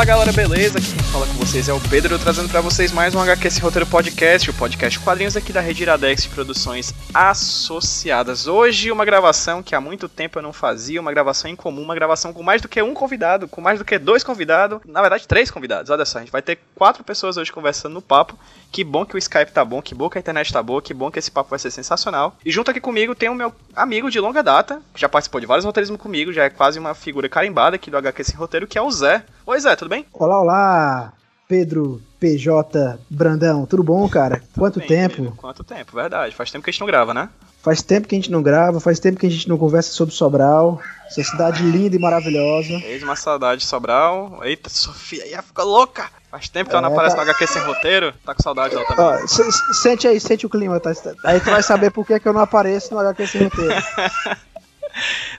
[0.00, 0.78] Fala galera, beleza?
[0.78, 3.86] Aqui quem fala com vocês é o Pedro, trazendo para vocês mais um HQ Roteiro
[3.86, 8.46] Podcast, o podcast quadrinhos aqui da Rede Iradex de Produções Associadas.
[8.46, 11.94] Hoje uma gravação que há muito tempo eu não fazia, uma gravação em comum, uma
[11.94, 15.26] gravação com mais do que um convidado, com mais do que dois convidados, na verdade
[15.26, 18.38] três convidados, olha só, a gente vai ter quatro pessoas hoje conversando no papo.
[18.70, 20.94] Que bom que o Skype tá bom, que bom que a internet tá boa, que
[20.94, 22.36] bom que esse papo vai ser sensacional.
[22.44, 25.46] E junto aqui comigo tem o meu amigo de longa data, que já participou de
[25.46, 28.78] vários roteirismos comigo, já é quase uma figura carimbada aqui do HQ Sem Roteiro, que
[28.78, 29.24] é o Zé.
[29.44, 30.06] Oi Zé, tudo bem?
[30.12, 31.12] Olá, olá,
[31.48, 34.36] Pedro PJ Brandão, tudo bom, cara?
[34.36, 35.32] Tudo Quanto bem, tempo?
[35.36, 36.34] Quanto tempo, verdade.
[36.36, 37.28] Faz tempo que a gente não grava, né?
[37.62, 40.14] Faz tempo que a gente não grava, faz tempo que a gente não conversa sobre
[40.14, 42.72] Sobral, essa cidade linda e maravilhosa.
[42.84, 44.40] Eis uma saudade de Sobral.
[44.42, 46.08] Eita, Sofia ia ficar louca.
[46.30, 48.14] Faz tempo que ela não É, aparece tá- no HQ sem roteiro.
[48.24, 49.04] Tá com saudade dela também.
[49.04, 50.92] Ó, se- se- sente aí, sente o clima, tá?
[51.24, 53.74] Aí tu vai saber por que, que eu não apareço no HQ Sem Roteiro.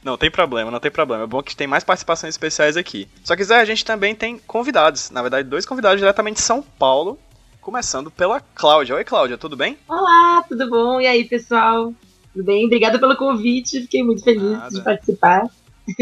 [0.03, 1.23] Não tem problema, não tem problema.
[1.23, 3.07] É bom que tem mais participações especiais aqui.
[3.23, 5.09] Só que, Zé, a gente também tem convidados.
[5.11, 7.19] Na verdade, dois convidados diretamente de São Paulo.
[7.59, 8.95] Começando pela Cláudia.
[8.95, 9.77] Oi, Cláudia, tudo bem?
[9.87, 10.99] Olá, tudo bom?
[10.99, 11.93] E aí, pessoal?
[12.33, 12.65] Tudo bem?
[12.65, 14.69] Obrigada pelo convite, fiquei muito feliz Nada.
[14.69, 15.47] de participar.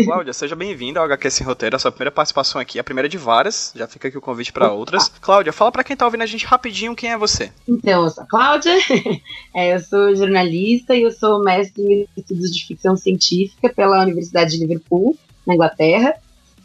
[0.04, 3.18] Cláudia, seja bem-vinda ao HQ Sem Roteiro, a sua primeira participação aqui, a primeira de
[3.18, 3.72] várias.
[3.76, 5.10] Já fica aqui o convite para outras.
[5.22, 7.52] Cláudia, fala pra quem tá ouvindo a gente rapidinho quem é você.
[7.68, 8.74] Então, eu sou a Cláudia,
[9.56, 14.52] é, eu sou jornalista e eu sou mestre em estudos de ficção científica pela Universidade
[14.52, 16.16] de Liverpool, na Inglaterra.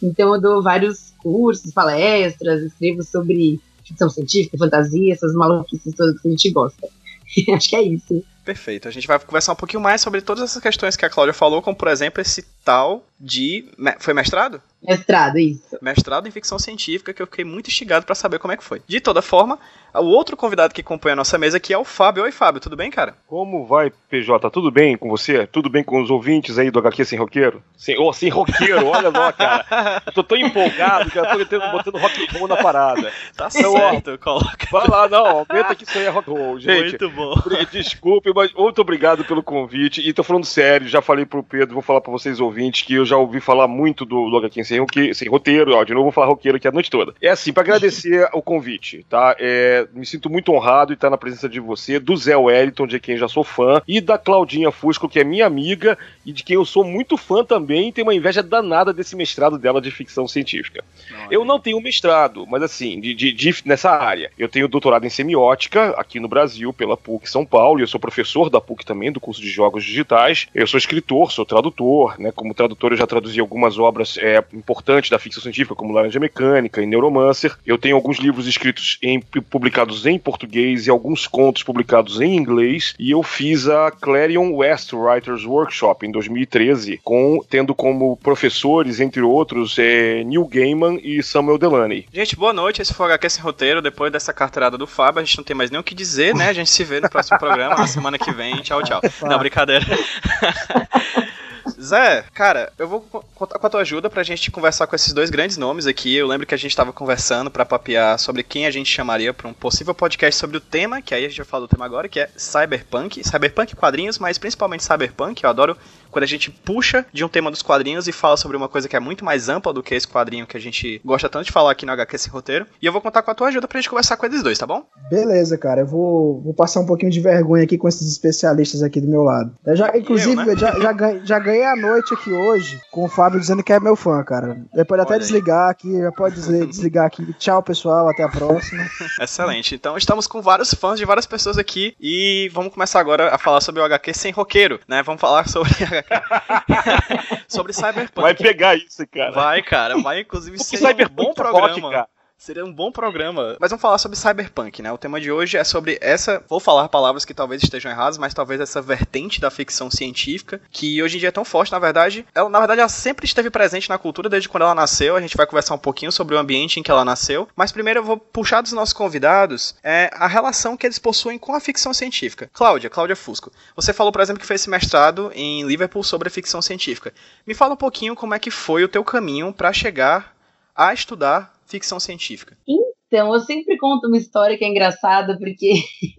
[0.03, 6.29] Então, eu dou vários cursos, palestras, escrevo sobre ficção científica, fantasia, essas maluquices todas que
[6.29, 6.89] a gente gosta.
[7.55, 8.25] Acho que é isso.
[8.45, 8.87] Perfeito.
[8.87, 11.63] A gente vai conversar um pouquinho mais sobre todas essas questões que a Cláudia falou,
[11.63, 13.67] como por exemplo esse tal de.
[13.99, 14.63] Foi mestrado?
[14.87, 15.79] Mestrado, isso.
[15.81, 18.83] Mestrado em ficção científica, que eu fiquei muito instigado pra saber como é que foi.
[18.87, 19.59] De toda forma,
[19.95, 22.25] o outro convidado que compõe a nossa mesa aqui é o Fábio.
[22.25, 23.15] Oi, Fábio, tudo bem, cara?
[23.27, 24.51] Como vai, PJ?
[24.51, 25.47] Tudo bem com você?
[25.47, 27.63] Tudo bem com os ouvintes aí do HQ Sem Roqueiro?
[27.77, 30.03] Sem, oh, sem roqueiro, olha lá, cara.
[30.07, 33.13] Eu tô tão empolgado que eu tô tentando- botando rock and roll na parada.
[33.37, 34.67] Tá Então, ó, certo, coloca.
[34.71, 36.81] Vai lá, não, aumenta que isso aí é rock and roll, gente.
[36.91, 37.35] Muito bom.
[37.71, 40.07] Desculpe, mas muito obrigado pelo convite.
[40.07, 43.05] E tô falando sério, já falei pro Pedro, vou falar pra vocês ouvintes que eu
[43.07, 45.75] já ouvi falar muito do, do HQ sem, roque- sem roteiro.
[45.75, 47.15] Ó, de novo, vou falar roqueiro aqui a noite toda.
[47.21, 49.35] É assim, pra agradecer o convite, tá?
[49.39, 52.99] É, me sinto muito honrado em estar na presença de você, do Zé Wellington, de
[53.01, 56.55] quem já sou fã, e da Claudinha Fusco, que é minha amiga e de quem
[56.57, 60.27] eu sou muito fã também, e tenho uma inveja danada desse mestrado dela de ficção
[60.29, 60.83] científica.
[61.31, 64.31] Eu não tenho mestrado, mas assim, de, de- de- nessa área.
[64.39, 68.01] Eu tenho doutorado em semiótica aqui no Brasil, pela PUC São Paulo, e eu sou
[68.01, 70.47] professor da PUC também, do curso de Jogos Digitais.
[70.55, 72.33] Eu sou escritor, sou tradutor, né?
[72.35, 76.83] Como tradutor, eu já traduzi algumas obras é, importantes da ficção científica, como Laranja Mecânica
[76.83, 77.55] e Neuromancer.
[77.67, 82.95] Eu tenho alguns livros escritos em publicados em português e alguns contos publicados em inglês.
[82.99, 89.21] E eu fiz a Clarion West Writers Workshop em 2013, com, tendo como professores, entre
[89.21, 92.07] outros, é, Neil Gaiman e Samuel Delaney.
[92.13, 92.81] Gente, boa noite.
[92.81, 93.83] Esse foi o HQ Sem Roteiro.
[93.83, 96.49] Depois dessa carteirada do Fábio, a gente não tem mais nem o que dizer, né?
[96.49, 98.63] A gente se vê no próximo programa, na semana que vem.
[98.63, 99.01] Tchau, tchau.
[99.23, 99.85] Não, brincadeira.
[101.81, 105.13] Zé, cara, eu vou co- contar com a tua ajuda pra gente conversar com esses
[105.13, 106.15] dois grandes nomes aqui.
[106.15, 109.49] Eu lembro que a gente tava conversando pra papear sobre quem a gente chamaria pra
[109.49, 112.09] um possível podcast sobre o tema, que aí a gente vai falar do tema agora,
[112.09, 113.23] que é Cyberpunk.
[113.27, 115.43] Cyberpunk quadrinhos, mas principalmente Cyberpunk.
[115.43, 115.77] Eu adoro
[116.15, 118.97] quando a gente puxa de um tema dos quadrinhos e fala sobre uma coisa que
[118.97, 121.73] é muito mais ampla do que esse quadrinho que a gente gosta tanto de falar
[121.73, 122.67] aqui no HQ Sem Roteiro.
[122.81, 124.67] E eu vou contar com a tua ajuda pra gente conversar com eles dois, tá
[124.67, 124.87] bom?
[125.11, 129.01] Beleza, cara, eu vou, vou passar um pouquinho de vergonha aqui com esses especialistas aqui
[129.01, 129.53] do meu lado.
[129.67, 130.57] Eu já, inclusive, Eu, né?
[130.57, 133.81] já, já, ganhei, já ganhei a noite aqui hoje com o Fábio dizendo que é
[133.81, 134.57] meu fã, cara.
[134.73, 135.21] Ele pode até Olha aí.
[135.21, 137.33] desligar aqui, já pode dizer- desligar aqui.
[137.35, 138.85] Tchau, pessoal, até a próxima.
[139.21, 139.75] Excelente.
[139.75, 143.61] Então estamos com vários fãs de várias pessoas aqui e vamos começar agora a falar
[143.61, 145.03] sobre o HQ sem roqueiro, né?
[145.03, 145.71] Vamos falar sobre
[147.49, 148.21] Sobre Cyberpunk.
[148.21, 149.33] Vai pegar isso, cara.
[149.33, 149.99] Vai, cara.
[149.99, 151.91] Vai, inclusive, ser um bom é programa.
[151.91, 152.14] rock.
[152.45, 153.57] Seria um bom programa.
[153.59, 154.93] Mas vamos falar sobre Cyberpunk, né?
[154.93, 156.45] O tema de hoje é sobre essa.
[156.47, 161.03] Vou falar palavras que talvez estejam erradas, mas talvez essa vertente da ficção científica, que
[161.03, 162.27] hoje em dia é tão forte, na verdade.
[162.35, 165.17] Ela, na verdade, ela sempre esteve presente na cultura desde quando ela nasceu.
[165.17, 167.49] A gente vai conversar um pouquinho sobre o ambiente em que ela nasceu.
[167.57, 171.55] Mas primeiro eu vou puxar dos nossos convidados é, a relação que eles possuem com
[171.55, 172.51] a ficção científica.
[172.53, 173.51] Cláudia, Cláudia Fusco.
[173.75, 177.15] Você falou, por exemplo, que fez esse mestrado em Liverpool sobre ficção científica.
[177.47, 180.35] Me fala um pouquinho como é que foi o teu caminho para chegar
[180.77, 182.57] a estudar ficção científica.
[182.67, 185.73] Então, eu sempre conto uma história que é engraçada, porque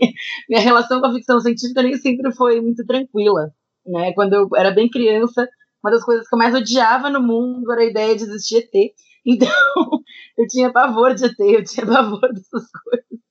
[0.50, 3.52] minha relação com a ficção científica nem sempre foi muito tranquila.
[3.86, 4.14] Né?
[4.14, 5.48] Quando eu era bem criança,
[5.84, 8.94] uma das coisas que eu mais odiava no mundo era a ideia de existir ET.
[9.26, 9.50] Então,
[10.38, 13.26] eu tinha pavor de ET, eu tinha pavor dessas coisas.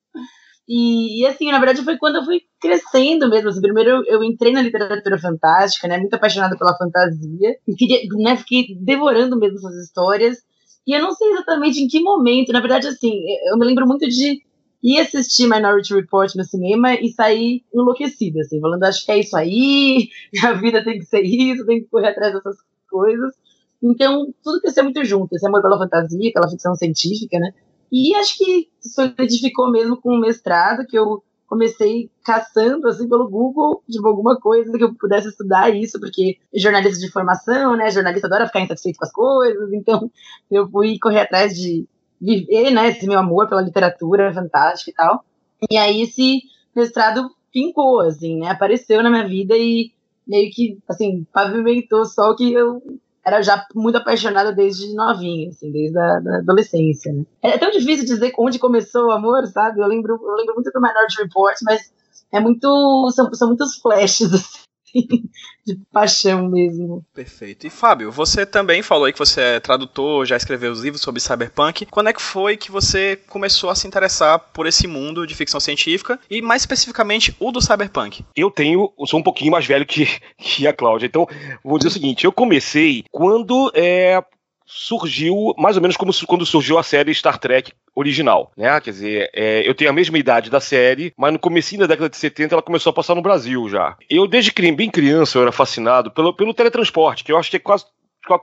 [0.68, 3.50] E, e, assim, na verdade, foi quando eu fui crescendo mesmo.
[3.50, 5.98] Assim, primeiro eu, eu, entrei na literatura fantástica, né?
[5.98, 7.56] Muito apaixonada pela fantasia.
[7.68, 10.38] E queria, né, fiquei devorando mesmo essas histórias.
[10.86, 14.06] E eu não sei exatamente em que momento, na verdade, assim, eu me lembro muito
[14.08, 14.42] de
[14.82, 19.36] ir assistir Minority Report no cinema e sair enlouquecida, assim, falando, acho que é isso
[19.36, 20.10] aí,
[20.44, 22.56] a vida tem que ser isso, tem que correr atrás dessas
[22.90, 23.34] coisas.
[23.82, 27.52] Então, tudo cresceu muito junto, esse amor pela fantasia, pela ficção científica, né?
[27.90, 31.22] E acho que solidificou mesmo com o mestrado, que eu
[31.54, 36.36] comecei caçando assim pelo Google de tipo, alguma coisa que eu pudesse estudar isso, porque
[36.52, 40.10] jornalista de formação, né, jornalista adora ficar insatisfeito com as coisas, então
[40.50, 41.86] eu fui correr atrás de
[42.20, 45.24] viver, né, esse meu amor pela literatura fantástica e tal.
[45.70, 46.42] E aí esse
[46.74, 49.92] mestrado pincou, assim, né, apareceu na minha vida e
[50.26, 52.82] meio que, assim, pavimentou só o que eu
[53.24, 57.24] era já muito apaixonada desde novinha, assim, desde a da adolescência, né?
[57.42, 59.80] É tão difícil dizer onde começou o amor, sabe?
[59.80, 61.92] Eu lembro, eu lembro muito do Minority Report, mas
[62.30, 64.63] é muito, são, são muitos flashes, assim
[65.66, 67.04] de paixão mesmo.
[67.14, 67.66] Perfeito.
[67.66, 71.20] E Fábio, você também falou aí que você é tradutor, já escreveu os livros sobre
[71.20, 71.86] cyberpunk.
[71.86, 75.58] Quando é que foi que você começou a se interessar por esse mundo de ficção
[75.58, 78.24] científica e mais especificamente o do cyberpunk?
[78.36, 80.06] Eu tenho, eu sou um pouquinho mais velho que,
[80.38, 81.26] que a Cláudia, então
[81.62, 84.22] vou dizer o seguinte: eu comecei quando é,
[84.66, 88.80] surgiu mais ou menos como quando surgiu a série Star Trek original, né?
[88.80, 92.08] Quer dizer, é, eu tenho a mesma idade da série, mas no começo da década
[92.08, 93.96] de 70 ela começou a passar no Brasil já.
[94.08, 97.60] Eu, desde bem criança, eu era fascinado pelo, pelo teletransporte, que eu acho que é
[97.60, 97.86] quase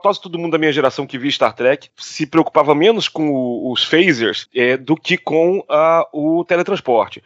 [0.00, 3.82] quase todo mundo da minha geração que via Star Trek se preocupava menos com os
[3.82, 7.20] phasers é, do que com uh, o teletransporte.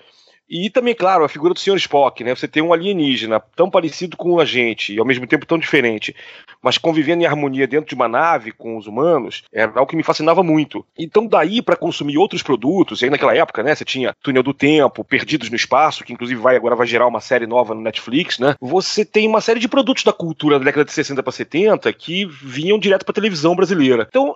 [0.49, 1.77] E também, claro, a figura do Sr.
[1.77, 2.35] Spock, né?
[2.35, 6.15] Você tem um alienígena tão parecido com a gente e ao mesmo tempo tão diferente,
[6.67, 10.03] mas convivendo em harmonia dentro de uma nave com os humanos, era algo que me
[10.03, 10.85] fascinava muito.
[10.99, 14.53] Então, daí para consumir outros produtos, e aí naquela época, né, você tinha Túnel do
[14.53, 18.41] Tempo, Perdidos no Espaço, que inclusive vai agora vai gerar uma série nova no Netflix,
[18.41, 18.57] né?
[18.61, 22.27] Você tem uma série de produtos da cultura da década de 60 para 70 que
[22.27, 24.09] vinham direto para televisão brasileira.
[24.09, 24.35] Então,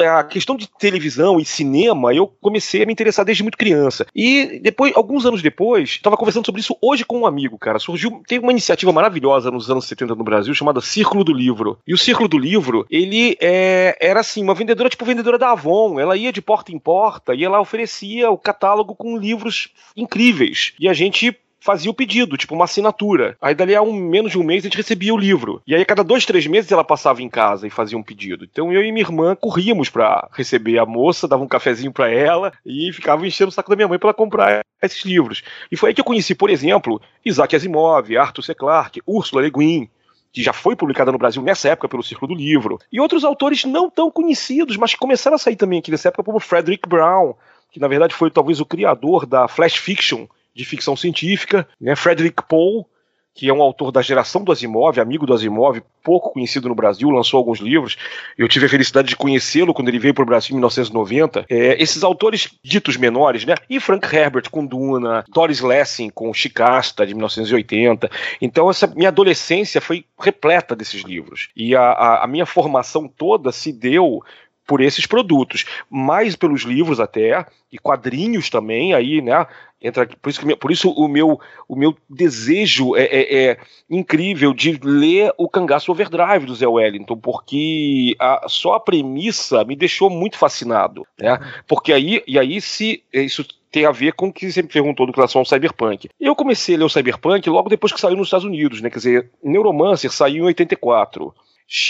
[0.00, 4.04] a questão de televisão e cinema, eu comecei a me interessar desde muito criança.
[4.12, 7.78] E depois, alguns anos depois, estava conversando sobre isso hoje com um amigo, cara.
[7.78, 11.51] Surgiu, teve uma iniciativa maravilhosa nos anos 70 no Brasil chamada Círculo do Livro.
[11.86, 15.98] E o Círculo do Livro, ele é, era assim, uma vendedora tipo vendedora da Avon.
[15.98, 20.72] Ela ia de porta em porta e ela oferecia o catálogo com livros incríveis.
[20.78, 23.36] E a gente fazia o pedido, tipo uma assinatura.
[23.40, 25.62] Aí dali a um, menos de um mês a gente recebia o livro.
[25.66, 28.44] E aí a cada dois, três meses ela passava em casa e fazia um pedido.
[28.44, 32.52] Então eu e minha irmã corríamos para receber a moça, dava um cafezinho para ela
[32.66, 35.42] e ficava enchendo o saco da minha mãe para ela comprar esses livros.
[35.70, 38.54] E foi aí que eu conheci, por exemplo, Isaac Asimov, Arthur C.
[38.54, 39.88] Clarke, Ursula Le Guin,
[40.32, 43.64] que já foi publicada no Brasil nessa época pelo Círculo do Livro, e outros autores
[43.64, 47.34] não tão conhecidos, mas que começaram a sair também aqui nessa época, como Frederick Brown,
[47.70, 51.96] que na verdade foi talvez o criador da flash fiction de ficção científica, né?
[51.96, 52.86] Frederick Pohl,
[53.34, 57.08] que é um autor da geração do Asimov, amigo do Asimov, pouco conhecido no Brasil,
[57.08, 57.96] lançou alguns livros.
[58.36, 61.46] Eu tive a felicidade de conhecê-lo quando ele veio para o Brasil em 1990.
[61.48, 63.54] É, esses autores ditos menores, né?
[63.70, 68.10] E Frank Herbert com Duna, Doris Lessing com Chicasta, de 1980.
[68.40, 71.48] Então, essa minha adolescência foi repleta desses livros.
[71.56, 74.22] E a, a, a minha formação toda se deu
[74.66, 79.46] por esses produtos, mais pelos livros até e quadrinhos também aí, né?
[79.82, 83.58] Entra por isso que, por isso o meu o meu desejo é, é, é
[83.90, 89.74] incrível de ler o Cangaço Overdrive do Zé Wellington, porque a, só a premissa me
[89.74, 91.38] deixou muito fascinado, né?
[91.66, 95.06] Porque aí e aí se isso tem a ver com o que você me perguntou
[95.06, 96.08] do relação ao Cyberpunk.
[96.20, 98.90] Eu comecei a ler o Cyberpunk logo depois que saiu nos Estados Unidos, né?
[98.90, 101.34] Quer dizer, Neuromancer saiu em 84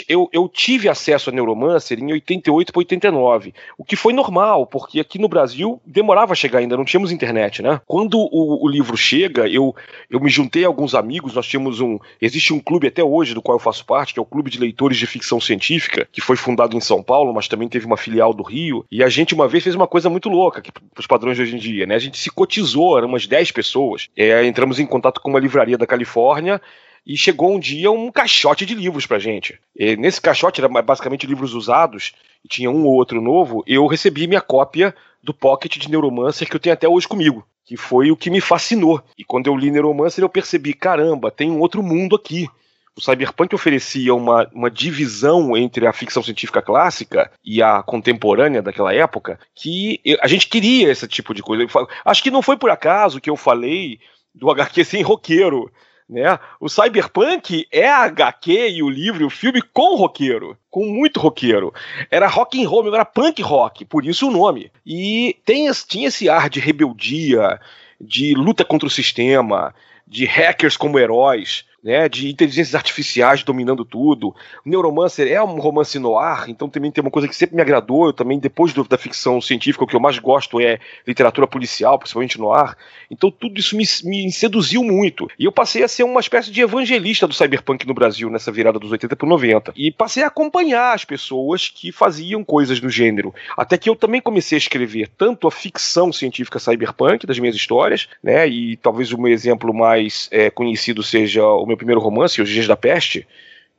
[0.09, 5.01] eu, eu tive acesso a Neuromancer em 88 para 89, o que foi normal, porque
[5.01, 7.81] aqui no Brasil demorava a chegar ainda, não tínhamos internet, né?
[7.87, 9.75] Quando o, o livro chega, eu,
[10.09, 11.99] eu me juntei a alguns amigos, nós tínhamos um.
[12.21, 14.59] Existe um clube até hoje do qual eu faço parte, que é o Clube de
[14.59, 18.33] Leitores de Ficção Científica, que foi fundado em São Paulo, mas também teve uma filial
[18.33, 21.37] do Rio, e a gente uma vez fez uma coisa muito louca, que os padrões
[21.37, 21.97] de hoje em dia, né?
[21.97, 25.77] A gente se cotizou, eram umas 10 pessoas, é, entramos em contato com uma livraria
[25.77, 26.61] da Califórnia
[27.07, 29.59] e chegou um dia um caixote de livros pra gente.
[29.77, 32.13] E nesse caixote era basicamente livros usados,
[32.45, 36.57] e tinha um ou outro novo, eu recebi minha cópia do Pocket de Neuromancer que
[36.57, 39.03] eu tenho até hoje comigo, que foi o que me fascinou.
[39.17, 42.49] E quando eu li Neuromancer eu percebi, caramba, tem um outro mundo aqui.
[42.95, 48.93] O Cyberpunk oferecia uma, uma divisão entre a ficção científica clássica e a contemporânea daquela
[48.93, 51.65] época que a gente queria esse tipo de coisa.
[52.05, 53.99] Acho que não foi por acaso que eu falei
[54.35, 55.73] do HQ sem roqueiro
[56.13, 56.39] né?
[56.61, 61.19] O Cyberpunk é a HQ e o livro e o filme com roqueiro, com muito
[61.19, 61.73] roqueiro.
[62.11, 64.71] Era rock and roll, era punk rock, por isso o nome.
[64.87, 67.59] E tem, tinha esse ar de rebeldia,
[68.01, 69.75] de luta contra o sistema,
[70.07, 74.35] de hackers como heróis, né, de inteligências artificiais dominando tudo.
[74.65, 77.63] O Neuromancer é um romance no ar, então também tem uma coisa que sempre me
[77.63, 78.07] agradou.
[78.07, 81.99] Eu também, depois do, da ficção científica, o que eu mais gosto é literatura policial,
[81.99, 82.77] principalmente no ar.
[83.11, 85.29] Então tudo isso me, me seduziu muito.
[85.39, 88.79] E eu passei a ser uma espécie de evangelista do cyberpunk no Brasil, nessa virada
[88.79, 89.73] dos 80 para 90.
[89.77, 93.35] E passei a acompanhar as pessoas que faziam coisas do gênero.
[93.57, 98.09] Até que eu também comecei a escrever tanto a ficção científica cyberpunk das minhas histórias,
[98.23, 102.49] né, e talvez o meu exemplo mais é, conhecido seja o meu primeiro romance, Os
[102.49, 103.27] Dias da Peste,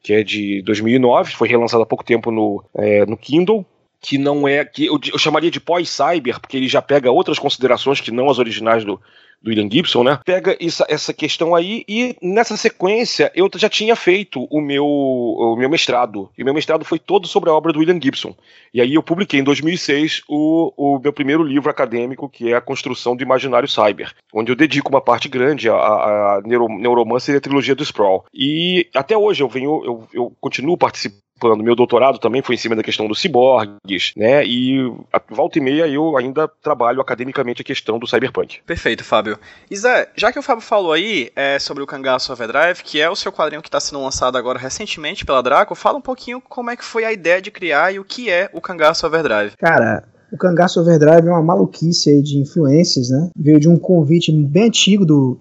[0.02, 3.66] que é de 2009, foi relançado há pouco tempo no, é, no Kindle,
[4.04, 8.02] que não é que eu, eu chamaria de pós-cyber, porque ele já pega outras considerações
[8.02, 9.00] que não as originais do,
[9.42, 10.20] do William Gibson, né?
[10.26, 15.56] Pega essa, essa questão aí e nessa sequência eu já tinha feito o meu, o
[15.58, 16.30] meu mestrado.
[16.38, 18.36] E meu mestrado foi todo sobre a obra do William Gibson.
[18.74, 22.62] E aí eu publiquei em 2006 o, o meu primeiro livro acadêmico, que é A
[22.62, 27.38] Construção do Imaginário Cyber, onde eu dedico uma parte grande a, a Neuro, Neuromancer e
[27.38, 28.26] a trilogia do Sprawl.
[28.34, 31.64] E até hoje eu venho, eu, eu continuo participando participando.
[31.64, 34.46] Meu doutorado também foi em cima da questão dos ciborgues, né?
[34.46, 34.80] E
[35.12, 38.62] a volta e meia eu ainda trabalho academicamente a questão do cyberpunk.
[38.66, 39.38] Perfeito, Fábio.
[39.70, 43.10] E Zé, já que o Fábio falou aí é, sobre o Cangaço Overdrive, que é
[43.10, 46.70] o seu quadrinho que está sendo lançado agora recentemente pela Draco, fala um pouquinho como
[46.70, 49.56] é que foi a ideia de criar e o que é o Cangaço Overdrive.
[49.58, 53.30] Cara, o Cangaço Overdrive é uma maluquice aí de influências, né?
[53.36, 55.38] Veio de um convite bem antigo do,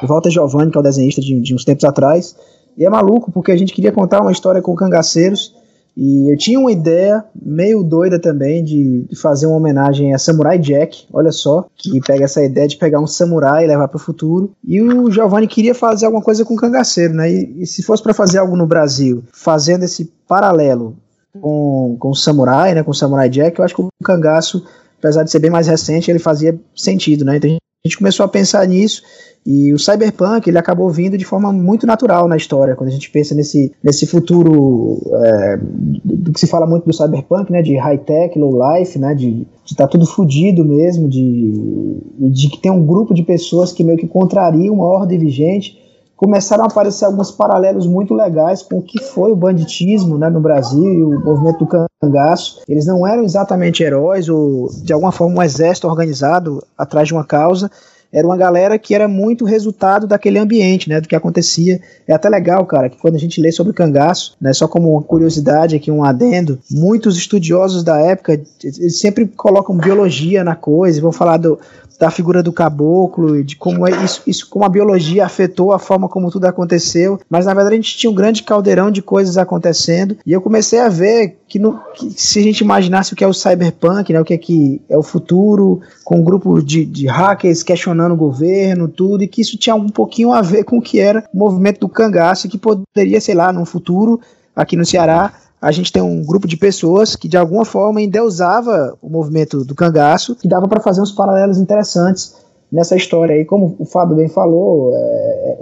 [0.00, 2.36] do Walter Giovanni, que é o desenhista de, de uns tempos atrás
[2.76, 5.54] e é maluco porque a gente queria contar uma história com cangaceiros
[5.96, 10.58] e eu tinha uma ideia meio doida também de, de, fazer uma homenagem a Samurai
[10.58, 14.00] Jack, olha só, que pega essa ideia de pegar um samurai e levar para o
[14.00, 14.52] futuro.
[14.62, 17.32] E o Giovanni queria fazer alguma coisa com cangaceiro, né?
[17.32, 20.98] E, e se fosse para fazer algo no Brasil, fazendo esse paralelo
[21.40, 22.82] com, com o samurai, né?
[22.82, 24.66] Com o Samurai Jack, eu acho que o cangaço,
[24.98, 27.38] apesar de ser bem mais recente, ele fazia sentido, né?
[27.38, 27.62] Então a gente
[27.94, 29.02] começou a pensar nisso
[29.46, 33.08] e o cyberpunk ele acabou vindo de forma muito natural na história, quando a gente
[33.08, 35.58] pensa nesse, nesse futuro é,
[36.04, 39.88] do que se fala muito do cyberpunk, né, de high-tech, low-life, né, de estar tá
[39.88, 41.52] tudo fodido mesmo, de,
[42.18, 45.78] de que tem um grupo de pessoas que meio que contrariam uma ordem vigente,
[46.16, 50.40] começaram a aparecer alguns paralelos muito legais com o que foi o banditismo né, no
[50.40, 52.62] Brasil e o movimento do cangaço.
[52.66, 57.24] Eles não eram exatamente heróis ou, de alguma forma, um exército organizado atrás de uma
[57.24, 57.70] causa,
[58.12, 61.80] era uma galera que era muito resultado daquele ambiente, né, do que acontecia.
[62.06, 64.92] É até legal, cara, que quando a gente lê sobre o cangaço, né, só como
[64.92, 68.40] uma curiosidade aqui, um adendo, muitos estudiosos da época
[68.88, 71.58] sempre colocam biologia na coisa, vão falar do,
[71.98, 76.08] da figura do caboclo, de como é isso, isso, como a biologia afetou a forma
[76.08, 77.18] como tudo aconteceu.
[77.28, 80.78] Mas na verdade a gente tinha um grande caldeirão de coisas acontecendo e eu comecei
[80.78, 84.20] a ver que, no, que se a gente imaginasse o que é o cyberpunk, né,
[84.20, 88.16] o que é que é o futuro, com um grupo de, de hackers questionando o
[88.16, 91.38] governo, tudo, e que isso tinha um pouquinho a ver com o que era o
[91.38, 94.20] movimento do cangaço, que poderia, sei lá, no futuro,
[94.54, 98.96] aqui no Ceará, a gente tem um grupo de pessoas que de alguma forma endeusava
[99.00, 102.34] o movimento do cangaço, que dava para fazer uns paralelos interessantes
[102.70, 103.44] nessa história aí.
[103.44, 105.58] Como o Fábio bem falou, é,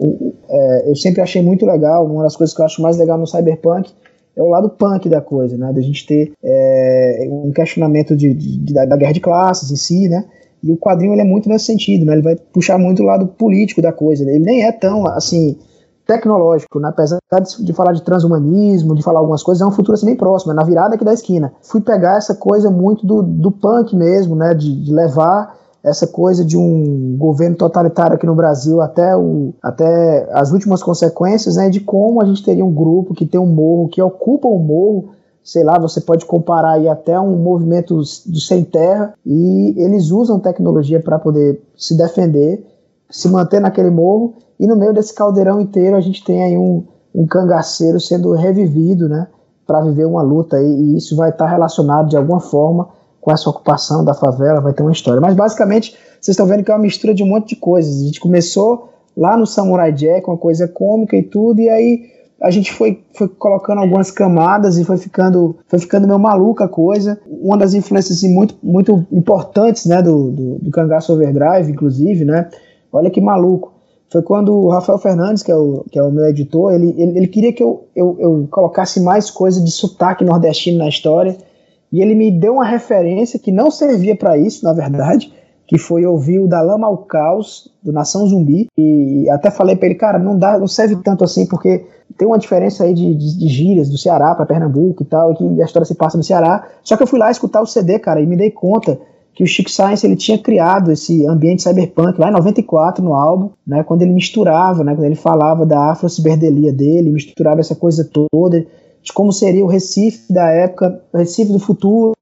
[0.48, 3.26] é, eu sempre achei muito legal, uma das coisas que eu acho mais legal no
[3.26, 3.92] cyberpunk
[4.36, 5.72] é o lado punk da coisa, né?
[5.72, 10.08] Da gente ter é, um questionamento de, de, da, da, guerra de classes em si,
[10.08, 10.24] né?
[10.62, 12.14] E o quadrinho ele é muito nesse sentido, né?
[12.14, 14.24] Ele vai puxar muito o lado político da coisa.
[14.24, 14.34] Né?
[14.34, 15.56] Ele nem é tão assim
[16.06, 16.88] tecnológico, né?
[16.88, 20.16] apesar de, de, falar de transhumanismo, de falar algumas coisas, é um futuro assim bem
[20.16, 21.52] próximo, é na virada aqui da esquina.
[21.62, 24.54] Fui pegar essa coisa muito do, do punk mesmo, né?
[24.54, 30.28] De, de, levar essa coisa de um governo totalitário aqui no Brasil até, o, até
[30.32, 31.68] as últimas consequências, né?
[31.68, 35.10] De como a gente teria um grupo que tem um morro, que ocupa um morro,
[35.42, 40.40] sei lá, você pode comparar aí até um movimento do sem terra, e eles usam
[40.40, 42.64] tecnologia para poder se defender,
[43.14, 46.82] se manter naquele morro e no meio desse caldeirão inteiro a gente tem aí um,
[47.14, 49.28] um cangaceiro sendo revivido, né?
[49.64, 52.88] Para viver uma luta aí, e isso vai estar tá relacionado de alguma forma
[53.20, 55.20] com essa ocupação da favela, vai ter uma história.
[55.20, 58.02] Mas basicamente, vocês estão vendo que é uma mistura de um monte de coisas.
[58.02, 62.10] A gente começou lá no Samurai Jack, uma coisa cômica e tudo, e aí
[62.42, 66.68] a gente foi, foi colocando algumas camadas e foi ficando, foi ficando meio maluca a
[66.68, 67.18] coisa.
[67.26, 72.50] Uma das influências assim, muito, muito importantes né, do, do, do Cangaço Overdrive, inclusive, né?
[72.94, 73.72] Olha que maluco.
[74.10, 77.18] Foi quando o Rafael Fernandes, que é o, que é o meu editor, ele, ele,
[77.18, 81.36] ele queria que eu, eu, eu, colocasse mais coisa de sotaque nordestino na história,
[81.92, 85.32] e ele me deu uma referência que não servia para isso, na verdade,
[85.66, 89.86] que foi ouvir o Da Lama ao Caos, do Nação Zumbi, e até falei para
[89.86, 91.84] ele, cara, não dá, não serve tanto assim, porque
[92.16, 95.36] tem uma diferença aí de, de, de gírias do Ceará para Pernambuco e tal, e
[95.36, 97.98] que a história se passa no Ceará, só que eu fui lá escutar o CD,
[97.98, 98.96] cara, e me dei conta
[99.34, 103.50] que o Chico Science ele tinha criado esse ambiente cyberpunk lá em 94 no álbum,
[103.66, 108.64] né, quando ele misturava, né, quando ele falava da afro-ciberdelia dele, misturava essa coisa toda
[109.02, 112.14] de como seria o Recife da época, o Recife do futuro,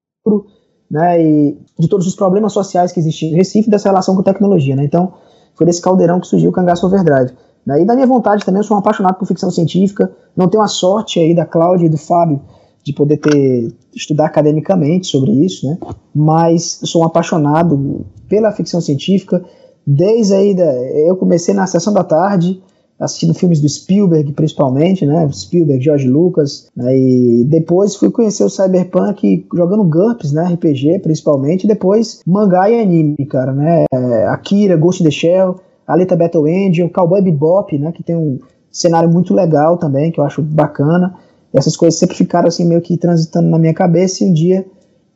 [0.91, 4.85] né, e de todos os problemas sociais que existiam Recife dessa relação com tecnologia, né?
[4.85, 5.13] Então,
[5.55, 7.33] foi desse caldeirão que surgiu o Cangaço Overdrive.
[7.65, 7.83] Né?
[7.83, 10.67] E da minha vontade também, eu sou um apaixonado por ficção científica, não tenho a
[10.67, 12.41] sorte aí da Cláudia e do Fábio
[12.85, 15.79] de poder ter estudar academicamente sobre isso, né?
[16.15, 19.45] Mas sou um apaixonado pela ficção científica.
[19.87, 20.73] Desde aí da,
[21.07, 22.61] eu comecei na sessão da tarde
[23.03, 25.29] assistindo filmes do Spielberg, principalmente, né?
[25.33, 26.69] Spielberg, George Lucas.
[26.77, 26.97] Né?
[26.97, 30.45] E depois fui conhecer o Cyberpunk jogando GURPS, né?
[30.55, 31.65] RPG, principalmente.
[31.65, 33.85] E depois mangá e anime, cara, né?
[34.29, 37.91] Akira, Ghost in the Shell, Alita Battle Angel, Cowboy Bebop, né?
[37.91, 38.39] Que tem um
[38.71, 41.15] cenário muito legal também, que eu acho bacana.
[41.53, 44.65] E essas coisas sempre ficaram assim meio que transitando na minha cabeça e um dia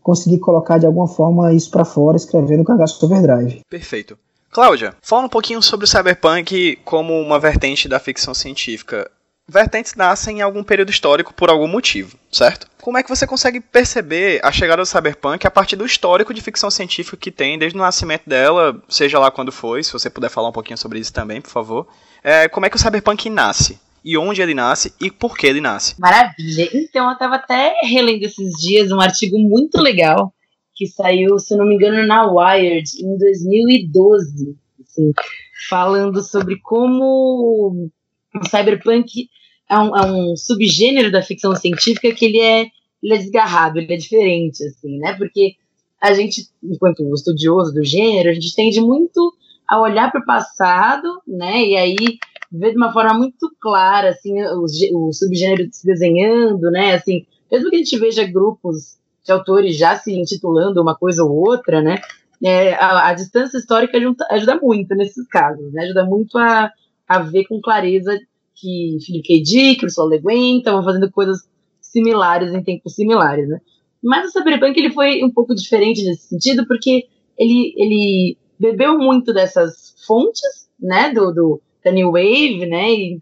[0.02, 3.62] consegui colocar de alguma forma isso para fora escrevendo o Cangaço Overdrive.
[3.68, 4.16] Perfeito.
[4.50, 9.10] Cláudia, fala um pouquinho sobre o cyberpunk como uma vertente da ficção científica.
[9.48, 12.66] Vertentes nascem em algum período histórico por algum motivo, certo?
[12.80, 16.40] Como é que você consegue perceber a chegada do cyberpunk a partir do histórico de
[16.40, 20.30] ficção científica que tem desde o nascimento dela, seja lá quando foi, se você puder
[20.30, 21.86] falar um pouquinho sobre isso também, por favor.
[22.24, 23.78] É, como é que o cyberpunk nasce?
[24.06, 26.00] E onde ele nasce e por que ele nasce.
[26.00, 26.70] Maravilha.
[26.72, 30.32] Então, eu estava até relendo esses dias um artigo muito legal
[30.76, 35.12] que saiu, se não me engano, na Wired em 2012, assim,
[35.68, 37.90] falando sobre como
[38.32, 39.28] o cyberpunk
[39.68, 42.66] é um, é um, subgênero da ficção científica que ele é,
[43.02, 45.14] ele é desgarrado, ele é diferente, assim, né?
[45.14, 45.56] Porque
[46.00, 49.34] a gente, enquanto estudioso do gênero, a gente tende muito
[49.68, 51.64] a olhar para o passado, né?
[51.64, 51.96] E aí
[52.50, 56.94] ver de uma forma muito clara, assim, o, o subgênero se desenhando, né?
[56.94, 61.32] Assim, mesmo que a gente veja grupos de autores já se intitulando uma coisa ou
[61.32, 62.00] outra, né?
[62.44, 65.84] É, a, a, distância histórica ajuda, ajuda, muito nesses casos, né?
[65.84, 66.70] Ajuda muito a,
[67.08, 68.18] a ver com clareza
[68.54, 69.42] que Philip K.
[69.42, 71.48] Dick, Ursula Le Guin estavam fazendo coisas
[71.80, 73.60] similares em tempos similares, né?
[74.02, 77.06] Mas o Cyberpunk ele foi um pouco diferente nesse sentido, porque
[77.38, 83.20] ele, ele bebeu muito dessas fontes, né, do, do da New Wave, né, e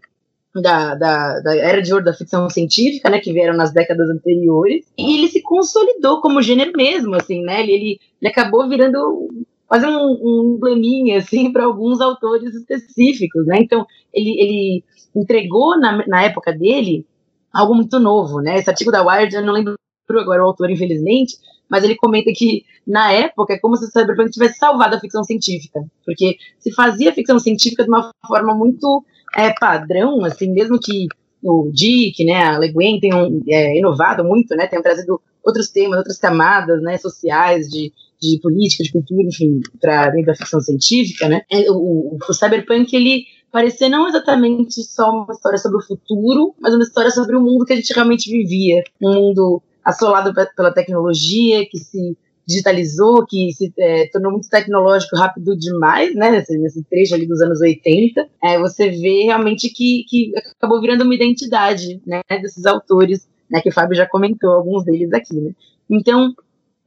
[0.55, 4.85] da, da, da, era de ouro da ficção científica, né, que vieram nas décadas anteriores,
[4.97, 9.29] e ele se consolidou como gênero mesmo, assim, né, ele, ele, acabou virando
[9.67, 14.83] quase um, um embleminha, assim, para alguns autores específicos, né, então ele, ele
[15.15, 17.05] entregou na, na época dele
[17.53, 19.75] algo muito novo, né, esse artigo da Wired, eu não lembro
[20.09, 21.35] agora o autor, infelizmente,
[21.69, 25.23] mas ele comenta que, na época, é como se o Cyberpunk tivesse salvado a ficção
[25.23, 29.03] científica, porque se fazia ficção científica de uma forma muito
[29.35, 31.07] é, padrão, assim, mesmo que
[31.43, 35.97] o Dick, né, a Le Guin tenham é, inovado muito, né, tenham trazido outros temas,
[35.97, 41.27] outras camadas, né, sociais, de, de política, de cultura, enfim, para dentro da ficção científica,
[41.27, 46.55] né, é, o, o, Cyberpunk, ele parecia não exatamente só uma história sobre o futuro,
[46.59, 50.73] mas uma história sobre o mundo que a gente realmente vivia, um mundo assolado pela
[50.73, 52.17] tecnologia, que se
[52.47, 57.41] digitalizou, que se é, tornou muito tecnológico rápido demais, né, nesse, nesse trecho ali dos
[57.41, 63.27] anos 80, é, você vê realmente que, que acabou virando uma identidade, né, desses autores,
[63.49, 65.51] né, que o Fábio já comentou alguns deles aqui, né.
[65.89, 66.33] Então,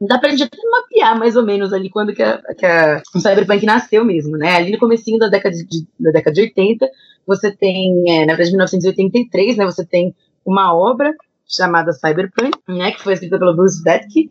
[0.01, 3.19] dá pra gente até mapear mais ou menos ali quando que a, que a o
[3.19, 6.89] Cyberpunk nasceu mesmo, né, ali no comecinho da década de, da década de 80,
[7.27, 10.15] você tem, é, na verdade, 1983, né, você tem
[10.47, 11.13] uma obra
[11.49, 14.31] chamada Cyberpunk, né, que foi escrita pelo Bruce Detke,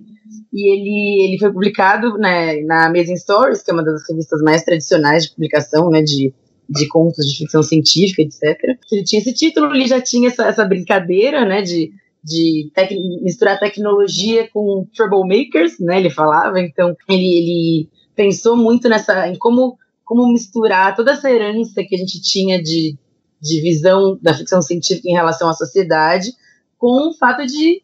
[0.54, 4.64] e ele, ele foi publicado né, na Amazing Stories, que é uma das revistas mais
[4.64, 6.34] tradicionais de publicação, né, de,
[6.70, 8.78] de contos de ficção científica, etc.
[8.92, 11.92] Ele tinha esse título, ele já tinha essa, essa brincadeira, né, de,
[12.24, 19.28] de tec misturar tecnologia com troublemakers, né, ele falava, então ele, ele pensou muito nessa,
[19.28, 22.96] em como, como misturar toda essa herança que a gente tinha de,
[23.42, 26.32] de visão da ficção científica em relação à sociedade,
[26.78, 27.82] com o fato de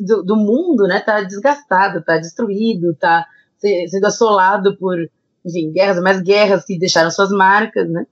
[0.00, 4.96] do, do mundo, né, tá desgastado, tá destruído, tá sendo assolado por,
[5.44, 8.06] enfim, guerras, mais guerras que deixaram suas marcas, né?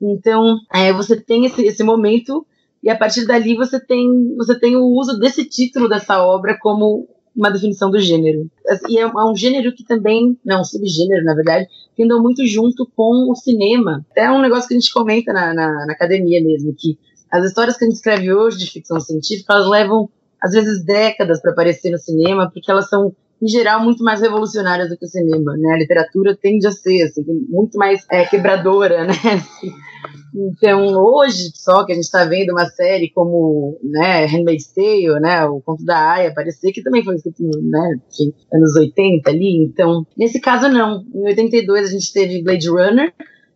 [0.00, 2.46] Então, é, você tem esse, esse momento
[2.82, 7.08] e a partir dali você tem você tem o uso desse título dessa obra como
[7.34, 8.50] uma definição do gênero.
[8.88, 12.44] E é, é um gênero que também, não, um subgênero, na verdade, que andou muito
[12.46, 14.04] junto com o cinema.
[14.16, 16.98] É um negócio que a gente comenta na, na, na academia mesmo, que
[17.30, 20.08] as histórias que a gente escreve hoje de ficção científica, elas levam,
[20.42, 24.90] às vezes, décadas para aparecer no cinema, porque elas são em geral, muito mais revolucionárias
[24.90, 25.72] do que o cinema, né?
[25.72, 29.14] A literatura tende a ser, assim, muito mais é, quebradora, né?
[30.32, 35.44] Então, hoje, só que a gente está vendo uma série como, né, Handmaid's Tale, né,
[35.44, 37.96] o Conto da Aya, parecer que também foi escrito, né,
[38.54, 41.04] anos 80 ali, então, nesse caso não.
[41.12, 43.12] Em 82 a gente teve Blade Runner,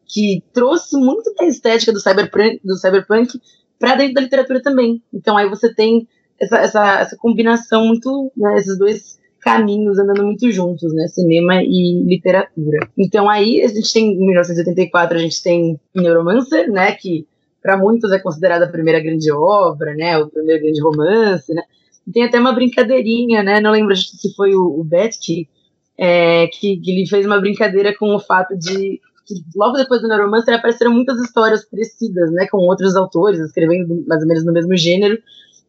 [0.06, 3.38] que trouxe muito da estética do cyberpunk, do cyberpunk
[3.84, 5.02] para dentro da literatura também.
[5.12, 6.08] Então, aí você tem
[6.40, 11.06] essa, essa, essa combinação muito, né, esses dois caminhos andando muito juntos, né?
[11.08, 12.88] Cinema e literatura.
[12.96, 16.92] Então aí a gente tem, em 1984, a gente tem Neuromancer, né?
[16.92, 17.26] Que
[17.62, 20.16] para muitos é considerada a primeira grande obra, né?
[20.16, 21.62] O primeiro grande romance, né?
[22.10, 23.60] Tem até uma brincadeirinha, né?
[23.60, 25.46] Não lembro se foi o, o Betke,
[25.98, 30.08] é, que, que ele fez uma brincadeira com o fato de que logo depois do
[30.08, 34.76] Neuromancer apareceram muitas histórias parecidas, né, com outros autores escrevendo mais ou menos no mesmo
[34.76, 35.18] gênero,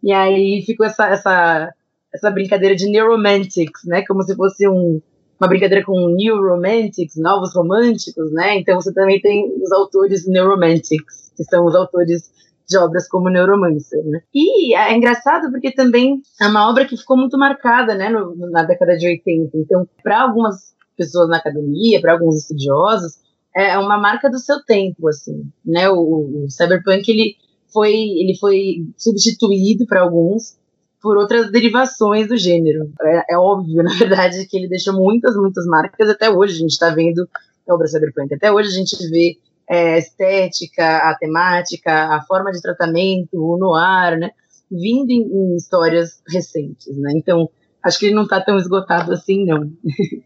[0.03, 1.73] e aí ficou essa, essa
[2.15, 4.03] essa brincadeira de neuromantics, né?
[4.07, 5.01] Como se fosse um,
[5.39, 8.57] uma brincadeira com new romantics, novos românticos, né?
[8.57, 12.33] Então você também tem os autores neuromantics, que são os autores
[12.67, 14.21] de obras como Neuromancer, né?
[14.33, 18.63] E é engraçado porque também é uma obra que ficou muito marcada, né, no, na
[18.63, 19.55] década de 80.
[19.55, 23.19] Então, para algumas pessoas na academia, para alguns estudiosos,
[23.55, 25.89] é uma marca do seu tempo, assim, né?
[25.89, 27.35] O, o cyberpunk ele
[27.71, 30.57] foi ele foi substituído para alguns
[31.01, 32.91] por outras derivações do gênero.
[33.01, 36.09] É, é, óbvio, na verdade, que ele deixou muitas, muitas marcas.
[36.09, 37.29] Até hoje a gente está vendo
[37.67, 38.33] obra cyberpunk.
[38.33, 39.37] Até hoje a gente vê
[39.69, 44.31] é, a estética, a temática, a forma de tratamento, o noir, né?
[44.69, 47.13] Vindo em, em histórias recentes, né?
[47.15, 47.49] Então,
[47.85, 49.71] acho que ele não está tão esgotado assim, não.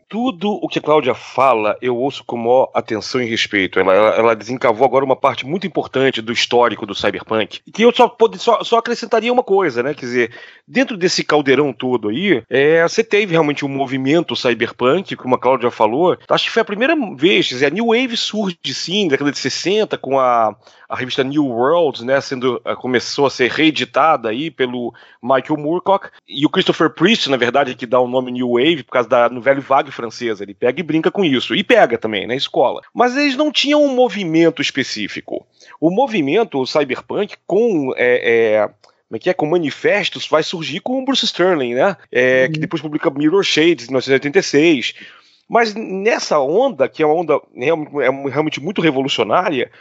[0.08, 3.80] Tudo o que Cláudia fala, eu ouço com maior atenção e respeito.
[3.80, 7.60] Ela, ela, ela, desencavou agora uma parte muito importante do histórico do cyberpunk.
[7.74, 9.93] Que eu só, pode, só, só acrescentaria uma coisa, né?
[9.93, 10.32] Quer dizer,
[10.65, 15.69] dentro desse caldeirão todo aí, é, você teve realmente um movimento cyberpunk, como a Cláudia
[15.69, 16.17] falou.
[16.30, 19.32] Acho que foi a primeira vez, quer dizer, a New Wave surge sim, na década
[19.32, 20.56] de 60, com a
[20.89, 26.10] a revista New World, né, sendo eh, começou a ser reeditada aí pelo Michael Moorcock
[26.28, 29.30] e o Christopher Priest, na verdade, que dá o nome New Wave por causa da
[29.30, 30.43] novela vague francesa.
[30.43, 32.82] Ele pega e brinca com isso e pega também na escola.
[32.91, 35.45] Mas eles não tinham um movimento específico.
[35.80, 39.34] O movimento o cyberpunk com é, é, como é que é?
[39.34, 41.97] Com manifestos vai surgir com o Bruce Sterling, né?
[42.12, 42.52] É, uhum.
[42.52, 44.95] Que depois publica Mirror Shades em 1986.
[45.47, 47.41] Mas nessa onda, que é uma onda
[48.32, 49.71] realmente muito revolucionária,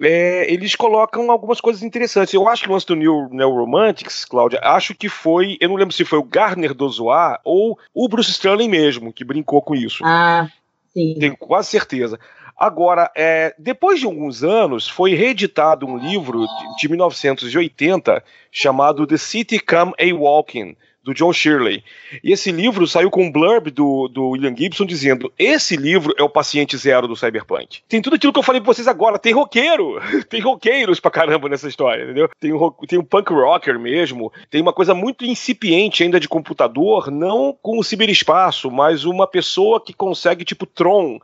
[0.00, 2.34] é, eles colocam algumas coisas interessantes.
[2.34, 5.76] Eu acho que o lance do New, New Romantics, Cláudia, acho que foi, eu não
[5.76, 9.74] lembro se foi o Garner do Zoar ou o Bruce Sterling mesmo que brincou com
[9.74, 10.04] isso.
[10.04, 10.48] Ah,
[10.92, 11.16] sim.
[11.18, 12.18] Tenho quase certeza.
[12.56, 19.16] Agora, é, depois de alguns anos, foi reeditado um livro de, de 1980 chamado The
[19.16, 20.76] City Come a Walking,
[21.08, 21.82] do John Shirley.
[22.22, 26.22] E esse livro saiu com um blurb do, do William Gibson dizendo: esse livro é
[26.22, 27.80] o paciente zero do cyberpunk.
[27.88, 29.18] Tem tudo aquilo que eu falei pra vocês agora.
[29.18, 29.98] Tem roqueiro.
[30.28, 32.28] Tem roqueiros pra caramba nessa história, entendeu?
[32.38, 34.30] Tem um, tem um punk rocker mesmo.
[34.50, 39.82] Tem uma coisa muito incipiente ainda de computador, não com o ciberespaço, mas uma pessoa
[39.82, 41.18] que consegue, tipo Tron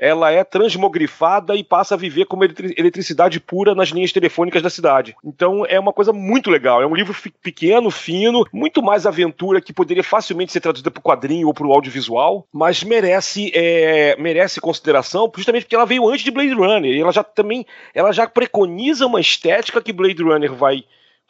[0.00, 5.14] ela é transmogrifada e passa a viver como eletricidade pura nas linhas telefônicas da cidade.
[5.22, 6.80] Então é uma coisa muito legal.
[6.80, 11.02] É um livro pequeno, fino, muito mais aventura que poderia facilmente ser traduzida para o
[11.02, 16.24] quadrinho ou para o audiovisual, mas merece é, merece consideração justamente porque ela veio antes
[16.24, 20.54] de Blade Runner e ela já também ela já preconiza uma estética que Blade Runner
[20.54, 20.84] vai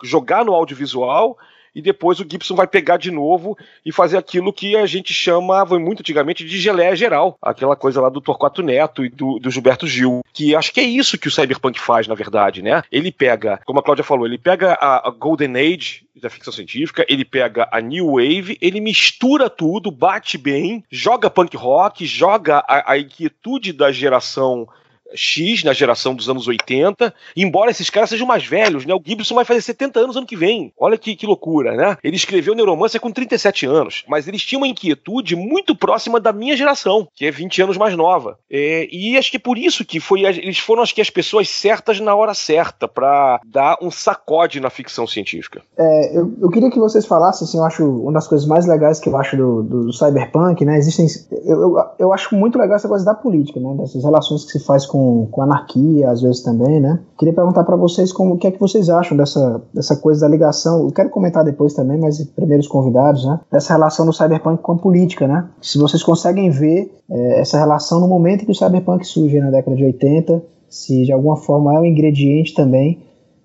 [0.04, 1.36] jogar no audiovisual
[1.74, 5.78] e depois o Gibson vai pegar de novo e fazer aquilo que a gente chamava
[5.78, 9.86] muito antigamente de geleia geral, aquela coisa lá do Torquato Neto e do, do Gilberto
[9.86, 12.82] Gil, que acho que é isso que o Cyberpunk faz, na verdade, né?
[12.90, 17.04] Ele pega, como a Cláudia falou, ele pega a, a Golden Age da ficção científica,
[17.08, 22.92] ele pega a New Wave, ele mistura tudo, bate bem, joga punk rock, joga a,
[22.92, 24.68] a inquietude da geração
[25.14, 28.94] X na geração dos anos 80, embora esses caras sejam mais velhos, né?
[28.94, 30.72] O Gibson vai fazer 70 anos ano que vem.
[30.78, 31.96] Olha que, que loucura, né?
[32.02, 36.56] Ele escreveu Neuromancer com 37 anos, mas eles tinham uma inquietude muito próxima da minha
[36.56, 38.38] geração, que é 20 anos mais nova.
[38.50, 41.48] É, e acho que é por isso que foi, eles foram acho que as pessoas
[41.48, 45.62] certas na hora certa para dar um sacode na ficção científica.
[45.76, 49.00] É, eu, eu, queria que vocês falassem, assim, eu acho uma das coisas mais legais
[49.00, 50.76] que eu acho do, do, do cyberpunk, né?
[50.78, 51.06] Existem,
[51.44, 53.74] eu, eu, eu acho muito legal essa coisa da política, né?
[53.78, 57.00] Dessas relações que se faz com com, com anarquia, às vezes também, né?
[57.18, 60.28] Queria perguntar para vocês como, o que é que vocês acham dessa, dessa coisa da
[60.28, 60.84] ligação.
[60.84, 63.40] Eu quero comentar depois também, mas primeiros convidados, né?
[63.50, 65.48] Dessa relação do cyberpunk com a política, né?
[65.62, 69.50] Se vocês conseguem ver é, essa relação no momento em que o cyberpunk surge na
[69.50, 73.00] década de 80, se de alguma forma é um ingrediente também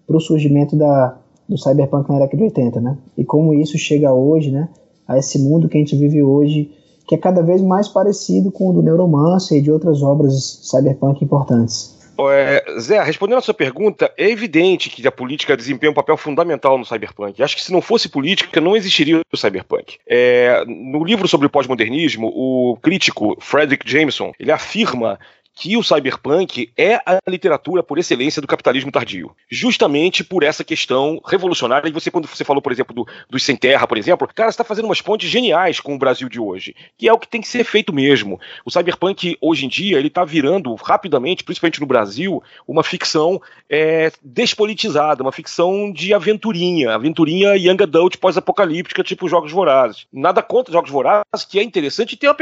[0.05, 2.97] para o surgimento da, do cyberpunk na década de 80, né?
[3.17, 4.67] E como isso chega hoje, né?
[5.07, 6.71] A esse mundo que a gente vive hoje
[7.07, 11.23] que é cada vez mais parecido com o do Neuromancer e de outras obras cyberpunk
[11.23, 11.95] importantes.
[12.31, 16.77] É, Zé, respondendo a sua pergunta, é evidente que a política desempenha um papel fundamental
[16.77, 17.43] no cyberpunk.
[17.43, 19.97] Acho que se não fosse política, não existiria o cyberpunk.
[20.07, 25.19] É, no livro sobre o pós-modernismo, o crítico Frederick Jameson ele afirma
[25.55, 29.33] que o cyberpunk é a literatura por excelência do capitalismo tardio.
[29.49, 31.87] Justamente por essa questão revolucionária.
[31.87, 34.65] E você, quando você falou, por exemplo, do, dos Sem Terra, por exemplo, cara, está
[34.65, 37.47] fazendo umas pontes geniais com o Brasil de hoje, que é o que tem que
[37.47, 38.39] ser feito mesmo.
[38.65, 44.11] O cyberpunk, hoje em dia, ele está virando rapidamente, principalmente no Brasil, uma ficção é,
[44.21, 50.05] despolitizada, uma ficção de aventurinha, aventurinha young adult pós-apocalíptica, tipo Jogos Vorazes.
[50.11, 52.35] Nada contra Jogos Vorazes, que é interessante e tem uma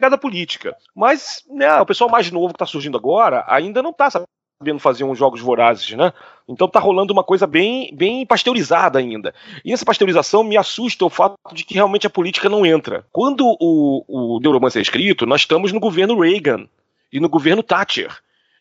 [0.00, 0.74] pegada política.
[0.96, 5.04] Mas né, o pessoal mais novo que está surgindo agora ainda não está sabendo fazer
[5.04, 6.12] uns jogos vorazes, né?
[6.48, 9.34] Então tá rolando uma coisa bem, bem pasteurizada ainda.
[9.62, 13.04] E essa pasteurização me assusta o fato de que realmente a política não entra.
[13.12, 16.66] Quando o, o Neuromancer é escrito, nós estamos no governo Reagan
[17.12, 18.16] e no governo Thatcher,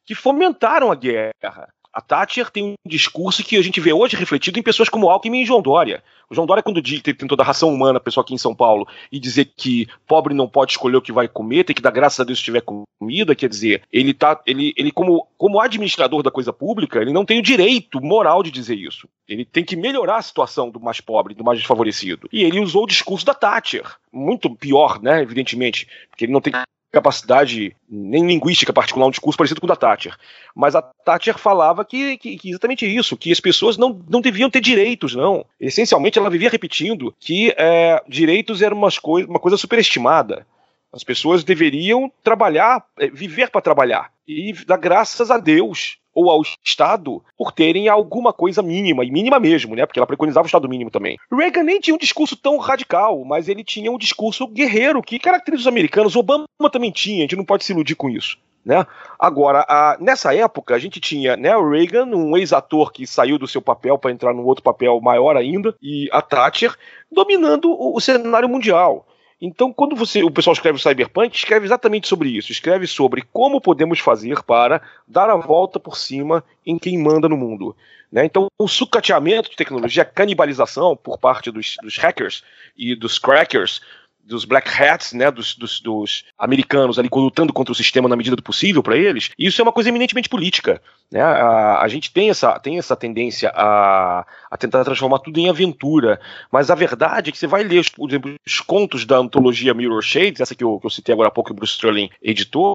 [0.06, 1.70] que fomentaram a guerra.
[1.92, 5.42] A Thatcher tem um discurso que a gente vê hoje refletido em pessoas como Alckmin
[5.42, 6.04] e João Dória.
[6.30, 9.20] O João Dória, quando tem toda a ração humana, pessoal aqui em São Paulo, e
[9.20, 12.24] dizer que pobre não pode escolher o que vai comer, tem que dar graças a
[12.24, 16.54] Deus se tiver comida, quer dizer, ele tá, ele, ele como, como administrador da coisa
[16.54, 19.10] pública, ele não tem o direito moral de dizer isso.
[19.28, 22.30] Ele tem que melhorar a situação do mais pobre, do mais desfavorecido.
[22.32, 23.86] E ele usou o discurso da Thatcher.
[24.14, 26.54] Muito pior, né, evidentemente, porque ele não tem
[26.92, 30.16] capacidade nem linguística particular, um discurso parecido com o da Thatcher.
[30.56, 34.50] Mas a Thatcher falava que, que, que, exatamente isso, que as pessoas não, não deviam
[34.50, 35.46] ter direitos, não.
[35.60, 40.46] Essencialmente, ela vivia repetindo que é, direitos eram umas coi uma coisa superestimada.
[40.92, 44.12] As pessoas deveriam trabalhar, é, viver para trabalhar.
[44.28, 49.40] E dar graças a Deus ou ao Estado por terem alguma coisa mínima, e mínima
[49.40, 49.86] mesmo, né?
[49.86, 51.18] Porque ela preconizava o Estado mínimo também.
[51.32, 55.62] Reagan nem tinha um discurso tão radical, mas ele tinha um discurso guerreiro que caracteriza
[55.62, 56.16] os americanos.
[56.16, 58.38] Obama também tinha, a gente não pode se iludir com isso.
[58.66, 58.86] Né?
[59.18, 63.48] Agora, a, nessa época, a gente tinha né, o Reagan, um ex-ator que saiu do
[63.48, 66.76] seu papel para entrar num outro papel maior ainda, e a Thatcher
[67.10, 69.08] dominando o, o cenário mundial.
[69.42, 72.52] Então, quando você, o pessoal escreve o Cyberpunk, escreve exatamente sobre isso.
[72.52, 77.38] Escreve sobre como podemos fazer para dar a volta por cima em quem manda no
[77.38, 77.76] mundo.
[78.12, 78.26] Né?
[78.26, 82.44] Então, o sucateamento de tecnologia, a canibalização por parte dos, dos hackers
[82.78, 83.82] e dos crackers
[84.30, 88.36] dos black hats, né, dos, dos, dos, americanos ali lutando contra o sistema na medida
[88.36, 90.82] do possível para eles, isso é uma coisa eminentemente política.
[91.12, 91.20] Né?
[91.20, 96.22] A, a, gente tem essa, tem essa tendência a, a tentar transformar tudo em aventura,
[96.52, 100.02] mas a verdade é que você vai ler, por exemplo, os contos da antologia Mirror
[100.02, 102.74] Shades, essa que eu, que eu citei agora há pouco, que o Bruce Sterling editou,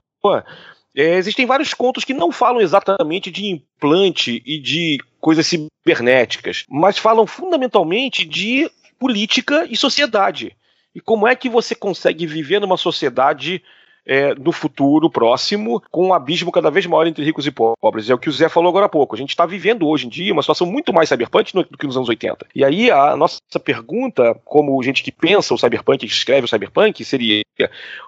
[0.97, 6.99] é, existem vários contos que não falam exatamente de implante e de coisas cibernéticas, mas
[6.99, 10.57] falam fundamentalmente de política e sociedade.
[10.95, 13.63] E como é que você consegue viver numa sociedade
[14.07, 18.11] é, no futuro próximo, com um abismo cada vez maior entre ricos e pobres.
[18.11, 19.15] É o que o Zé falou agora há pouco.
[19.15, 21.97] A gente está vivendo hoje em dia uma situação muito mais cyberpunk do que nos
[21.97, 22.47] anos 80.
[22.55, 27.05] E aí a nossa pergunta, como gente que pensa o cyberpunk, que escreve o cyberpunk,
[27.05, 27.43] seria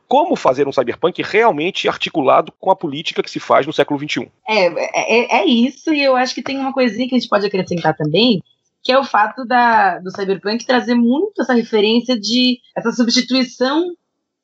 [0.07, 4.29] como fazer um cyberpunk realmente articulado com a política que se faz no século XXI?
[4.46, 7.46] É, é, é isso, e eu acho que tem uma coisinha que a gente pode
[7.46, 8.42] acrescentar também,
[8.87, 13.85] que é o fato da, do cyberpunk trazer muito essa referência de essa substituição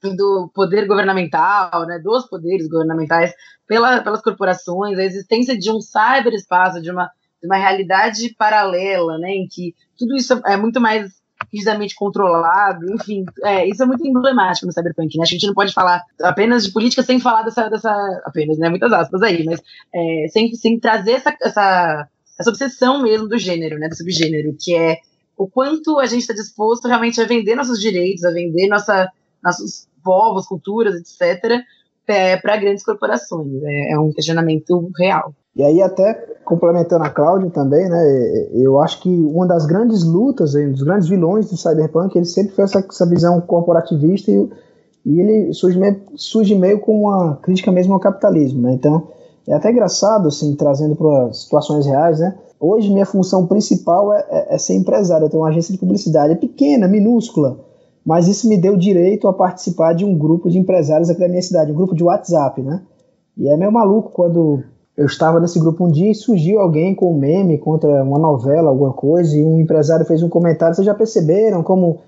[0.02, 3.32] do poder governamental, né, dos poderes governamentais
[3.68, 7.08] pela, pelas corporações, a existência de um cyberespaço, de uma,
[7.40, 13.24] de uma realidade paralela, né, em que tudo isso é muito mais rigidamente controlado, enfim,
[13.44, 15.22] é, isso é muito emblemático no cyberpunk, né?
[15.22, 17.90] A gente não pode falar apenas de política sem falar dessa, dessa
[18.24, 18.68] apenas, né?
[18.68, 19.60] Muitas aspas aí, mas
[19.94, 22.08] é, sem, sem trazer essa, essa
[22.42, 24.98] essa obsessão mesmo do gênero, né, do subgênero, que é
[25.36, 29.08] o quanto a gente está disposto realmente a vender nossos direitos, a vender nossa,
[29.42, 31.62] nossos povos, culturas, etc.,
[32.06, 33.62] é, para grandes corporações.
[33.62, 35.34] É, é, um questionamento real.
[35.54, 40.54] E aí, até complementando a Cláudia também, né, eu acho que uma das grandes lutas,
[40.54, 44.48] um dos grandes vilões do cyberpunk, ele sempre foi essa, essa visão corporativista e,
[45.04, 48.62] e ele surge meio, surge meio como uma crítica mesmo ao capitalismo.
[48.62, 48.72] Né?
[48.74, 49.08] Então,
[49.46, 52.34] é até engraçado, assim, trazendo para situações reais, né?
[52.60, 55.24] Hoje minha função principal é, é, é, ser empresário.
[55.24, 57.58] Eu tenho uma agência de publicidade, é pequena, minúscula,
[58.04, 61.42] mas isso me deu direito a participar de um grupo de empresários aqui da minha
[61.42, 62.82] cidade, um grupo de WhatsApp, né?
[63.36, 64.62] E é meio maluco quando
[64.96, 68.68] eu estava nesse grupo um dia e surgiu alguém com um meme contra uma novela,
[68.68, 70.74] alguma coisa, e um empresário fez um comentário.
[70.74, 71.98] Vocês já perceberam como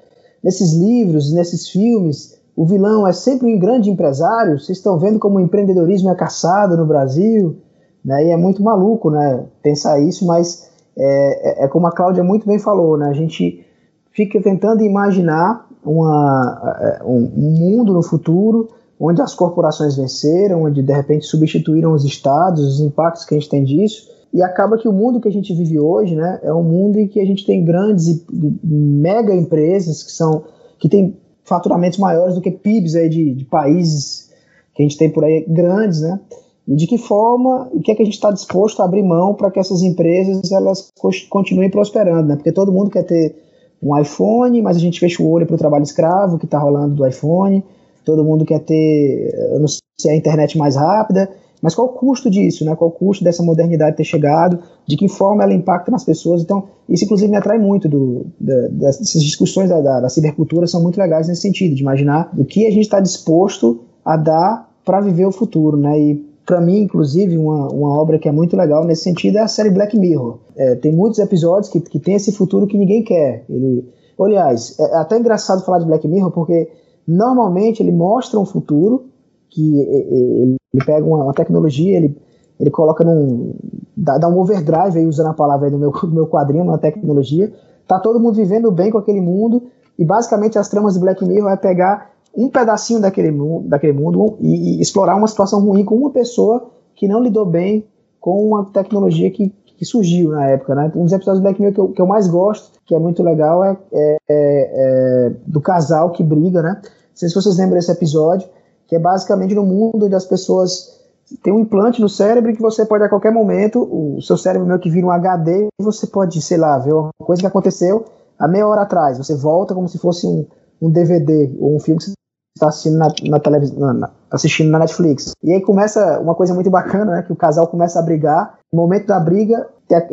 [0.43, 4.59] nesses livros, nesses filmes, o vilão é sempre um grande empresário.
[4.59, 7.57] Vocês estão vendo como o empreendedorismo é caçado no Brasil,
[8.05, 8.27] né?
[8.27, 9.45] E é muito maluco, né?
[9.63, 13.09] Pensar isso, mas é, é, é como a Cláudia muito bem falou, né?
[13.09, 13.65] A gente
[14.13, 18.69] fica tentando imaginar uma, é, um mundo no futuro
[19.01, 23.51] onde as corporações venceram, onde de repente substituíram os estados, os impactos que a gente
[23.51, 26.63] tem disso, e acaba que o mundo que a gente vive hoje, né, é um
[26.63, 28.25] mundo em que a gente tem grandes e
[28.63, 30.45] mega empresas que são
[30.79, 34.31] que têm faturamentos maiores do que PIBs aí de, de países
[34.75, 36.19] que a gente tem por aí grandes, né?
[36.67, 39.35] E de que forma, o que é que a gente está disposto a abrir mão
[39.35, 40.91] para que essas empresas elas
[41.29, 42.37] continuem prosperando, né?
[42.37, 43.37] Porque todo mundo quer ter
[43.83, 46.95] um iPhone, mas a gente fecha o olho para o trabalho escravo que está rolando
[46.95, 47.63] do iPhone.
[48.05, 51.31] Todo mundo quer ter, eu não sei, a internet mais rápida.
[51.65, 52.77] Mas qual o custo disso, né?
[52.77, 54.59] Qual o custo dessa modernidade ter chegado?
[54.87, 56.43] De que forma ela impacta nas pessoas?
[56.43, 60.83] Então, isso inclusive me atrai muito do, da, dessas discussões da, da, da cibercultura são
[60.83, 65.01] muito legais nesse sentido, de imaginar o que a gente está disposto a dar para
[65.01, 65.99] viver o futuro, né?
[65.99, 69.49] E para mim, inclusive, uma, uma obra que é muito legal nesse sentido é a
[69.49, 70.41] série Black Mirror.
[70.55, 73.47] É, tem muitos episódios que, que tem esse futuro que ninguém quer.
[73.49, 73.89] Ele,
[74.21, 76.69] aliás, é até engraçado falar de Black Mirror porque
[77.09, 79.14] normalmente ele mostra um futuro
[79.55, 82.17] que ele, pega uma, tecnologia, ele,
[82.59, 83.55] ele coloca num.
[83.97, 86.79] dá, dá um overdrive aí, usando a palavra aí do meu, do meu quadrinho, uma
[86.79, 87.53] tecnologia.
[87.87, 89.63] Tá todo mundo vivendo bem com aquele mundo.
[89.97, 94.37] E basicamente as tramas de Black Mirror é pegar um pedacinho daquele mundo, daquele mundo
[94.41, 97.87] e, e, explorar uma situação ruim com uma pessoa que não lidou bem
[98.21, 100.75] com uma tecnologia que, que surgiu na época.
[100.75, 100.91] Né?
[100.97, 103.23] Um dos episódios do Black Mirror que eu, que eu mais gosto, que é muito
[103.23, 106.61] legal, é, é, é, do casal que briga.
[106.61, 106.81] Né?
[106.83, 108.49] Não sei se vocês lembram desse episódio,
[108.95, 111.01] que é basicamente no mundo onde as pessoas
[111.43, 114.79] têm um implante no cérebro que você pode a qualquer momento, o seu cérebro meio
[114.79, 118.05] que vira um HD e você pode, sei lá, ver uma coisa que aconteceu
[118.39, 119.19] há meia hora atrás.
[119.19, 120.47] Você volta como se fosse um,
[120.81, 122.13] um DVD ou um filme que você
[122.57, 125.33] está assistindo na, na televisão, assistindo na Netflix.
[125.43, 127.23] E aí começa uma coisa muito bacana, né?
[127.23, 128.61] Que o casal começa a brigar.
[128.73, 129.67] No momento da briga,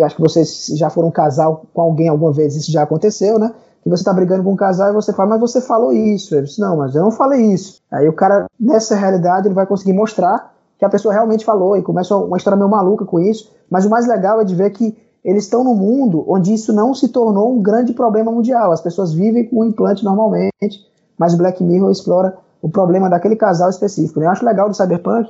[0.03, 3.53] acho que vocês já foram casal com alguém alguma vez, isso já aconteceu, né?
[3.81, 6.35] Que você está brigando com um casal e você fala, mas você falou isso.
[6.35, 7.81] Ele disse, não, mas eu não falei isso.
[7.91, 11.81] Aí o cara, nessa realidade, ele vai conseguir mostrar que a pessoa realmente falou e
[11.81, 13.51] começa uma história meio maluca com isso.
[13.69, 16.93] Mas o mais legal é de ver que eles estão num mundo onde isso não
[16.93, 18.71] se tornou um grande problema mundial.
[18.71, 20.85] As pessoas vivem com o implante normalmente,
[21.17, 24.19] mas Black Mirror explora o problema daquele casal específico.
[24.19, 24.25] Né?
[24.25, 25.29] Eu acho legal do Cyberpunk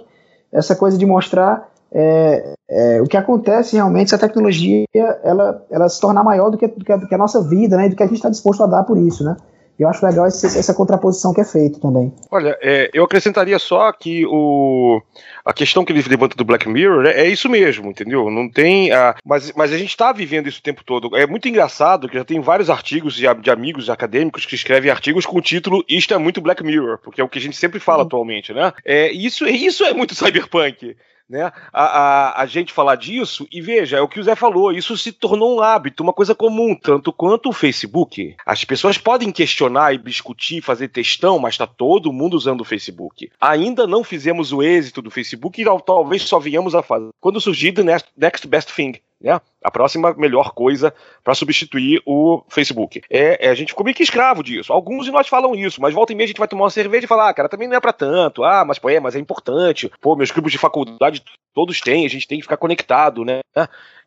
[0.51, 4.85] essa coisa de mostrar é, é, o que acontece realmente se a tecnologia
[5.23, 7.75] ela, ela se tornar maior do que, do que, a, do que a nossa vida,
[7.75, 7.89] né?
[7.89, 9.23] do que a gente está disposto a dar por isso.
[9.23, 9.35] Né?
[9.77, 12.13] Eu acho legal esse, essa contraposição que é feita também.
[12.29, 15.01] Olha, é, eu acrescentaria só que o,
[15.43, 18.29] a questão que ele levanta do Black Mirror né, é isso mesmo, entendeu?
[18.29, 18.91] Não tem.
[18.91, 21.17] A, mas, mas a gente está vivendo isso o tempo todo.
[21.17, 25.25] É muito engraçado que já tem vários artigos de, de amigos acadêmicos que escrevem artigos
[25.25, 27.79] com o título Isto é muito Black Mirror, porque é o que a gente sempre
[27.79, 28.71] fala atualmente, né?
[28.85, 30.95] É, isso, isso é muito cyberpunk
[31.31, 34.73] né, a, a, a, gente falar disso, e veja, é o que o Zé falou,
[34.73, 38.35] isso se tornou um hábito, uma coisa comum, tanto quanto o Facebook.
[38.45, 43.31] As pessoas podem questionar e discutir, fazer textão, mas está todo mundo usando o Facebook.
[43.39, 47.71] Ainda não fizemos o êxito do Facebook e talvez só venhamos a fazer quando surgir
[47.71, 47.83] The
[48.17, 49.39] Next Best Thing né?
[49.63, 50.93] A próxima melhor coisa
[51.23, 53.01] para substituir o Facebook.
[53.09, 54.73] É, é, a gente ficou meio que escravo disso.
[54.73, 57.05] Alguns de nós falam isso, mas volta e meia a gente vai tomar uma cerveja
[57.05, 58.43] e falar, ah, cara, também não é para tanto.
[58.43, 59.91] Ah, mas pô, é, mas é importante.
[60.01, 63.41] Pô, meus grupos de faculdade todos têm, a gente tem que ficar conectado, né?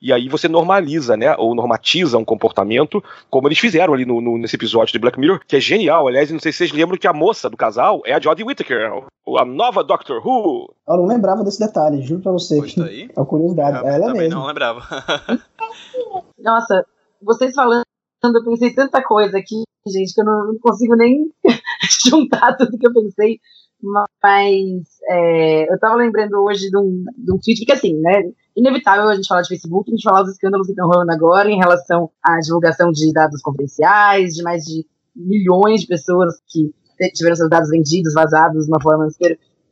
[0.00, 1.34] E aí você normaliza, né?
[1.36, 5.40] Ou normatiza um comportamento, como eles fizeram ali no, no, nesse episódio de Black Mirror,
[5.46, 6.06] que é genial.
[6.06, 9.04] Aliás, não sei se vocês lembram que a moça do casal é a Jodie Whittaker,
[9.38, 10.74] a nova Doctor Who.
[10.88, 12.56] Eu não lembrava desse detalhe, juro pra você.
[12.56, 13.08] Poxa, aí?
[13.16, 13.78] É uma curiosidade.
[13.78, 14.40] Eu, ela também mesmo.
[14.40, 14.82] não lembrava.
[16.38, 16.84] Nossa,
[17.22, 17.84] vocês falando,
[18.22, 21.30] eu pensei tanta coisa aqui, gente, que eu não, consigo nem
[22.06, 23.38] juntar tudo que eu pensei.
[23.82, 28.22] Mas é, eu tava lembrando hoje de um, de um tweet, porque assim, né?
[28.56, 31.50] Inevitável a gente falar de Facebook, a gente falar dos escândalos que estão rolando agora
[31.50, 36.72] em relação à divulgação de dados confidenciais, de mais de milhões de pessoas que
[37.14, 39.08] tiveram seus dados vendidos, vazados de uma forma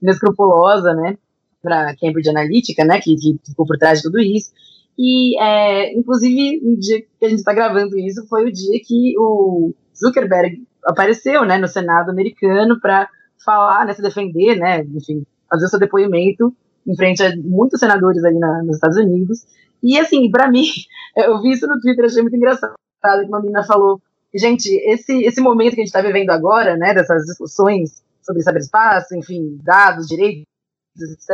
[0.02, 1.16] inescrupulosa, né?
[1.62, 3.00] Para Cambridge Analytica, né?
[3.00, 4.50] Que, que ficou por trás de tudo isso.
[4.98, 9.14] E, é, inclusive, o dia que a gente está gravando isso foi o dia que
[9.18, 11.58] o Zuckerberg apareceu, né?
[11.58, 13.08] No Senado americano para
[13.44, 16.54] falar, né, se defender, né, enfim, fazer o seu depoimento
[16.86, 19.44] em frente a muitos senadores ali na, nos Estados Unidos.
[19.82, 20.64] E assim, para mim,
[21.16, 24.00] eu vi isso no Twitter, achei muito engraçado, que uma menina falou,
[24.34, 29.14] gente, esse, esse momento que a gente está vivendo agora, né, dessas discussões sobre cyberespaço,
[29.16, 30.44] enfim, dados, direitos,
[30.96, 31.28] etc.,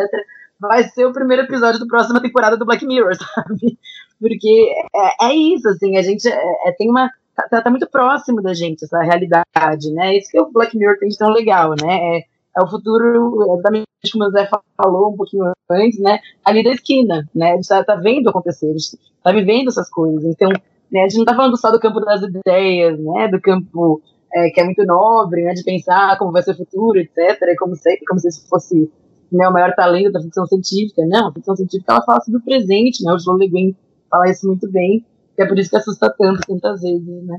[0.61, 3.79] vai ser o primeiro episódio da próxima temporada do Black Mirror, sabe?
[4.21, 7.89] Porque é, é isso, assim, a gente é, é, tem uma tá, tá, tá, muito
[7.89, 10.17] próximo da gente, essa realidade, né?
[10.17, 11.95] Isso que o Black Mirror tem de tão legal, né?
[11.95, 12.19] É,
[12.59, 16.21] é o futuro, exatamente como o Zé falou um pouquinho antes, né?
[16.45, 17.53] Ali da esquina, né?
[17.53, 20.25] A gente tá, tá vendo acontecer, a gente tá vivendo essas coisas.
[20.25, 20.51] Então,
[20.91, 23.29] né, a gente não tá falando só do campo das ideias, né?
[23.29, 24.03] Do campo
[24.33, 27.75] é, que é muito nobre, né, de pensar como vai ser o futuro, etc., como
[27.77, 28.91] se, como se isso fosse
[29.31, 31.03] né, o maior talento da ficção científica.
[31.07, 33.77] Não, a ficção científica ela fala sobre o presente, né, o João Le Guin
[34.11, 35.05] fala isso muito bem,
[35.43, 37.39] é por isso que assusta tanto, tantas vezes, né?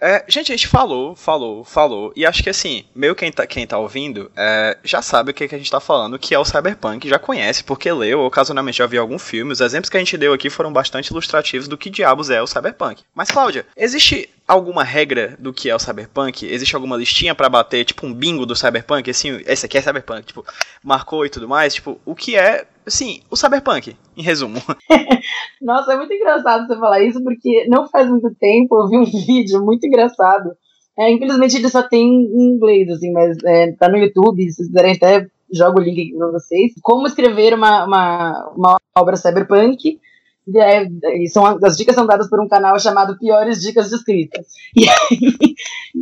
[0.00, 2.12] é, gente, a gente falou, falou, falou.
[2.16, 5.48] E acho que assim, meio quem tá, quem tá ouvindo é, já sabe o que,
[5.48, 8.86] que a gente tá falando, que é o Cyberpunk, já conhece, porque leu, ocasionalmente já
[8.86, 9.52] viu algum filme.
[9.52, 12.46] Os exemplos que a gente deu aqui foram bastante ilustrativos do que diabos é o
[12.46, 13.02] Cyberpunk.
[13.14, 16.44] Mas, Cláudia, existe alguma regra do que é o Cyberpunk?
[16.46, 19.10] Existe alguma listinha para bater, tipo um bingo do Cyberpunk?
[19.10, 20.44] Assim, esse aqui é Cyberpunk, tipo,
[20.82, 21.74] marcou e tudo mais?
[21.74, 24.58] Tipo, o que é Sim, o Cyberpunk, em resumo.
[25.62, 29.04] Nossa, é muito engraçado você falar isso, porque não faz muito tempo eu vi um
[29.26, 30.50] vídeo muito engraçado.
[30.98, 34.68] É, infelizmente ele só tem em inglês, assim, mas é, tá no YouTube, se vocês
[34.68, 36.72] quiserem até jogo o link aqui pra vocês.
[36.82, 40.00] Como escrever uma, uma, uma obra cyberpunk.
[40.44, 40.88] E, é,
[41.22, 44.40] e são, as dicas são dadas por um canal chamado Piores Dicas de Escrita.
[44.74, 45.54] E aí,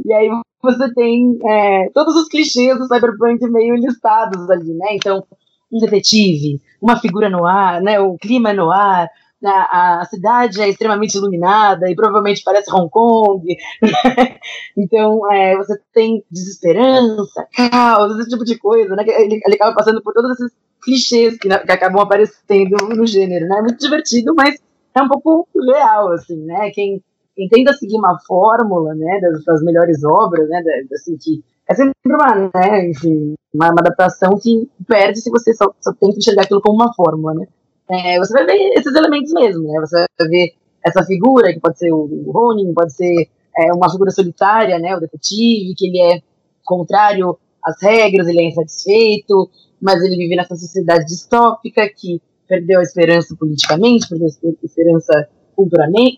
[0.07, 0.29] e aí
[0.63, 4.89] você tem é, todos os clichês do cyberpunk meio listados ali, né?
[4.93, 5.25] Então,
[5.73, 9.09] um detetive, uma figura no ar, né, o clima no ar,
[9.45, 13.43] a, a, cidade é extremamente iluminada e provavelmente parece Hong Kong.
[14.77, 19.05] então, é, você tem desesperança, caos, esse tipo de coisa, né?
[19.07, 20.53] Ele, ele acaba passando por todos esses
[20.83, 23.59] clichês que, que, acabam aparecendo no gênero, né?
[23.59, 24.59] É muito divertido, mas
[24.95, 26.71] é um pouco real, assim, né?
[26.71, 27.03] Quem,
[27.35, 30.63] quem tenta seguir uma fórmula, né, das, das melhores obras, né,
[30.93, 35.73] assim, que é sempre uma, né, enfim, uma, uma, adaptação que perde se você só,
[35.81, 37.47] só tenta enxergar aquilo como uma fórmula, né?
[37.89, 39.81] É, você vai ver esses elementos mesmo, né?
[39.81, 40.55] Você vai ver
[40.85, 44.97] essa figura, que pode ser o, o Ronin, pode ser é, uma figura solitária, né?
[44.97, 46.23] O detetive, que ele é
[46.65, 49.49] contrário às regras, ele é insatisfeito,
[49.81, 55.29] mas ele vive nessa sociedade distópica que perdeu a esperança politicamente, perdeu a esperança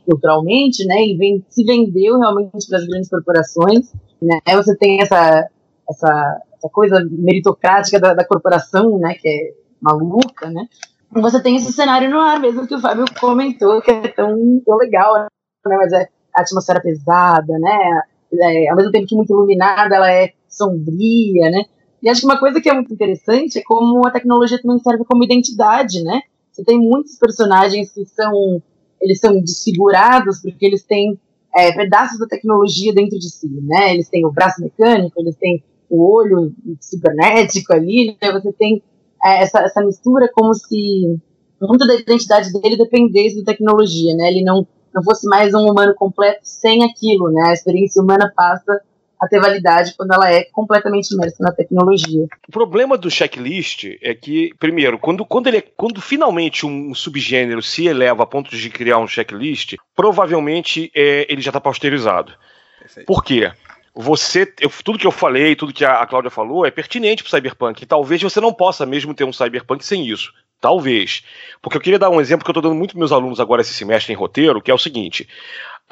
[0.07, 1.03] culturalmente, né?
[1.03, 4.41] Ele vem, se vendeu realmente para as grandes corporações né?
[4.55, 5.49] Você tem essa,
[5.89, 10.67] essa, essa coisa meritocrática da, da, corporação, né, que é maluca, né?
[11.11, 14.77] Você tem esse cenário no ar mesmo que o Fábio comentou, que é tão, tão
[14.77, 15.27] legal, né?
[15.67, 18.03] Mas é a atmosfera pesada, né?
[18.41, 21.65] É, ao mesmo tempo que muito iluminada, ela é sombria, né?
[22.03, 25.05] E acho que uma coisa que é muito interessante é como a tecnologia também serve
[25.05, 26.23] como identidade, né?
[26.51, 28.63] Você tem muitos personagens que são
[29.03, 31.19] eles são desfigurados porque eles têm
[31.55, 33.93] é, pedaços da tecnologia dentro de si, né?
[33.93, 38.33] Eles têm o braço mecânico, eles têm o olho cibernético ali, né?
[38.33, 38.83] Você tem
[39.23, 41.21] é, essa, essa mistura como se
[41.61, 44.29] muito da identidade dele dependesse da tecnologia, né?
[44.29, 47.49] Ele não, não fosse mais um humano completo sem aquilo, né?
[47.49, 48.81] A experiência humana passa
[49.23, 52.27] a ter validade quando ela é completamente imersa na tecnologia.
[52.49, 57.63] O problema do checklist é que, primeiro, quando, quando, ele, é, quando finalmente um subgênero
[57.63, 62.33] se eleva a ponto de criar um checklist, provavelmente é, ele já está pasteurizado.
[62.81, 63.07] Perfeito.
[63.07, 63.53] Por quê?
[63.95, 67.29] Você, eu, tudo que eu falei, tudo que a, a Cláudia falou é pertinente para
[67.29, 67.87] o cyberpunk.
[67.87, 70.33] Talvez você não possa mesmo ter um cyberpunk sem isso.
[70.61, 71.25] Talvez.
[71.61, 73.63] Porque eu queria dar um exemplo que eu estou dando muito para meus alunos agora
[73.63, 75.29] esse semestre em roteiro, que é o seguinte: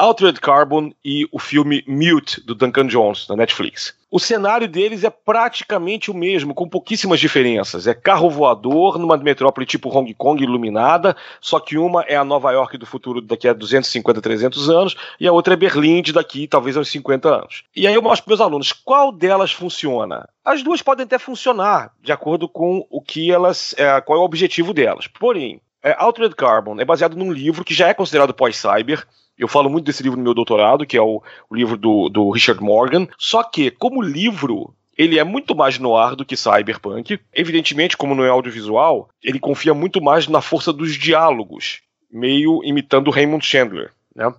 [0.01, 3.94] Altered Carbon e o filme Mute, do Duncan Jones, da Netflix.
[4.11, 7.86] O cenário deles é praticamente o mesmo, com pouquíssimas diferenças.
[7.86, 12.51] É carro voador numa metrópole tipo Hong Kong iluminada, só que uma é a Nova
[12.51, 16.48] York do futuro daqui a 250, 300 anos, e a outra é Berlim de daqui
[16.48, 17.64] talvez a uns 50 anos.
[17.76, 20.26] E aí eu mostro para meus alunos qual delas funciona.
[20.42, 24.24] As duas podem até funcionar, de acordo com o que elas, é, qual é o
[24.24, 25.07] objetivo delas.
[25.07, 29.07] Porém, é, Altered Carbon é baseado num livro que já é considerado pós-cyber,
[29.41, 32.31] eu falo muito desse livro no meu doutorado, que é o, o livro do, do
[32.31, 33.09] Richard Morgan.
[33.16, 37.18] Só que, como livro, ele é muito mais no ar do que cyberpunk.
[37.33, 41.81] Evidentemente, como não é audiovisual, ele confia muito mais na força dos diálogos,
[42.12, 44.31] meio imitando Raymond Chandler, né?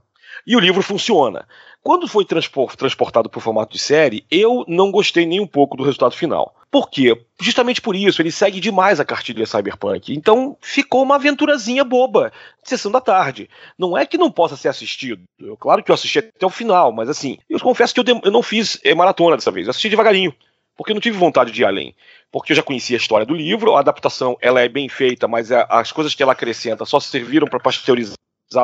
[0.46, 1.48] E o livro funciona.
[1.84, 5.84] Quando foi transportado para o formato de série, eu não gostei nem um pouco do
[5.84, 6.56] resultado final.
[6.70, 7.20] Por quê?
[7.40, 10.14] Justamente por isso, ele segue demais a cartilha Cyberpunk.
[10.14, 12.32] Então ficou uma aventurazinha boba,
[12.64, 13.50] sessão da tarde.
[13.78, 15.24] Não é que não possa ser assistido.
[15.40, 18.32] Eu, claro que eu assisti até o final, mas assim, eu confesso que eu, eu
[18.32, 19.66] não fiz é, maratona dessa vez.
[19.66, 20.34] Eu assisti devagarinho
[20.78, 21.96] porque eu não tive vontade de ir além.
[22.32, 25.52] Porque eu já conhecia a história do livro, a adaptação ela é bem feita, mas
[25.52, 28.16] é, as coisas que ela acrescenta só serviram para pasteurizar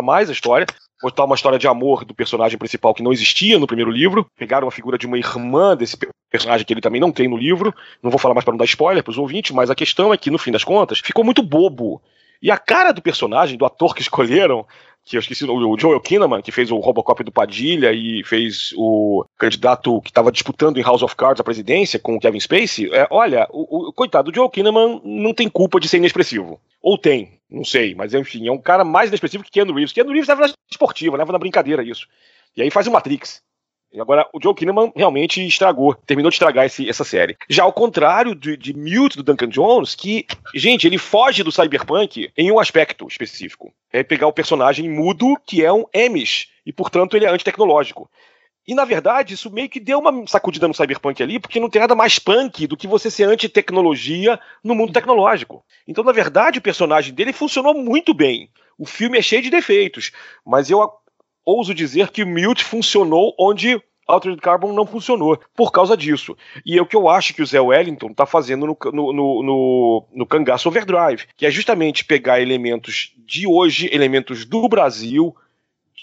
[0.01, 0.65] mais a história
[1.01, 4.25] botar uma história de amor do personagem principal que não existia no primeiro livro.
[4.35, 5.97] Pegaram a figura de uma irmã desse
[6.29, 7.73] personagem que ele também não tem no livro.
[8.01, 10.17] Não vou falar mais para não dar spoiler para os ouvintes, mas a questão é
[10.17, 12.01] que, no fim das contas, ficou muito bobo.
[12.41, 14.65] E a cara do personagem, do ator que escolheram,
[15.05, 19.23] que eu esqueci, o Joel Kinnaman, que fez o Robocop do Padilha e fez o
[19.37, 23.07] candidato que estava disputando em House of Cards a presidência com o Kevin Spacey, é,
[23.09, 26.59] olha, o, o coitado, o Joel Kinnaman não tem culpa de ser inexpressivo.
[26.81, 29.93] Ou tem, não sei, mas enfim, é um cara mais inexpressivo que Keanu Reeves.
[29.93, 32.07] Keanu Reeves leva na esportiva, leva na brincadeira isso.
[32.55, 33.41] E aí faz o Matrix.
[33.99, 37.37] Agora, o Joe Kinnaman realmente estragou, terminou de estragar esse, essa série.
[37.49, 42.29] Já ao contrário de, de Mute do Duncan Jones, que, gente, ele foge do cyberpunk
[42.37, 43.73] em um aspecto específico.
[43.91, 48.09] É pegar o personagem mudo, que é um Emish, e portanto ele é antitecnológico.
[48.67, 51.79] E na verdade, isso meio que deu uma sacudida no cyberpunk ali, porque não tem
[51.79, 55.63] nada mais punk do que você ser anti-tecnologia no mundo tecnológico.
[55.87, 58.49] Então, na verdade, o personagem dele funcionou muito bem.
[58.77, 60.11] O filme é cheio de defeitos,
[60.45, 60.91] mas eu
[61.45, 66.35] ouso dizer que o Mute funcionou onde Altered Carbon não funcionou por causa disso.
[66.65, 69.43] E é o que eu acho que o Zé Wellington está fazendo no, no, no,
[69.43, 75.35] no, no Cangaço Overdrive, que é justamente pegar elementos de hoje, elementos do Brasil,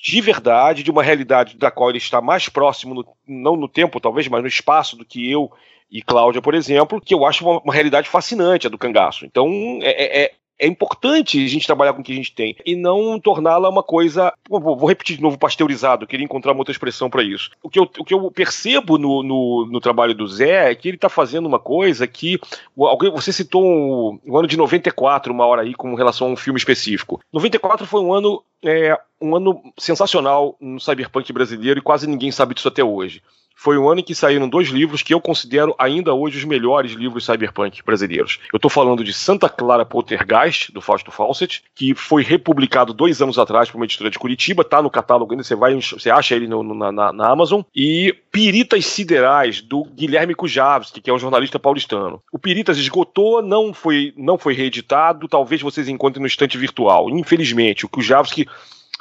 [0.05, 3.99] de verdade, de uma realidade da qual ele está mais próximo, no, não no tempo
[3.99, 5.51] talvez, mas no espaço do que eu
[5.91, 9.25] e Cláudia, por exemplo, que eu acho uma, uma realidade fascinante a do cangaço.
[9.25, 9.49] Então
[9.81, 13.19] é, é, é importante a gente trabalhar com o que a gente tem e não
[13.19, 14.33] torná-la uma coisa.
[14.49, 17.51] Vou repetir de novo, pasteurizado, queria encontrar uma outra expressão para isso.
[17.63, 20.89] O que eu, o que eu percebo no, no, no, trabalho do Zé é que
[20.89, 22.39] ele está fazendo uma coisa que.
[22.79, 26.31] Alguém, você citou o um, um ano de 94, uma hora aí, com relação a
[26.31, 27.21] um filme específico.
[27.33, 28.43] 94 foi um ano.
[28.67, 33.23] É, um ano sensacional no cyberpunk brasileiro e quase ninguém sabe disso até hoje
[33.55, 36.93] foi o ano em que saíram dois livros que eu considero ainda hoje os melhores
[36.93, 38.39] livros cyberpunk brasileiros.
[38.53, 43.39] Eu estou falando de Santa Clara Poltergeist, do Fausto Fawcett, que foi republicado dois anos
[43.39, 46.47] atrás por uma editora de Curitiba, tá no catálogo ainda, você vai, você acha ele
[46.47, 51.59] no, na, na, na, Amazon, e Piritas Siderais, do Guilherme Kujavski, que é um jornalista
[51.59, 52.23] paulistano.
[52.33, 57.09] O Piritas esgotou, não foi, não foi reeditado, talvez vocês encontrem no estante virtual.
[57.11, 58.47] Infelizmente, o Kujavski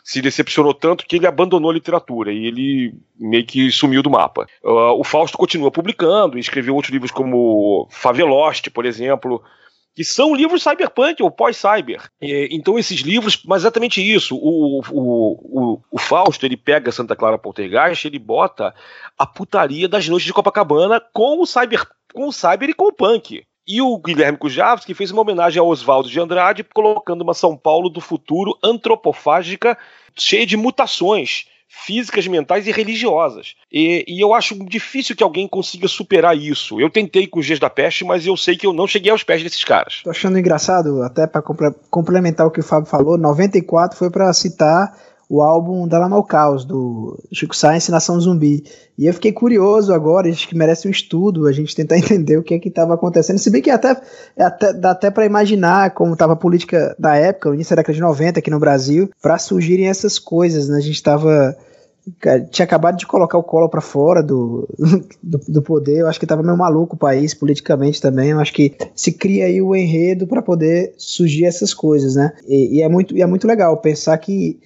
[0.04, 4.46] se decepcionou tanto que ele abandonou a literatura e ele meio que sumiu do mapa.
[4.62, 9.42] Uh, o Fausto continua publicando, escreveu outros livros como Faveloste, por exemplo,
[9.96, 12.02] que são livros cyberpunk ou pós-cyber.
[12.22, 17.38] Então esses livros, mas exatamente isso, o, o, o, o, Fausto ele pega Santa Clara
[17.38, 18.74] Poltergeist, ele bota
[19.18, 22.94] a putaria das noites de Copacabana com o cyber, com o cyber e com o
[22.94, 23.46] punk.
[23.68, 27.90] E o Guilherme Kujavski fez uma homenagem ao Oswaldo de Andrade, colocando uma São Paulo
[27.90, 29.78] do futuro antropofágica,
[30.16, 33.56] cheia de mutações físicas, mentais e religiosas.
[33.72, 36.80] E, e, eu acho difícil que alguém consiga superar isso.
[36.80, 39.24] Eu tentei com os Dias da Peste, mas eu sei que eu não cheguei aos
[39.24, 40.02] pés desses caras.
[40.04, 41.42] Tô achando engraçado, até para
[41.90, 44.96] complementar o que o Fábio falou, 94 foi para citar
[45.34, 48.64] o álbum da Lama ao Caos, do Chico Science Nação Zumbi.
[48.96, 52.44] E eu fiquei curioso agora, acho que merece um estudo, a gente tentar entender o
[52.44, 53.40] que é que estava acontecendo.
[53.40, 54.00] Se bem que até,
[54.38, 57.96] até dá até para imaginar como estava a política da época, no início da década
[57.96, 60.70] de 90 aqui no Brasil, para surgirem essas coisas.
[60.70, 60.78] Né?
[60.78, 61.58] A gente estava
[62.52, 64.70] tinha acabado de colocar o colo para fora do,
[65.24, 66.02] do, do, poder.
[66.02, 68.30] Eu acho que estava meio maluco o país politicamente também.
[68.30, 72.34] Eu acho que se cria aí o enredo para poder surgir essas coisas, né?
[72.48, 74.60] E, e, é muito, e é muito legal pensar que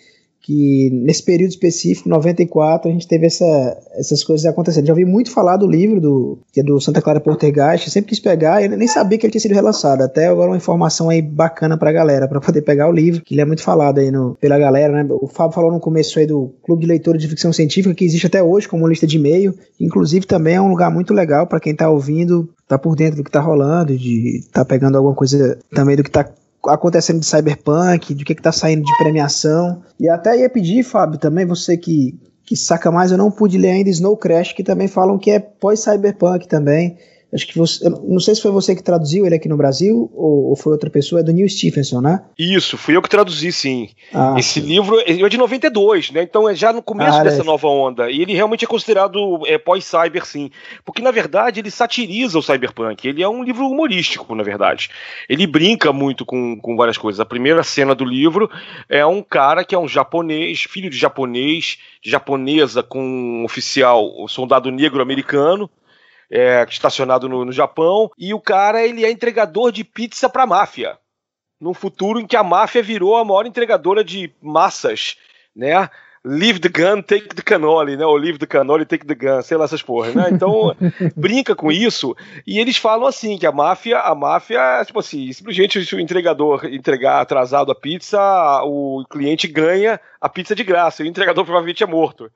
[0.48, 4.86] que nesse período específico, 94, a gente teve essa, essas coisas acontecendo.
[4.86, 8.20] Já ouvi muito falar do livro do, que é do Santa Clara Portergeist, sempre quis
[8.22, 10.04] pegar, eu nem sabia que ele tinha sido relançado.
[10.04, 13.41] Até agora uma informação aí bacana pra galera, para poder pegar o livro, que ele
[13.41, 15.06] é muito falado aí no, pela galera, né?
[15.20, 18.28] O Fábio falou no começo aí do Clube de Leitores de Ficção Científica, que existe
[18.28, 19.54] até hoje como lista de e-mail.
[19.78, 23.24] Inclusive também é um lugar muito legal para quem tá ouvindo, tá por dentro do
[23.26, 26.26] que tá rolando, de tá pegando alguma coisa também do que tá
[26.68, 29.82] acontecendo de Cyberpunk, de que, que tá saindo de premiação.
[29.99, 33.72] E até ia pedir, Fábio, também, você que, que saca mais, eu não pude ler
[33.72, 36.97] ainda Snow Crash, que também falam que é pós-Cyberpunk também.
[37.34, 37.89] Acho que você.
[37.89, 40.89] não sei se foi você que traduziu ele aqui no Brasil ou, ou, foi outra
[40.89, 42.23] pessoa, é do Neil Stephenson, né?
[42.39, 43.89] Isso, fui eu que traduzi, sim.
[44.13, 44.67] Ah, Esse sim.
[44.67, 46.23] livro é de 92, né?
[46.23, 47.45] Então é já no começo ah, dessa é.
[47.45, 48.09] nova onda.
[48.09, 50.49] E ele realmente é considerado é, pós-cyber, sim.
[50.86, 53.05] Porque, na verdade, ele satiriza o cyberpunk.
[53.05, 54.89] Ele é um livro humorístico, na verdade.
[55.28, 57.19] Ele brinca muito com, com várias coisas.
[57.19, 58.49] A primeira cena do livro
[58.88, 64.13] é um cara que é um japonês, filho de japonês, de japonesa com um oficial,
[64.17, 65.69] um soldado negro americano
[66.32, 70.47] é, estacionado no, no Japão, e o cara ele é entregador de pizza para a
[70.47, 70.97] máfia.
[71.59, 75.17] Num futuro em que a máfia virou a maior entregadora de massas,
[75.55, 75.89] né?
[76.23, 78.05] Leave the gun, take the cannoli, né?
[78.05, 80.28] Ou leave the cannoli, take the gun, sei lá essas porras, né?
[80.30, 80.75] Então,
[81.15, 82.15] brinca com isso.
[82.45, 86.65] E eles falam assim, que a máfia, a máfia, tipo assim, simplesmente se o entregador
[86.65, 88.19] entregar atrasado a pizza,
[88.65, 92.30] o cliente ganha a pizza de graça, e o entregador provavelmente é morto.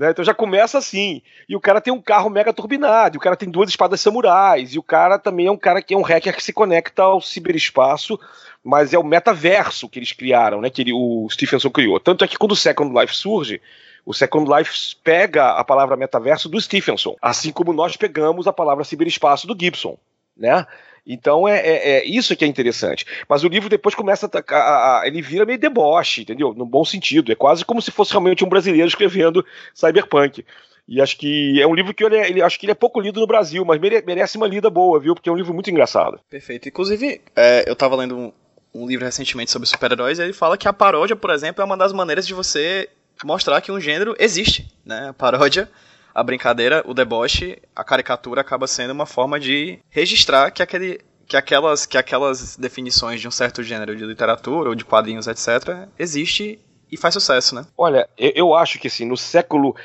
[0.00, 0.12] Né?
[0.12, 1.20] Então já começa assim.
[1.46, 4.72] E o cara tem um carro mega turbinado, e o cara tem duas espadas samurais,
[4.72, 7.20] e o cara também é um cara que é um hacker que se conecta ao
[7.20, 8.18] ciberespaço,
[8.64, 10.70] mas é o metaverso que eles criaram, né?
[10.70, 12.00] Que ele, o Stephenson criou.
[12.00, 13.60] Tanto é que quando o Second Life surge,
[14.06, 18.84] o Second Life pega a palavra metaverso do Stephenson, assim como nós pegamos a palavra
[18.84, 19.98] ciberespaço do Gibson.
[20.34, 20.66] Né?
[21.06, 23.06] Então é, é, é, isso que é interessante.
[23.28, 26.54] Mas o livro depois começa a, a, a, ele vira meio deboche, entendeu?
[26.54, 27.32] No bom sentido.
[27.32, 29.44] É quase como se fosse realmente um brasileiro escrevendo
[29.74, 30.44] cyberpunk.
[30.86, 33.20] E acho que é um livro que ele, ele acho que ele é pouco lido
[33.20, 35.14] no Brasil, mas mere, merece uma lida boa, viu?
[35.14, 36.18] Porque é um livro muito engraçado.
[36.28, 36.68] Perfeito.
[36.68, 38.32] Inclusive, é, eu tava lendo um,
[38.74, 41.76] um livro recentemente sobre super-heróis e ele fala que a paródia, por exemplo, é uma
[41.76, 42.88] das maneiras de você
[43.24, 45.10] mostrar que um gênero existe, né?
[45.10, 45.70] A paródia
[46.14, 51.36] a brincadeira, o deboche, a caricatura acaba sendo uma forma de registrar que aquele que
[51.36, 56.58] aquelas, que aquelas definições de um certo gênero de literatura ou de quadrinhos, etc., existe
[56.90, 57.64] e faz sucesso, né?
[57.78, 59.76] Olha, eu, eu acho que assim, no século.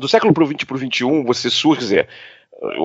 [0.00, 2.04] Do século pro 20 pro 21, você surge.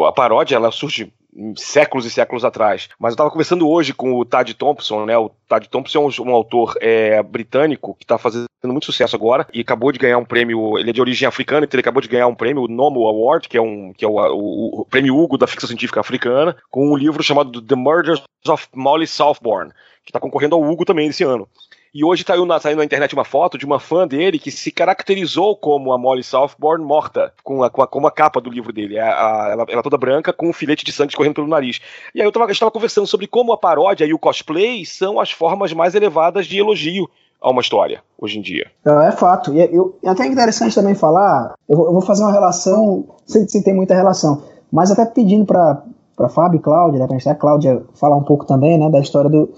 [0.08, 1.12] A paródia ela surge
[1.56, 2.90] séculos e séculos atrás.
[3.00, 5.18] Mas eu estava conversando hoje com o Tad Thompson, né?
[5.18, 9.48] O Tad Thompson é um, um autor é, britânico que está fazendo muito sucesso agora
[9.54, 10.78] e acabou de ganhar um prêmio.
[10.78, 13.48] Ele é de origem africana, então ele acabou de ganhar um prêmio, o Nomo Award,
[13.48, 16.92] que é, um, que é o, o, o prêmio Hugo da ficção científica africana, com
[16.92, 19.72] um livro chamado The Murders of Molly Southbourne,
[20.04, 21.48] que está concorrendo ao Hugo também esse ano.
[21.94, 24.72] E hoje saiu na, saiu na internet uma foto de uma fã dele que se
[24.72, 28.74] caracterizou como a Molly Southbourne morta, com a, com a, com a capa do livro
[28.74, 29.00] dele.
[29.00, 31.80] A, a, ela, ela toda branca, com um filete de sangue escorrendo pelo nariz.
[32.14, 35.74] E aí eu estava conversando sobre como a paródia e o cosplay são as formas
[35.74, 37.10] mais elevadas de elogio
[37.42, 38.68] a uma história hoje em dia.
[38.86, 39.54] É, é fato.
[39.54, 43.74] E eu, é até interessante também falar, eu, eu vou fazer uma relação, sem, ter
[43.74, 48.24] muita relação, mas até pedindo para Fábio e Cláudia, né, para a Cláudia falar um
[48.24, 49.50] pouco também né, da história do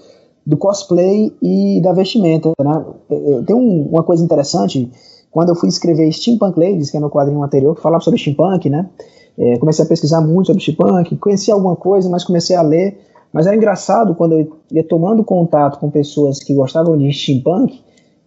[0.46, 2.52] do cosplay e da vestimenta.
[2.58, 2.84] Né?
[3.46, 4.90] Tem um, uma coisa interessante,
[5.30, 8.68] quando eu fui escrever Steampunk Ladies, que é meu quadrinho anterior, que falava sobre steampunk,
[8.68, 8.88] né?
[9.38, 12.98] É, comecei a pesquisar muito sobre steampunk, conheci alguma coisa, mas comecei a ler.
[13.32, 17.80] Mas era engraçado quando eu ia tomando contato com pessoas que gostavam de steampunk,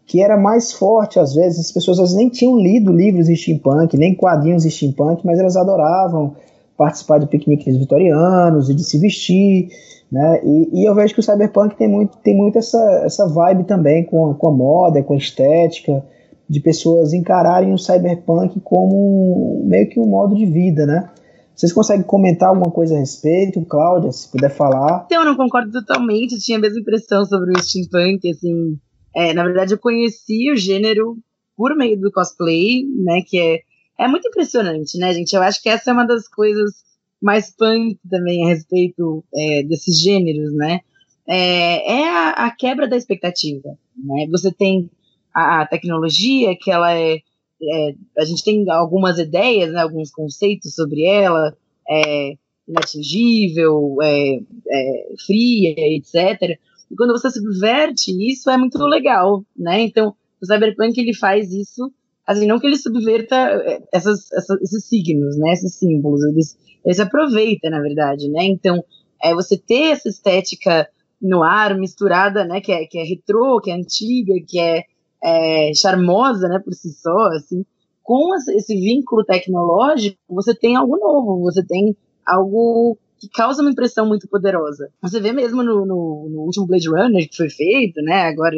[0.06, 3.98] que era mais forte às vezes, as pessoas vezes nem tinham lido livros de steampunk,
[3.98, 6.36] nem quadrinhos de steampunk, mas elas adoravam
[6.78, 9.70] participar de piqueniques vitorianos e de se vestir.
[10.14, 10.42] Né?
[10.46, 14.06] E, e, eu vejo que o cyberpunk tem muito, tem muito essa, essa vibe também
[14.06, 16.06] com com a moda, com a estética,
[16.48, 21.10] de pessoas encararem o cyberpunk como meio que um modo de vida, né?
[21.56, 25.08] Vocês conseguem comentar alguma coisa a respeito, Cláudia, se puder falar?
[25.10, 28.78] Eu não concordo totalmente, eu tinha a mesma impressão sobre o steampunk, assim,
[29.16, 31.18] é, na verdade eu conheci o gênero
[31.58, 33.62] por meio do cosplay, né, que é,
[34.00, 35.36] é muito impressionante, né, gente?
[35.36, 36.84] Eu acho que essa é uma das coisas
[37.24, 40.82] mais punk também a respeito é, desses gêneros, né?
[41.26, 44.28] É, é a, a, quebra da expectativa, né?
[44.30, 44.90] Você tem
[45.34, 47.16] a, a tecnologia que ela é,
[47.62, 51.56] é, a gente tem algumas ideias, né, alguns conceitos sobre ela,
[51.90, 52.34] é
[52.68, 56.60] inatingível, é, é, fria, etc.
[56.92, 59.82] E quando você subverte isso, é muito legal, né?
[59.82, 61.90] Então, o cyberpunk ele faz isso
[62.26, 67.00] assim, não que ele subverta é, essas, essas, esses signos, né, esses símbolos, eles, eles
[67.00, 68.84] aproveita, na verdade, né, então,
[69.24, 70.88] é você ter essa estética
[71.22, 74.84] no ar, misturada, né, que é, que é retrô, que é antiga, que é,
[75.24, 77.66] é charmosa, né, por si só, assim,
[78.02, 81.96] com esse vínculo tecnológico, você tem algo novo, você tem
[82.28, 84.90] algo que causa uma impressão muito poderosa.
[85.02, 88.56] Você vê mesmo no, no, no último Blade Runner que foi feito, né, agora,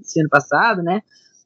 [0.00, 1.02] esse ano passado, né,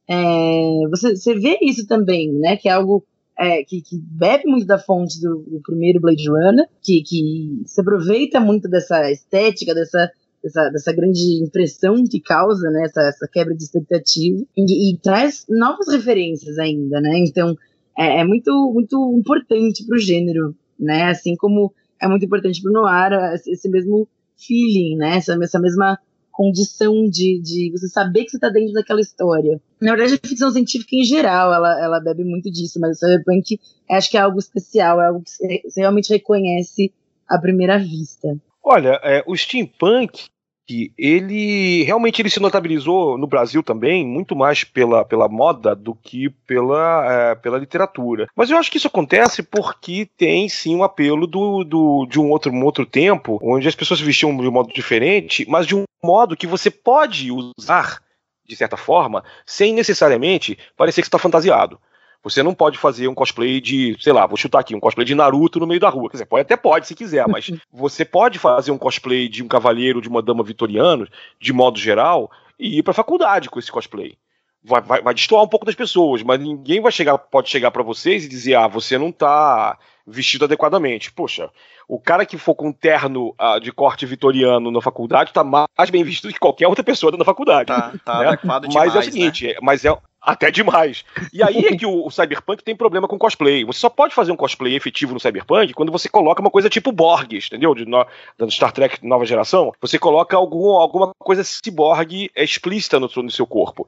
[0.08, 2.56] é, você, você vê isso também, né?
[2.56, 3.04] Que é algo
[3.38, 7.80] é, que, que, bebe muito da fonte do, do, primeiro Blade Runner, que, que se
[7.80, 10.10] aproveita muito dessa estética, dessa,
[10.42, 12.84] dessa, dessa grande impressão que causa, né?
[12.84, 17.18] Essa, essa quebra de expectativa e, e, traz novas referências ainda, né?
[17.18, 17.56] Então
[17.98, 21.04] é, é muito, muito importante para o gênero, né?
[21.04, 23.12] Assim como é muito importante para o noir
[23.46, 25.16] esse mesmo feeling, né?
[25.16, 25.98] Essa, essa mesma
[26.36, 29.58] condição de, de você saber que você está dentro daquela história.
[29.80, 33.58] Na verdade, a ficção científica em geral, ela, ela bebe muito disso, mas o cyberpunk
[33.90, 36.92] acho que é algo especial, é algo que você realmente reconhece
[37.26, 38.36] à primeira vista.
[38.62, 40.26] Olha, é, o steampunk
[40.66, 45.94] que ele realmente ele se notabilizou no Brasil também muito mais pela, pela moda do
[45.94, 48.26] que pela, é, pela literatura.
[48.34, 52.30] Mas eu acho que isso acontece porque tem sim um apelo do, do, de um
[52.30, 55.76] outro, um outro tempo, onde as pessoas se vestiam de um modo diferente, mas de
[55.76, 58.00] um modo que você pode usar
[58.46, 61.80] de certa forma, sem necessariamente parecer que está fantasiado.
[62.22, 65.14] Você não pode fazer um cosplay de, sei lá, vou chutar aqui, um cosplay de
[65.14, 66.08] Naruto no meio da rua.
[66.10, 69.48] Quer dizer, pode, até pode se quiser, mas você pode fazer um cosplay de um
[69.48, 71.06] cavaleiro, de uma dama vitoriana,
[71.40, 74.16] de modo geral, e ir pra faculdade com esse cosplay.
[74.62, 77.82] vai, vai, vai destoar um pouco das pessoas, mas ninguém vai chegar, pode chegar para
[77.82, 81.12] vocês e dizer, ah, você não tá vestido adequadamente.
[81.12, 81.50] Poxa,
[81.88, 85.90] o cara que for com um terno uh, de corte vitoriano na faculdade tá mais
[85.90, 87.66] bem vestido que qualquer outra pessoa da faculdade.
[87.66, 88.28] Tá, tá né?
[88.28, 89.54] adequado demais, Mas é o seguinte, né?
[89.60, 89.96] mas é
[90.26, 91.04] até demais.
[91.32, 93.64] E aí é que o, o, Cyberpunk tem problema com cosplay.
[93.64, 96.90] Você só pode fazer um cosplay efetivo no Cyberpunk quando você coloca uma coisa tipo
[96.90, 97.74] Borgs, entendeu?
[97.74, 98.04] De no,
[98.36, 99.72] da Star Trek nova geração.
[99.80, 103.86] Você coloca algum, alguma coisa cyborg explícita no, no seu corpo.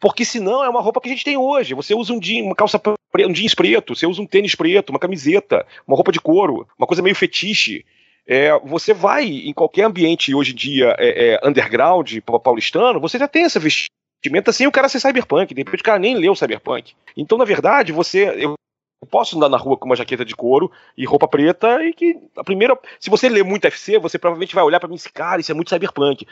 [0.00, 1.74] Porque senão é uma roupa que a gente tem hoje.
[1.74, 2.80] Você usa um jeans, uma calça
[3.22, 6.86] um jeans preto, você usa um tênis preto, uma camiseta, uma roupa de couro, uma
[6.86, 7.84] coisa meio fetiche.
[8.26, 13.28] É, você vai em qualquer ambiente hoje em dia é, é, underground, paulistano, você já
[13.28, 15.54] tem essa vestimenta sem o cara ser cyberpunk.
[15.54, 16.94] De repente o cara nem leu cyberpunk.
[17.16, 18.28] Então, na verdade, você.
[18.42, 18.56] Eu
[19.10, 22.42] posso andar na rua com uma jaqueta de couro e roupa preta e que a
[22.42, 22.78] primeira.
[22.98, 25.54] Se você lê muito FC, você provavelmente vai olhar para mim e cara, isso é
[25.54, 26.26] muito cyberpunk.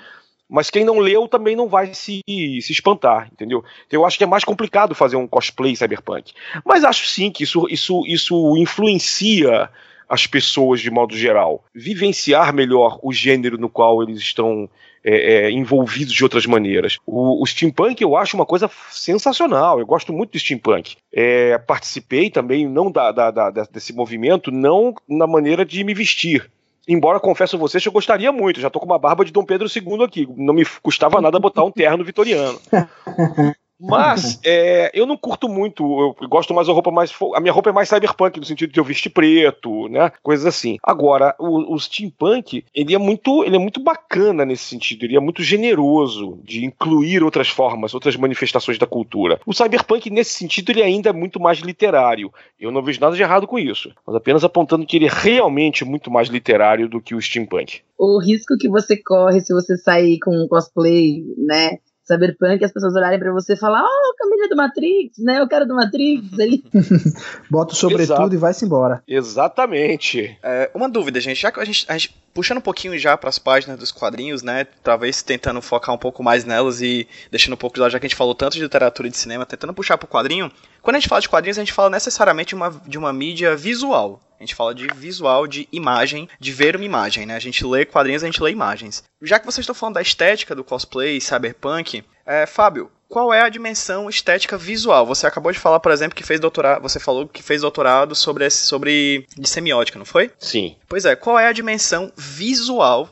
[0.53, 3.65] Mas quem não leu também não vai se, se espantar, entendeu?
[3.87, 6.35] Então eu acho que é mais complicado fazer um cosplay cyberpunk.
[6.63, 9.71] Mas acho sim que isso, isso, isso influencia
[10.07, 11.65] as pessoas de modo geral.
[11.75, 14.69] Vivenciar melhor o gênero no qual eles estão
[15.03, 16.99] é, é, envolvidos de outras maneiras.
[17.07, 20.97] O, o, steampunk eu acho uma coisa sensacional, eu gosto muito do steampunk.
[21.11, 26.51] É, participei também, não da, da, da, desse movimento, não na maneira de me vestir.
[26.87, 29.69] Embora confesso a vocês eu gostaria muito, já tô com uma barba de Dom Pedro
[29.69, 32.59] II aqui, não me custava nada botar um terno vitoriano.
[33.83, 35.83] Mas é, eu não curto muito,
[36.21, 37.13] eu gosto mais da roupa mais.
[37.35, 40.13] A minha roupa é mais cyberpunk, no sentido de eu vestir preto, né?
[40.23, 40.79] Coisas assim.
[40.83, 45.21] Agora, o, o steampunk, ele é muito, ele é muito bacana nesse sentido, ele é
[45.21, 49.41] muito generoso de incluir outras formas, outras manifestações da cultura.
[49.45, 52.33] O cyberpunk, nesse sentido, ele ainda é muito mais literário.
[52.61, 55.85] Eu não vejo nada de errado com isso, mas apenas apontando que ele é realmente
[55.85, 57.81] muito mais literário do que o steampunk.
[57.99, 61.79] O risco que você corre se você sair com um cosplay, né?
[62.05, 65.41] Cyberpunk, as pessoas olharem para você e falar, oh, Camila do Matrix, né?
[65.41, 66.65] Eu quero do Matrix ali.
[67.51, 69.03] Bota o sobretudo e vai-se embora.
[69.07, 70.37] Exatamente.
[70.43, 71.41] É, uma dúvida, gente.
[71.41, 74.43] Já que a gente, a gente puxando um pouquinho já para as páginas dos quadrinhos,
[74.43, 74.67] né?
[74.83, 78.07] Talvez tentando focar um pouco mais nelas e deixando um pouco de lado, já que
[78.07, 80.51] a gente falou tanto de literatura e de cinema, tentando puxar pro quadrinho.
[80.83, 83.55] Quando a gente fala de quadrinhos, a gente fala necessariamente de uma, de uma mídia
[83.55, 84.21] visual.
[84.39, 87.37] A gente fala de visual, de imagem, de ver uma imagem, né?
[87.37, 89.05] A gente lê quadrinhos, a gente lê imagens.
[89.23, 93.49] Já que vocês estão falando da estética do cosplay, cyberpunk, é, Fábio, qual é a
[93.51, 95.05] dimensão estética visual?
[95.05, 98.49] Você acabou de falar, por exemplo, que fez doutorado, você falou que fez doutorado sobre
[98.49, 100.31] sobre de semiótica, não foi?
[100.39, 100.77] Sim.
[100.89, 103.11] Pois é, qual é a dimensão visual?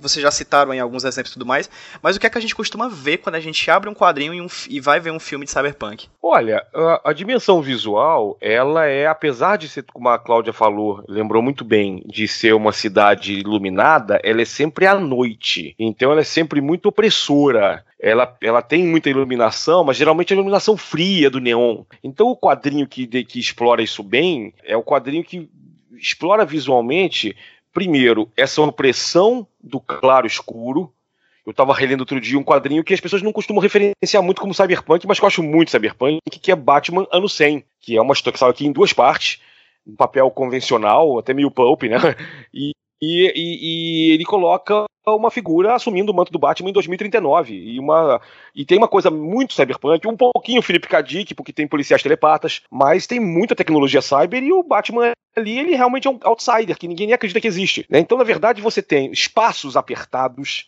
[0.00, 1.68] Vocês já citaram em alguns exemplos e tudo mais,
[2.00, 4.32] mas o que é que a gente costuma ver quando a gente abre um quadrinho
[4.32, 6.06] e, um, e vai ver um filme de cyberpunk?
[6.22, 11.42] Olha, a, a, dimensão visual, ela é, apesar de ser, como a Cláudia falou, lembrou
[11.42, 15.74] muito bem, de ser uma cidade iluminada, ela é sempre à noite.
[15.76, 20.38] Então ela é sempre muito opressora ela, ela tem muita iluminação, mas geralmente é a
[20.38, 21.84] iluminação fria do neon.
[22.02, 25.48] Então o quadrinho que, de, que explora isso bem é o quadrinho que
[25.92, 27.36] explora visualmente,
[27.72, 30.90] primeiro, essa opressão do claro escuro.
[31.44, 34.54] Eu estava relendo outro dia um quadrinho que as pessoas não costumam referenciar muito como
[34.54, 38.14] cyberpunk, mas que eu acho muito cyberpunk, que é Batman Ano 100, que é uma
[38.14, 39.40] história que saiu aqui em duas partes,
[39.86, 41.96] um papel convencional, até meio pulp, né?
[43.02, 44.84] E, e, e, ele coloca
[45.16, 47.54] uma figura assumindo o manto do Batman em 2039.
[47.54, 48.20] E, uma,
[48.54, 51.02] e tem uma coisa muito cyberpunk, um pouquinho Philip K.
[51.02, 55.74] Dick, porque tem policiais telepatas, mas tem muita tecnologia cyber e o Batman ali, ele
[55.74, 57.86] realmente é um outsider, que ninguém nem acredita que existe.
[57.88, 57.98] Né?
[57.98, 60.66] Então, na verdade, você tem espaços apertados,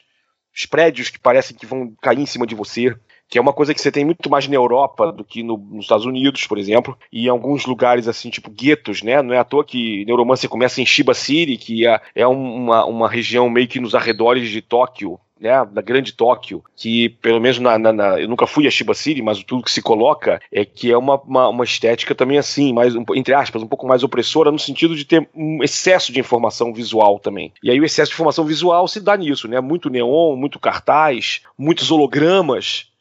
[0.54, 2.94] os prédios que parecem que vão cair em cima de você,
[3.32, 5.86] que é uma coisa que você tem muito mais na Europa do que no, nos
[5.86, 9.22] Estados Unidos, por exemplo, e em alguns lugares assim, tipo guetos, né?
[9.22, 13.08] Não é à toa que Neuromancer começa em Shiba City, que é, é uma, uma
[13.08, 17.78] região meio que nos arredores de Tóquio, né, da grande Tóquio, que pelo menos na,
[17.78, 20.92] na, na, eu nunca fui a Shiba City, mas tudo que se coloca é que
[20.92, 24.58] é uma, uma, uma estética também assim, mais entre aspas, um pouco mais opressora no
[24.58, 27.50] sentido de ter um excesso de informação visual também.
[27.62, 29.58] E aí o excesso de informação visual se dá nisso, né?
[29.58, 32.91] Muito neon, muito cartaz, muitos hologramas,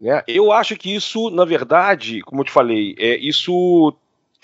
[0.00, 0.22] né?
[0.26, 3.94] Eu acho que isso, na verdade, como eu te falei, é, isso,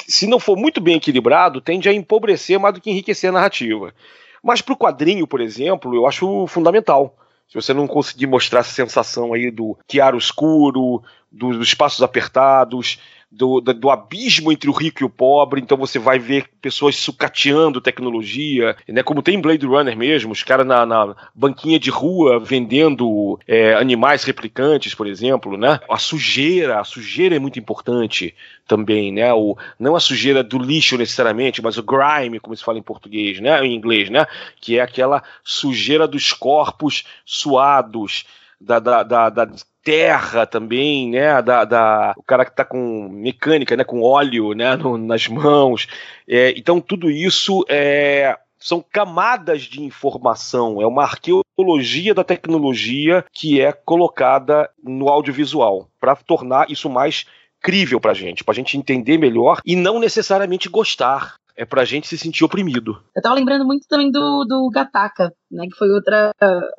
[0.06, 3.94] se não for muito bem equilibrado, tende a empobrecer mais do que enriquecer a narrativa.
[4.42, 7.16] Mas para o quadrinho, por exemplo, eu acho fundamental.
[7.48, 12.98] Se você não conseguir mostrar essa sensação aí do chiaro escuro, dos espaços apertados,
[13.36, 17.80] do, do, abismo entre o rico e o pobre, então você vai ver pessoas sucateando
[17.80, 19.02] tecnologia, né?
[19.02, 23.74] Como tem em Blade Runner mesmo, os caras na, na, banquinha de rua vendendo é,
[23.74, 25.80] animais replicantes, por exemplo, né?
[25.90, 28.34] A sujeira, a sujeira é muito importante
[28.66, 29.32] também, né?
[29.32, 33.40] O, não a sujeira do lixo necessariamente, mas o grime, como se fala em português,
[33.40, 33.64] né?
[33.64, 34.26] Em inglês, né?
[34.60, 38.24] Que é aquela sujeira dos corpos suados,
[38.60, 39.46] da, da, da, da
[39.84, 41.42] terra também, né?
[41.42, 43.84] Da, da, o cara que tá com mecânica, né?
[43.84, 44.74] Com óleo, né?
[44.76, 45.86] No, nas mãos.
[46.26, 53.60] É, então, tudo isso é, são camadas de informação, é uma arqueologia da tecnologia que
[53.60, 57.26] é colocada no audiovisual para tornar isso mais
[57.60, 61.36] crível para gente, para a gente entender melhor e não necessariamente gostar.
[61.56, 63.00] É pra gente se sentir oprimido.
[63.14, 65.68] Eu tava lembrando muito também do, do Gataka, né?
[65.70, 66.32] Que foi outra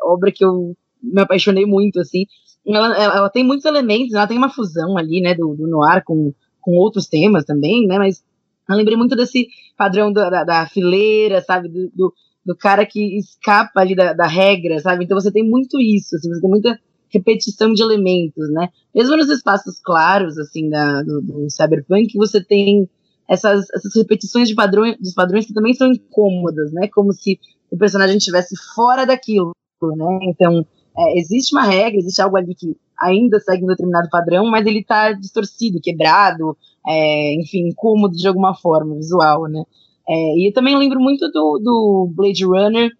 [0.04, 2.26] obra que eu me apaixonei muito, assim.
[2.68, 6.34] Ela, ela tem muitos elementos, ela tem uma fusão ali, né, do, do noir com,
[6.60, 7.98] com outros temas também, né?
[7.98, 8.24] Mas
[8.70, 9.48] eu lembrei muito desse
[9.78, 11.70] padrão da, da, da fileira, sabe?
[11.70, 12.14] Do, do,
[12.46, 15.06] do, cara que escapa ali da, da regra, sabe?
[15.06, 18.70] Então você tem muito isso, assim, você tem muita repetição de elementos, né?
[18.94, 22.90] Mesmo nos espaços claros, assim, da, do, do cyberpunk, você tem
[23.30, 26.88] essas, essas repetições de padrões, dos padrões que também são incômodas, né?
[26.88, 27.40] Como se
[27.70, 29.52] o personagem estivesse fora daquilo,
[29.96, 30.20] né?
[30.24, 30.66] Então,
[30.98, 34.80] é, existe uma regra, existe algo ali que ainda segue um determinado padrão, mas ele
[34.80, 39.64] está distorcido, quebrado, é, enfim, incômodo de alguma forma, visual, né?
[40.08, 42.92] É, e eu também lembro muito do, do Blade Runner,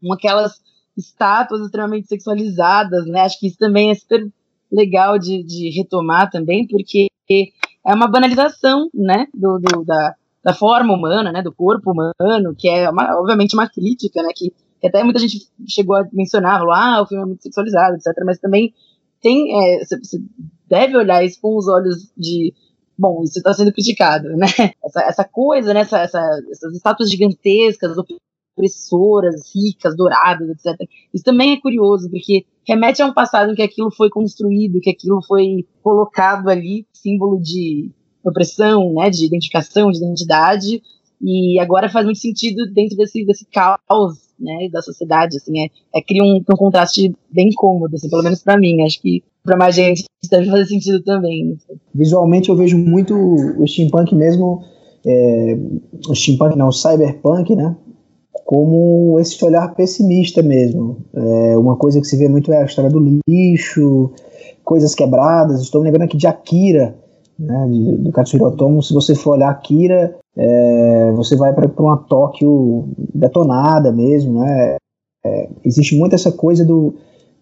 [0.00, 0.60] com aquelas
[0.96, 3.20] estátuas extremamente sexualizadas, né?
[3.20, 4.26] Acho que isso também é super
[4.72, 7.08] legal de, de retomar também, porque
[7.86, 12.68] é uma banalização, né, do, do, da, da forma humana, né, do corpo humano, que
[12.68, 16.74] é uma, obviamente uma crítica, né, que, que, até muita gente chegou a mencionar, falou,
[16.74, 18.72] ah, o filme é muito sexualizado, etc, mas também
[19.20, 20.20] tem, é, você
[20.68, 22.52] deve olhar isso com os olhos de,
[22.98, 24.46] bom, isso está sendo criticado, né,
[24.84, 26.20] essa, essa coisa, né, essa, essa,
[26.50, 27.96] essas estátuas gigantescas,
[28.56, 30.88] opressoras, ricas, douradas, etc.
[31.12, 34.90] Isso também é curioso, porque remete a um passado em que aquilo foi construído, que
[34.90, 37.90] aquilo foi colocado ali, símbolo de
[38.24, 40.82] opressão, né, de identificação, de identidade,
[41.20, 46.02] e agora faz muito sentido dentro desse, desse caos, né, da sociedade, assim, é, é
[46.02, 49.74] cria um, um contraste bem cômodo, assim, pelo menos para mim, acho que para mais
[49.74, 51.56] gente deve fazer sentido também.
[51.94, 54.62] Visualmente eu vejo muito o steampunk mesmo,
[55.06, 55.58] é,
[56.08, 57.76] o steampunk não, o cyberpunk, né,
[58.44, 60.98] como esse olhar pessimista mesmo.
[61.14, 64.12] É, uma coisa que se vê muito é a história do lixo,
[64.64, 65.60] coisas quebradas.
[65.60, 66.96] Estou me lembrando aqui de Akira,
[67.38, 68.82] né, de, do Katsuhiro Otomo.
[68.82, 74.40] Se você for olhar Akira, é, você vai para uma Tóquio detonada mesmo.
[74.40, 74.76] Né?
[75.24, 76.94] É, existe muito essa coisa do,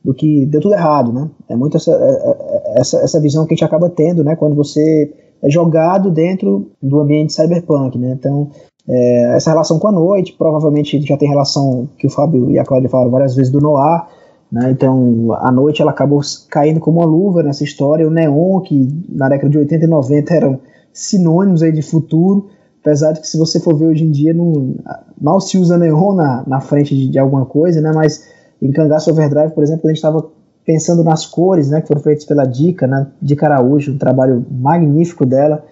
[0.04, 1.12] do que deu tudo errado.
[1.12, 1.30] Né?
[1.48, 4.54] É muito essa, é, é, essa, essa visão que a gente acaba tendo né, quando
[4.54, 7.98] você é jogado dentro do ambiente cyberpunk.
[7.98, 8.16] Né?
[8.18, 8.50] Então,
[8.88, 12.64] é, essa relação com a noite, provavelmente já tem relação que o Fábio e a
[12.64, 14.06] Cláudia falaram várias vezes do Noir,
[14.54, 14.70] né?
[14.70, 19.28] então a noite ela acabou caindo como uma luva nessa história, o neon, que na
[19.28, 20.60] década de 80 e 90 eram
[20.92, 22.48] sinônimos aí de futuro,
[22.80, 24.76] apesar de que se você for ver hoje em dia, não,
[25.20, 27.90] mal se usa neon na, na frente de, de alguma coisa, né?
[27.92, 28.28] mas
[28.62, 30.24] em Cangaço Overdrive, por exemplo, a gente estava
[30.64, 35.26] pensando nas cores né, que foram feitas pela Dica, né, Dica Araújo, um trabalho magnífico
[35.26, 35.64] dela,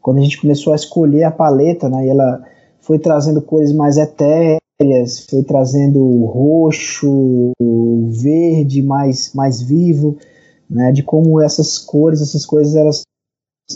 [0.00, 2.40] quando a gente começou a escolher a paleta, né, e ela
[2.80, 4.60] foi trazendo cores mais etéreas,
[5.28, 7.50] foi trazendo roxo,
[8.10, 10.16] verde mais, mais vivo,
[10.70, 13.02] né, de como essas cores, essas coisas, elas,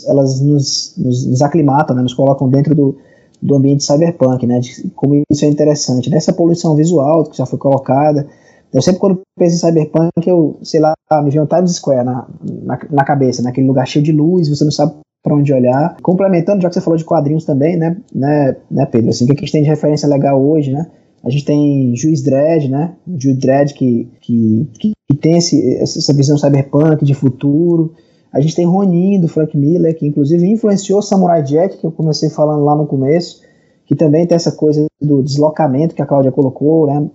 [0.07, 2.97] elas nos, nos, nos aclimatam, né, nos colocam dentro do,
[3.41, 6.09] do ambiente cyberpunk, né, de como isso é interessante.
[6.09, 8.25] Nessa poluição visual que já foi colocada,
[8.73, 12.27] eu sempre quando penso em cyberpunk, eu, sei lá, me vem um Times Square na,
[12.41, 14.93] na, na cabeça, naquele lugar cheio de luz, você não sabe
[15.23, 15.95] para onde olhar.
[16.01, 19.09] Complementando, já que você falou de quadrinhos também, né, né, né Pedro?
[19.09, 20.85] Assim, o que a gente tem de referência legal hoje, né?
[21.23, 22.91] A gente tem Juiz Dredd, né?
[23.17, 27.93] Juiz Dredd que, que, que tem esse, essa visão cyberpunk de futuro.
[28.33, 32.29] A gente tem Ronin, do Frank Miller, que inclusive influenciou Samurai Jack, que eu comecei
[32.29, 33.41] falando lá no começo,
[33.85, 37.07] que também tem essa coisa do deslocamento que a Cláudia colocou, né?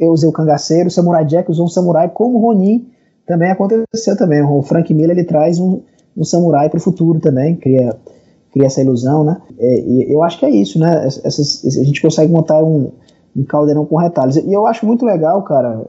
[0.00, 2.88] Eu usei o cangaceiro, o Samurai Jack usou um samurai como Ronin,
[3.26, 4.42] também aconteceu também.
[4.42, 5.80] O Frank Miller, ele traz um,
[6.16, 7.96] um samurai para o futuro também, cria,
[8.52, 9.40] cria essa ilusão, né?
[9.58, 11.06] É, e eu acho que é isso, né?
[11.06, 12.90] Essas, a gente consegue montar um,
[13.36, 14.36] um caldeirão com retalhos.
[14.36, 15.84] E eu acho muito legal, cara.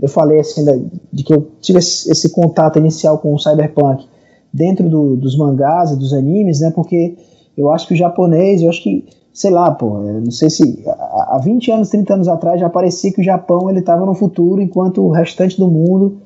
[0.00, 0.64] Eu falei assim,
[1.12, 4.06] de que eu tive esse, esse contato inicial com o cyberpunk
[4.52, 6.70] dentro do, dos mangás e dos animes, né?
[6.70, 7.16] Porque
[7.56, 11.40] eu acho que o japonês, eu acho que, sei lá, pô, não sei se há
[11.42, 15.02] 20 anos, 30 anos atrás já parecia que o Japão ele estava no futuro enquanto
[15.02, 16.18] o restante do mundo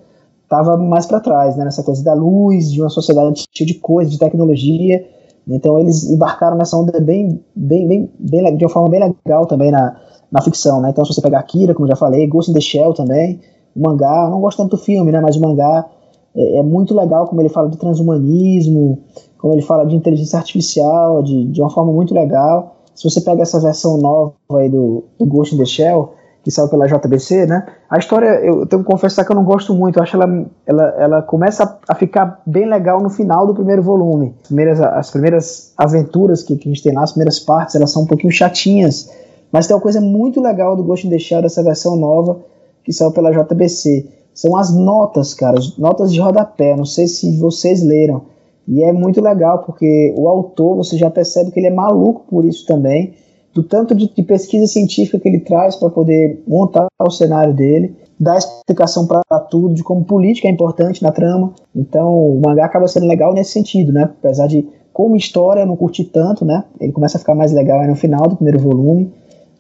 [0.49, 4.11] estava mais para trás, né, nessa coisa da luz, de uma sociedade cheia de coisas,
[4.11, 5.07] de tecnologia.
[5.47, 9.71] Então eles embarcaram nessa onda bem, bem, bem, bem de uma forma bem legal também
[9.71, 9.97] na,
[10.33, 10.91] na ficção, né?
[10.91, 13.41] Então se você pegar Akira, como já falei, Ghost in the Shell também,
[13.77, 15.21] o mangá, não gosto tanto do filme, né?
[15.21, 15.87] Mas o mangá
[16.35, 18.99] é, é, muito legal como ele fala de transhumanismo,
[19.39, 22.77] como ele fala de inteligência artificial, de, de uma forma muito legal.
[22.95, 26.13] Se você pega essa versão nova aí do, do Ghost in the Shell,
[26.49, 27.67] que saiu pela JBC, né?
[27.91, 30.95] A história, eu tenho que confessar que eu não gosto muito, eu acho ela, ela,
[30.99, 34.35] ela começa a ficar bem legal no final do primeiro volume.
[34.41, 37.93] As primeiras, as primeiras aventuras que, que a gente tem lá, as primeiras partes, elas
[37.93, 39.13] são um pouquinho chatinhas,
[39.53, 42.41] mas tem uma coisa muito legal do Ghost in the Shell, dessa versão nova,
[42.83, 44.09] que saiu pela JBC.
[44.33, 48.23] São as notas, cara, notas de rodapé, não sei se vocês leram.
[48.67, 52.47] E é muito legal, porque o autor, você já percebe que ele é maluco por
[52.47, 53.13] isso também,
[53.59, 57.97] do tanto de, de pesquisa científica que ele traz para poder montar o cenário dele,
[58.19, 61.53] dar explicação para tudo, de como política é importante na trama.
[61.75, 64.05] Então o mangá acaba sendo legal nesse sentido, né?
[64.05, 66.63] Apesar de, como história, eu não curti tanto, né?
[66.81, 69.13] Ele começa a ficar mais legal no final do primeiro volume,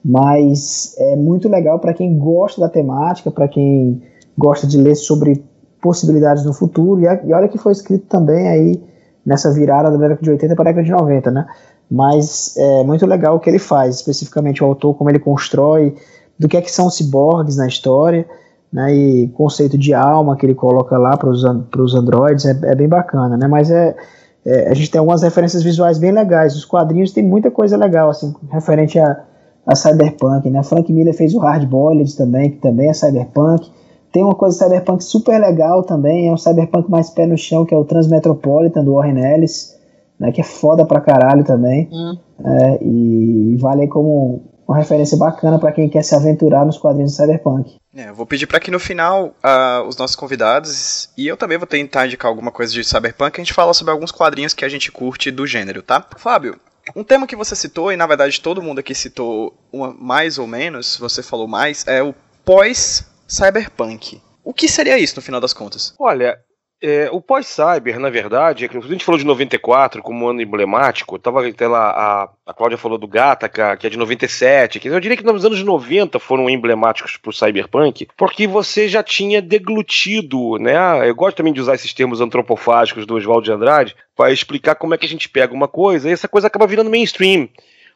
[0.04, 4.00] mas é muito legal para quem gosta da temática, para quem
[4.36, 5.42] gosta de ler sobre
[5.82, 7.00] possibilidades no futuro.
[7.00, 8.80] E, a, e olha que foi escrito também aí
[9.26, 11.46] nessa virada da década de 80 para a década de 90, né?
[11.90, 15.96] Mas é muito legal o que ele faz, especificamente o autor, como ele constrói,
[16.38, 18.26] do que é que são ciborgues na história,
[18.72, 22.88] né, e conceito de alma que ele coloca lá para os androides, é, é, bem
[22.88, 23.96] bacana, né, mas é,
[24.44, 28.10] é, a gente tem algumas referências visuais bem legais, os quadrinhos tem muita coisa legal,
[28.10, 29.24] assim, referente a,
[29.66, 33.70] a cyberpunk, né, Frank Miller fez o Hard Boiled também, que também é cyberpunk,
[34.12, 37.74] tem uma coisa cyberpunk super legal também, é um cyberpunk mais pé no chão, que
[37.74, 39.77] é o Transmetropolitan, do Warren Ellis,
[40.18, 41.88] né, que é foda pra caralho também.
[41.92, 42.18] Hum.
[42.44, 47.16] É, e vale como uma referência bacana para quem quer se aventurar nos quadrinhos de
[47.16, 47.76] Cyberpunk.
[47.94, 51.56] É, eu vou pedir para que no final uh, os nossos convidados e eu também
[51.56, 54.68] vou tentar indicar alguma coisa de Cyberpunk, a gente fala sobre alguns quadrinhos que a
[54.68, 56.04] gente curte do gênero, tá?
[56.18, 56.60] Fábio,
[56.94, 60.46] um tema que você citou, e na verdade todo mundo aqui citou uma, mais ou
[60.46, 62.14] menos, você falou mais, é o
[62.44, 64.20] pós-cyberpunk.
[64.44, 65.94] O que seria isso no final das contas?
[65.98, 66.38] Olha,
[66.80, 70.40] é, o pós-cyber, na verdade, é que a gente falou de 94 como um ano
[70.40, 74.88] emblemático, tava até lá, a, a Cláudia falou do Gattaca, que é de 97, que
[74.88, 79.42] eu diria que nos anos 90 foram emblemáticos para o cyberpunk, porque você já tinha
[79.42, 81.08] deglutido, né?
[81.08, 84.94] Eu gosto também de usar esses termos antropofágicos do Oswald de Andrade para explicar como
[84.94, 87.48] é que a gente pega uma coisa e essa coisa acaba virando mainstream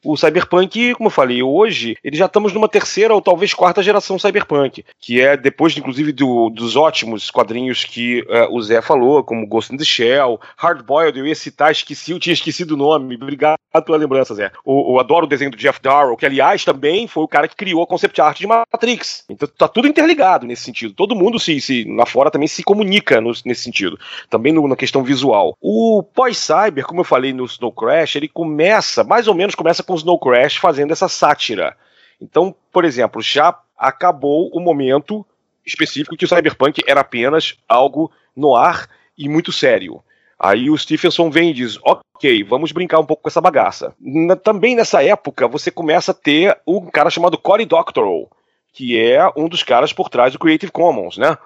[0.05, 4.19] o Cyberpunk, como eu falei, hoje, ele já estamos numa terceira ou talvez quarta geração
[4.19, 9.47] Cyberpunk, que é depois, inclusive, do, dos ótimos quadrinhos que uh, o Zé falou, como
[9.47, 13.15] Ghost in the Shell, Hard Boiled, eu ia citar, esqueci, eu tinha esquecido o nome,
[13.15, 14.51] obrigado pela lembrança, Zé.
[14.65, 17.83] O, adoro o desenho do Jeff Darrow, que aliás também foi o cara que criou
[17.83, 19.25] a concept art de Matrix.
[19.31, 20.95] Então tá tudo interligado nesse sentido.
[20.95, 23.99] Todo mundo se, se lá fora também se comunica no, nesse sentido.
[24.29, 25.57] Também no, na questão visual.
[25.61, 29.92] O pós-cyber, como eu falei no Snow Crash, ele começa, mais ou menos começa com
[29.93, 31.77] com Snow Crash fazendo essa sátira.
[32.21, 35.27] Então, por exemplo, já acabou o momento
[35.67, 38.89] específico que o Cyberpunk era apenas algo no ar
[39.19, 40.03] e muito sério.
[40.39, 43.95] Aí o Stephenson vem e diz: Ok, vamos brincar um pouco com essa bagaça.
[44.01, 48.31] Na, também nessa época, você começa a ter um cara chamado Cory Doctorow,
[48.73, 51.37] que é um dos caras por trás do Creative Commons, né?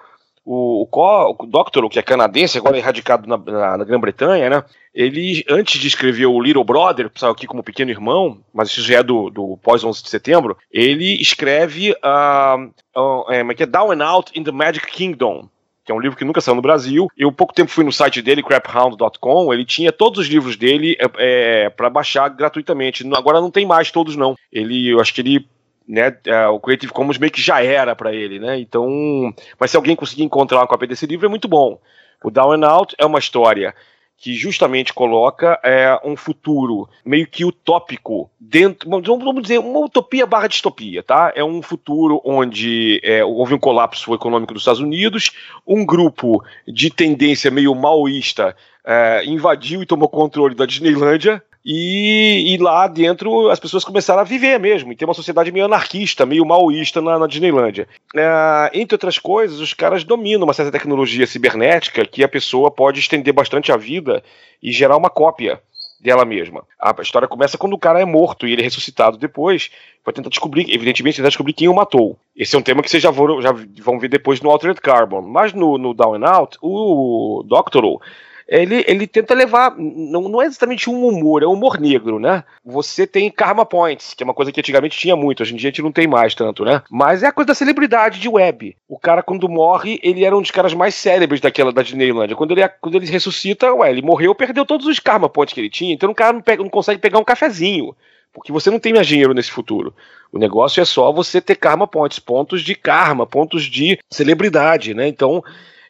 [0.49, 4.63] O, o, o Doctor, que é canadense, agora é radicado na, na, na Grã-Bretanha, né?
[4.95, 8.81] Ele, antes de escrever o Little Brother, que saiu aqui como Pequeno Irmão, mas isso
[8.81, 12.63] já é do, do pós-11 de setembro, ele escreve uh,
[12.97, 15.49] uh, é, é, é Down and Out in the Magic Kingdom,
[15.83, 17.09] que é um livro que nunca saiu no Brasil.
[17.17, 21.65] Eu pouco tempo fui no site dele, craphound.com, ele tinha todos os livros dele é,
[21.65, 23.05] é para baixar gratuitamente.
[23.13, 24.35] Agora não tem mais todos não.
[24.49, 25.45] Ele, eu acho que ele
[25.87, 28.59] né, uh, o Creative Commons meio que já era para ele, né?
[28.59, 31.79] Então, mas se alguém conseguir encontrar uma cópia desse livro é muito bom.
[32.23, 33.73] O Down and Out é uma história
[34.17, 40.47] que justamente coloca é, um futuro meio que utópico dentro, vamos dizer, uma utopia barra
[40.47, 41.31] distopia, tá?
[41.35, 45.31] É um futuro onde é, houve um colapso econômico dos Estados Unidos,
[45.65, 52.57] um grupo de tendência meio maoísta é, invadiu e tomou controle da Disneylândia, e, e,
[52.57, 56.45] lá dentro as pessoas começaram a viver mesmo, e ter uma sociedade meio anarquista, meio
[56.45, 57.89] maoísta na, na Disneylândia.
[58.15, 63.01] É, entre outras coisas, os caras dominam uma certa tecnologia cibernética que a pessoa pode
[63.01, 64.23] estender bastante a vida
[64.63, 65.61] e gerar uma cópia
[65.99, 66.63] dela mesma.
[66.79, 69.69] A história começa quando o cara é morto e ele é ressuscitado depois
[70.05, 72.17] para tentar descobrir, evidentemente, tentar descobrir quem o matou.
[72.33, 73.51] Esse é um tema que vocês já vão, já
[73.81, 75.21] vão ver depois no Altered Carbon.
[75.21, 77.99] Mas no, no Down and Out, o Doctoral
[78.47, 79.75] ele, ele tenta levar.
[79.77, 82.43] Não, não é exatamente um humor, é um humor negro, né?
[82.63, 85.69] Você tem Karma Points, que é uma coisa que antigamente tinha muito, hoje em dia
[85.69, 86.81] a gente não tem mais tanto, né?
[86.89, 88.75] Mas é a coisa da celebridade de web.
[88.87, 92.35] O cara, quando morre, ele era um dos caras mais célebres daquela da Disneylandia.
[92.35, 95.69] Quando ele, quando ele ressuscita, ué, ele morreu, perdeu todos os Karma Points que ele
[95.69, 97.95] tinha, então o cara não, pega, não consegue pegar um cafezinho
[98.33, 99.95] porque você não tem mais dinheiro nesse futuro.
[100.31, 105.07] O negócio é só você ter karma points, pontos de karma, pontos de celebridade, né?
[105.07, 105.43] Então,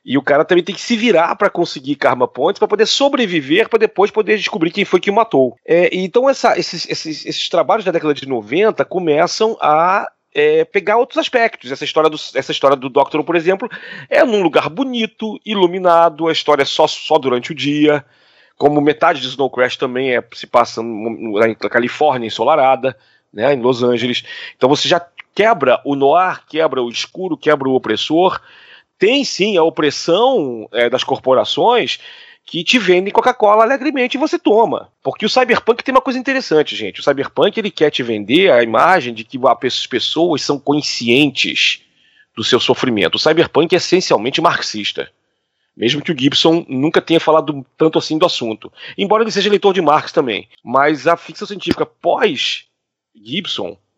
[0.08, 3.68] e o cara também tem que se virar para conseguir Karma Points para poder sobreviver,
[3.68, 5.58] para depois poder descobrir quem foi que matou.
[5.66, 10.96] É, então essa, esses, esses, esses, trabalhos da década de 90 começam a é, pegar
[10.96, 11.74] outros aspectos.
[11.74, 13.70] Essa história, do, essa história do Doctor, por exemplo,
[14.10, 18.06] é num lugar bonito, iluminado, a história é só, só durante o dia.
[18.56, 22.98] Como metade de Snow Crash também é, se passa na Califórnia ensolarada,
[23.34, 24.24] né, em Los Angeles.
[24.56, 25.06] Então você já
[25.36, 28.40] quebra o noir, quebra o escuro, quebra o opressor.
[28.98, 32.00] Tem sim a opressão é, das corporações
[32.48, 34.90] que te vendem Coca-Cola alegremente e você toma.
[35.04, 37.02] Porque o Cyberpunk tem uma coisa interessante, gente.
[37.02, 41.82] O Cyberpunk ele quer te vender a imagem de que as pessoas são conscientes
[42.36, 43.16] do seu sofrimento.
[43.16, 45.12] O Cyberpunk é essencialmente marxista.
[45.76, 48.72] Mesmo que o Gibson nunca tenha falado tanto assim do assunto.
[48.98, 50.48] Embora ele seja leitor de Marx também.
[50.64, 51.86] Mas a ficção científica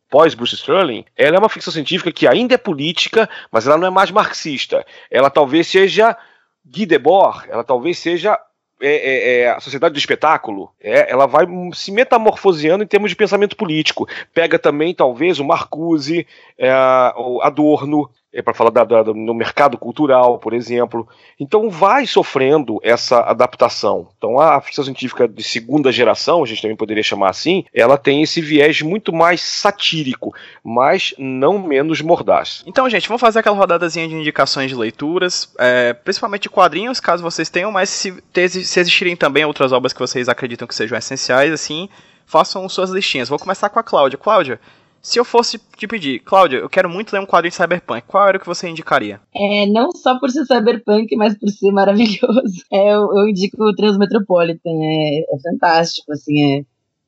[0.10, 3.88] pós-Gibson, pós-Bruce Sterling, ela é uma ficção científica que ainda é política, mas ela não
[3.88, 4.86] é mais marxista.
[5.10, 6.18] Ela talvez seja
[6.66, 8.38] Guy Debord, ela talvez seja
[8.82, 13.16] é, é, é, a sociedade do espetáculo, é, ela vai se metamorfoseando em termos de
[13.16, 14.08] pensamento político.
[14.34, 16.26] Pega também, talvez, o Marcuse,
[16.58, 16.72] é,
[17.18, 21.08] o Adorno, é para falar da, da, no mercado cultural, por exemplo.
[21.40, 24.08] Então vai sofrendo essa adaptação.
[24.18, 28.22] Então a ficção científica de segunda geração, a gente também poderia chamar assim, ela tem
[28.22, 32.64] esse viés muito mais satírico, mas não menos mordaz.
[32.68, 37.24] Então, gente, vamos fazer aquela rodadazinha de indicações de leituras, é, principalmente de quadrinhos, caso
[37.24, 41.52] vocês tenham, mas se, se existirem também outras obras que vocês acreditam que sejam essenciais,
[41.52, 41.90] assim,
[42.26, 43.28] façam suas listinhas.
[43.28, 44.18] Vou começar com a Cláudia.
[44.18, 44.60] Cláudia,
[45.02, 48.28] se eu fosse te pedir, Cláudia, eu quero muito ler um quadrinho de Cyberpunk, qual
[48.28, 49.20] era o que você indicaria?
[49.34, 52.64] É, não só por ser Cyberpunk, mas por ser maravilhoso.
[52.72, 56.66] É, eu, eu indico o Transmetropolitan, é, é fantástico, assim, é,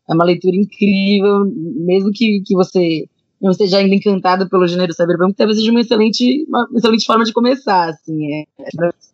[0.09, 3.05] é uma leitura incrível, mesmo que, que você
[3.41, 7.33] não esteja ainda encantado pelo gênero cyberpunk, talvez seja uma excelente, uma excelente forma de
[7.33, 8.41] começar, assim.
[8.41, 8.45] É.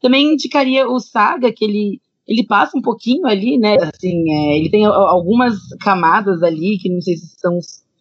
[0.02, 4.70] Também indicaria o Saga, que ele, ele passa um pouquinho ali, né, assim, é, ele
[4.70, 7.58] tem algumas camadas ali, que não sei se são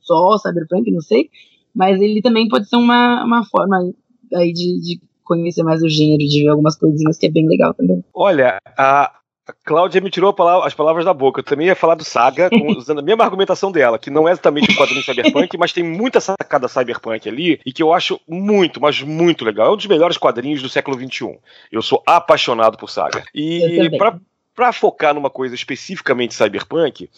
[0.07, 1.31] só cyberpunk, não sei,
[1.75, 3.93] mas ele também pode ser uma, uma forma
[4.35, 7.75] aí de, de conhecer mais o gênero, de ver algumas coisinhas que é bem legal
[7.75, 8.03] também.
[8.15, 9.13] Olha, a,
[9.47, 10.35] a Cláudia me tirou
[10.65, 11.41] as palavras da boca.
[11.41, 14.73] Eu também ia falar do Saga, usando a mesma argumentação dela, que não é exatamente
[14.73, 19.03] um quadrinho cyberpunk, mas tem muita sacada cyberpunk ali, e que eu acho muito, mas
[19.03, 19.69] muito legal.
[19.69, 21.39] É um dos melhores quadrinhos do século XXI.
[21.71, 23.25] Eu sou apaixonado por Saga.
[23.35, 23.91] E
[24.55, 27.11] para focar numa coisa especificamente cyberpunk,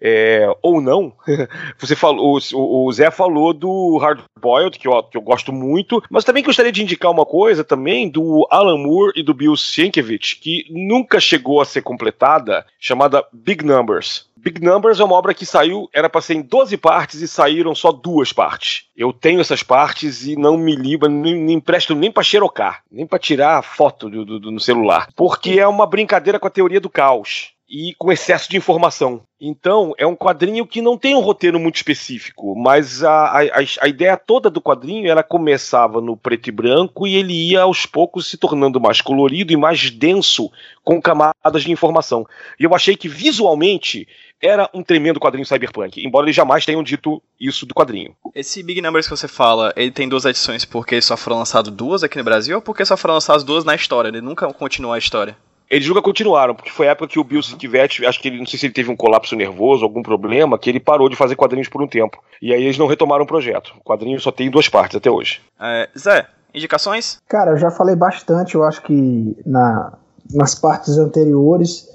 [0.00, 1.12] é, ou não.
[1.78, 6.02] Você falou, o, o, Zé falou do Hard Boiled, que eu, que eu gosto muito,
[6.10, 10.34] mas também gostaria de indicar uma coisa também do Alan Moore e do Bill Sienkiewicz,
[10.34, 14.28] que nunca chegou a ser completada, chamada Big Numbers.
[14.44, 17.74] Big Numbers é uma obra que saiu, era para ser em 12 partes e saíram
[17.74, 18.84] só duas partes.
[18.94, 23.06] Eu tenho essas partes e não me livro, nem, nem empresto nem para xerocar, nem
[23.06, 25.08] para tirar foto do, do, do, no celular.
[25.16, 29.22] Porque é uma brincadeira com a teoria do caos e com excesso de informação.
[29.40, 33.40] Então, é um quadrinho que não tem um roteiro muito específico, mas a, a,
[33.80, 37.84] a, ideia toda do quadrinho ela começava no preto e branco e ele ia aos
[37.84, 40.52] poucos se tornando mais colorido e mais denso
[40.84, 42.24] com camadas de informação.
[42.60, 44.06] E eu achei que visualmente
[44.40, 48.14] era um tremendo quadrinho cyberpunk, embora eles jamais tenham dito isso do quadrinho.
[48.36, 52.04] Esse Big Numbers que você fala, ele tem duas edições porque só foram lançadas duas
[52.04, 54.10] aqui no Brasil ou porque só foram lançadas duas na história?
[54.10, 55.36] Ele nunca continuou a história?
[55.74, 58.46] Eles nunca continuaram, porque foi a época que o Bill Sienkiewicz, acho que ele, não
[58.46, 61.68] sei se ele teve um colapso nervoso, algum problema, que ele parou de fazer quadrinhos
[61.68, 62.22] por um tempo.
[62.40, 63.74] E aí eles não retomaram o projeto.
[63.80, 65.40] O quadrinho só tem duas partes até hoje.
[65.60, 67.18] É, Zé, indicações?
[67.28, 69.94] Cara, eu já falei bastante, eu acho que na,
[70.32, 71.88] nas partes anteriores,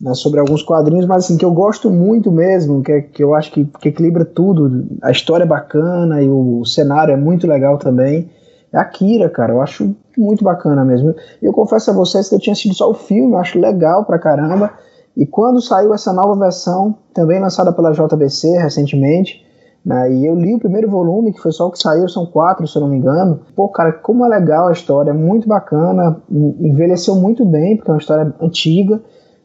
[0.00, 3.32] né, sobre alguns quadrinhos, mas assim, que eu gosto muito mesmo, que, é, que eu
[3.36, 4.88] acho que, que equilibra tudo.
[5.04, 8.28] A história é bacana e o, o cenário é muito legal também
[8.72, 9.52] é a Kira, cara.
[9.52, 11.14] Eu acho muito bacana mesmo.
[11.40, 14.04] E eu confesso a vocês que eu tinha assistido só o filme, eu acho legal
[14.04, 14.70] pra caramba.
[15.16, 19.44] E quando saiu essa nova versão, também lançada pela JBC recentemente,
[19.84, 22.66] né, e eu li o primeiro volume, que foi só o que saiu, são quatro,
[22.66, 23.40] se eu não me engano.
[23.56, 27.94] Pô, cara, como é legal a história, é muito bacana, envelheceu muito bem, porque é
[27.94, 29.00] uma história antiga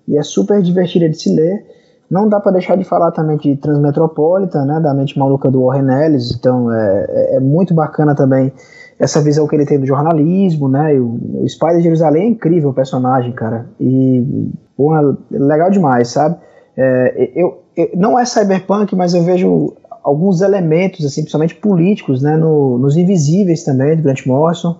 [0.07, 1.65] e é super divertida de se ler.
[2.09, 6.05] Não dá para deixar de falar também de Transmetropolitan, né, da mente maluca do Warren
[6.05, 8.53] Ellis, então é, é, é muito bacana também
[8.99, 10.93] essa visão que ele tem do jornalismo, né?
[10.93, 13.67] o, o Spider Jerusalém é incrível o personagem, cara.
[13.79, 16.37] E, porra, legal demais, sabe?
[16.77, 19.73] É, eu, eu, não é cyberpunk, mas eu vejo
[20.03, 22.37] alguns elementos, assim, principalmente políticos, né?
[22.37, 24.77] No, nos Invisíveis também, do Grant Morrison,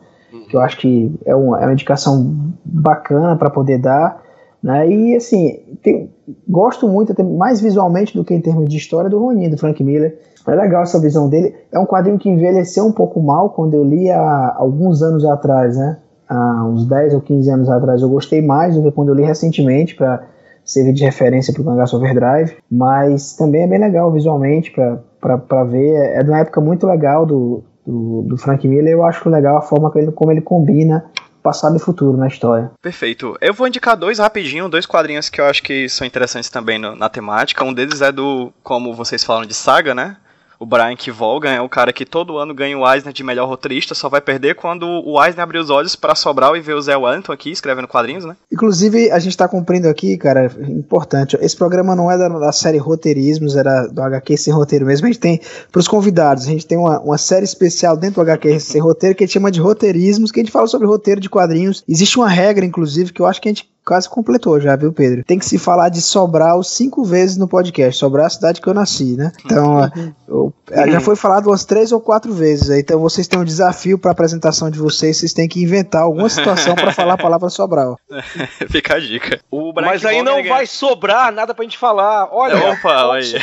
[0.50, 4.24] que eu acho que é uma, é uma indicação bacana para poder dar.
[4.62, 4.90] Né?
[4.90, 6.10] E assim, tem,
[6.48, 9.84] gosto muito, até mais visualmente do que em termos de história, do Ronin, do Frank
[9.84, 10.18] Miller
[10.48, 11.56] é legal essa visão dele.
[11.72, 15.78] É um quadrinho que envelheceu um pouco mal quando eu li há alguns anos atrás,
[15.78, 15.98] né?
[16.28, 18.02] Há uns 10 ou 15 anos atrás.
[18.02, 20.24] Eu gostei mais do que quando eu li recentemente para
[20.64, 22.58] servir de referência para o Cangaço Overdrive.
[22.70, 25.94] Mas também é bem legal visualmente para ver.
[26.14, 29.62] É de uma época muito legal do, do, do Frank Miller, eu acho legal a
[29.62, 31.06] forma ele, como ele combina
[31.44, 32.72] passado e futuro na história.
[32.82, 33.38] Perfeito.
[33.40, 36.96] Eu vou indicar dois rapidinho, dois quadrinhos que eu acho que são interessantes também no,
[36.96, 37.64] na temática.
[37.64, 40.18] Um deles é do, como vocês falam de saga, né?
[40.60, 43.94] O Brian Kevolgan é o cara que todo ano ganha o Eisner de melhor roteirista,
[43.94, 46.96] só vai perder quando o Eisner abrir os olhos para Sobral e ver o Zé
[46.96, 48.36] Wellington aqui escrevendo quadrinhos, né?
[48.52, 51.38] Inclusive, a gente tá cumprindo aqui, cara, importante.
[51.42, 55.08] Esse programa não é da, da série Roteirismos, era do HQ Sem Roteiro mesmo.
[55.08, 55.42] A gente tem,
[55.72, 59.24] pros convidados, a gente tem uma, uma série especial dentro do HQ Sem Roteiro que
[59.24, 61.84] a gente chama de Roteirismos, que a gente fala sobre roteiro de quadrinhos.
[61.88, 65.24] Existe uma regra, inclusive, que eu acho que a gente quase completou já, viu, Pedro?
[65.24, 68.00] Tem que se falar de Sobral cinco vezes no podcast.
[68.00, 69.32] Sobral é a cidade que eu nasci, né?
[69.46, 70.14] Então, uhum.
[70.28, 72.70] eu, já foi falado umas três ou quatro vezes.
[72.72, 75.18] Então, vocês têm um desafio para a apresentação de vocês.
[75.18, 78.00] Vocês têm que inventar alguma situação para falar a palavra Sobral.
[78.70, 79.40] Fica a dica.
[79.76, 82.28] Mas aí não vai sobrar nada pra gente falar.
[82.32, 83.42] Olha, Opa, olha.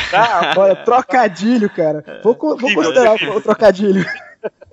[0.57, 2.21] olha, trocadilho, cara.
[2.21, 4.05] Vou, vou considerar o trocadilho.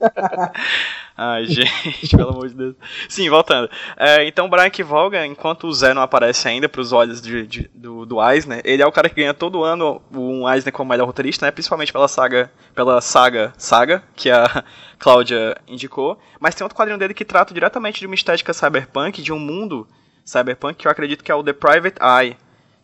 [1.22, 2.74] Ai, gente, pelo amor de Deus.
[3.06, 3.68] Sim, voltando.
[3.94, 7.70] É, então, Brian Kevolga, enquanto o Zé não aparece ainda para os olhos de, de,
[7.74, 11.04] do, do Eisner, ele é o cara que ganha todo ano um Eisner como melhor
[11.04, 11.50] roteirista, né?
[11.52, 14.64] Principalmente pela saga, pela saga Saga, que a
[14.98, 16.18] Cláudia indicou.
[16.40, 19.86] Mas tem outro quadrinho dele que trata diretamente de uma estética cyberpunk, de um mundo
[20.24, 22.34] cyberpunk, que eu acredito que é o The Private Eye,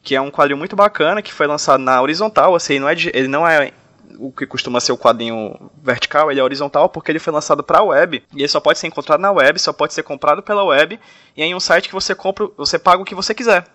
[0.02, 3.10] que é um quadrinho muito bacana, que foi lançado na horizontal, assim, não é de,
[3.14, 3.72] ele não é
[4.18, 7.78] o que costuma ser o quadrinho vertical, ele é horizontal porque ele foi lançado para
[7.78, 10.64] a web e ele só pode ser encontrado na web, só pode ser comprado pela
[10.64, 10.98] web
[11.36, 13.66] e é em um site que você compra, você paga o que você quiser.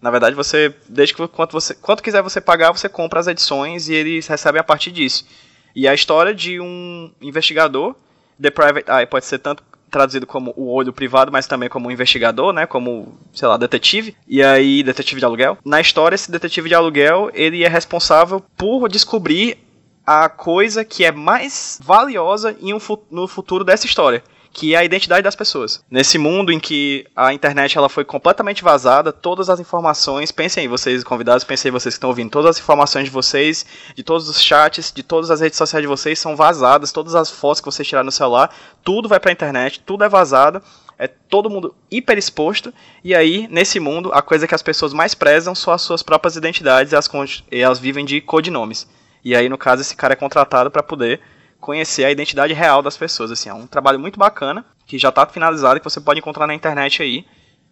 [0.00, 3.88] Na verdade, você desde que quanto você quanto quiser você pagar, você compra as edições
[3.88, 5.26] e eles recebem a partir disso.
[5.74, 7.94] E a história de um investigador,
[8.40, 12.52] The Private Eye pode ser tanto traduzido como o olho privado, mas também como investigador,
[12.52, 15.58] né, como, sei lá, detetive, e aí detetive de aluguel.
[15.64, 19.58] Na história, esse detetive de aluguel, ele é responsável por descobrir
[20.06, 22.78] a coisa que é mais valiosa um,
[23.10, 24.22] no futuro dessa história,
[24.52, 25.84] que é a identidade das pessoas.
[25.90, 30.68] Nesse mundo em que a internet ela foi completamente vazada, todas as informações, pensem aí,
[30.68, 33.66] vocês convidados, pensem aí, vocês que estão ouvindo, todas as informações de vocês,
[33.96, 37.28] de todos os chats, de todas as redes sociais de vocês são vazadas, todas as
[37.28, 38.54] fotos que vocês tiraram no celular,
[38.84, 40.62] tudo vai para a internet, tudo é vazado,
[40.98, 42.72] é todo mundo hiper exposto,
[43.02, 46.36] e aí, nesse mundo, a coisa que as pessoas mais prezam são as suas próprias
[46.36, 47.10] identidades, e elas,
[47.50, 48.86] e elas vivem de codinomes.
[49.26, 51.20] E aí, no caso, esse cara é contratado para poder
[51.58, 53.32] conhecer a identidade real das pessoas.
[53.32, 56.54] Assim, é um trabalho muito bacana, que já está finalizado, que você pode encontrar na
[56.54, 57.26] internet aí,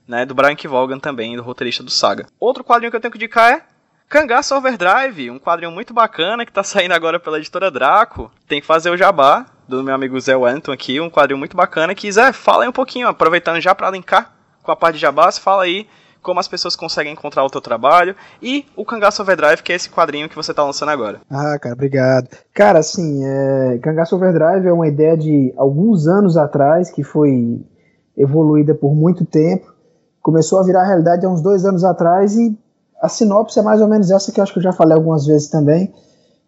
[0.09, 2.27] né, do Brian Kevogan também, do roteirista do Saga.
[2.41, 3.63] Outro quadrinho que eu tenho que indicar é
[4.09, 8.33] Cangaço Overdrive, um quadrinho muito bacana que está saindo agora pela editora Draco.
[8.49, 11.95] Tem que fazer o jabá do meu amigo Zé Wellington aqui, um quadrinho muito bacana
[11.95, 15.39] que, Zé, fala aí um pouquinho, aproveitando já para linkar com a parte de jabás,
[15.39, 15.87] fala aí
[16.25, 19.91] como as pessoas conseguem encontrar o teu trabalho e o Cangaço Overdrive, que é esse
[19.91, 21.21] quadrinho que você está lançando agora.
[21.31, 22.29] Ah, cara, obrigado.
[22.53, 23.79] Cara, assim, é...
[23.79, 27.63] Cangaço Overdrive é uma ideia de alguns anos atrás que foi
[28.17, 29.73] evoluída por muito tempo.
[30.23, 32.59] Começou a virar realidade há uns dois anos atrás e
[33.03, 35.27] a sinopse é mais ou menos essa que eu acho que eu já falei algumas
[35.27, 35.93] vezes também,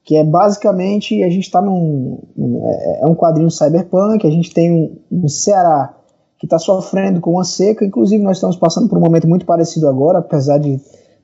[0.03, 4.55] que é basicamente a gente está num, num, é, é um quadrinho cyberpunk, a gente
[4.55, 5.95] tem um, um Ceará
[6.39, 7.85] que está sofrendo com uma seca.
[7.85, 10.81] Inclusive, nós estamos passando por um momento muito parecido agora, apesar de,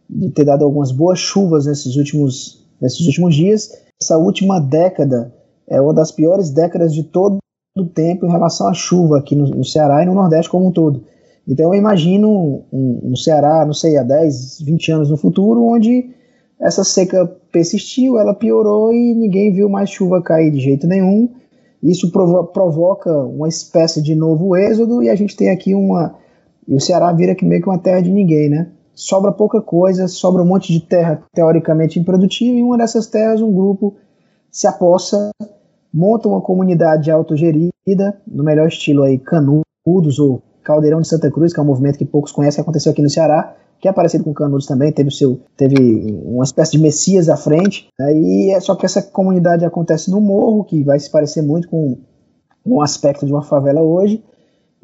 [0.08, 3.70] de ter dado algumas boas chuvas nesses últimos, nesses últimos dias.
[4.00, 5.32] Essa última década
[5.68, 7.38] é uma das piores décadas de todo
[7.76, 10.72] o tempo em relação à chuva aqui no, no Ceará e no Nordeste como um
[10.72, 11.04] todo.
[11.46, 16.10] Então, eu imagino um, um Ceará, não sei, há 10, 20 anos no futuro, onde
[16.60, 21.28] essa seca persistiu, ela piorou e ninguém viu mais chuva cair de jeito nenhum
[21.82, 26.14] isso provo provoca uma espécie de novo êxodo e a gente tem aqui uma.
[26.68, 28.68] E o Ceará vira aqui meio que uma terra de ninguém, né?
[28.94, 33.40] Sobra pouca coisa, sobra um monte de terra teoricamente improdutiva, e em uma dessas terras
[33.40, 33.96] um grupo
[34.50, 35.30] se apossa,
[35.92, 37.72] monta uma comunidade autogerida,
[38.26, 42.04] no melhor estilo aí, Canudos ou Caldeirão de Santa Cruz, que é um movimento que
[42.04, 45.40] poucos conhecem, que aconteceu aqui no Ceará, que é parecido com Canudos também, teve, seu,
[45.56, 45.74] teve
[46.24, 47.88] uma espécie de Messias à frente.
[48.00, 51.98] Aí é só que essa comunidade acontece no morro, que vai se parecer muito com
[52.64, 54.22] um aspecto de uma favela hoje.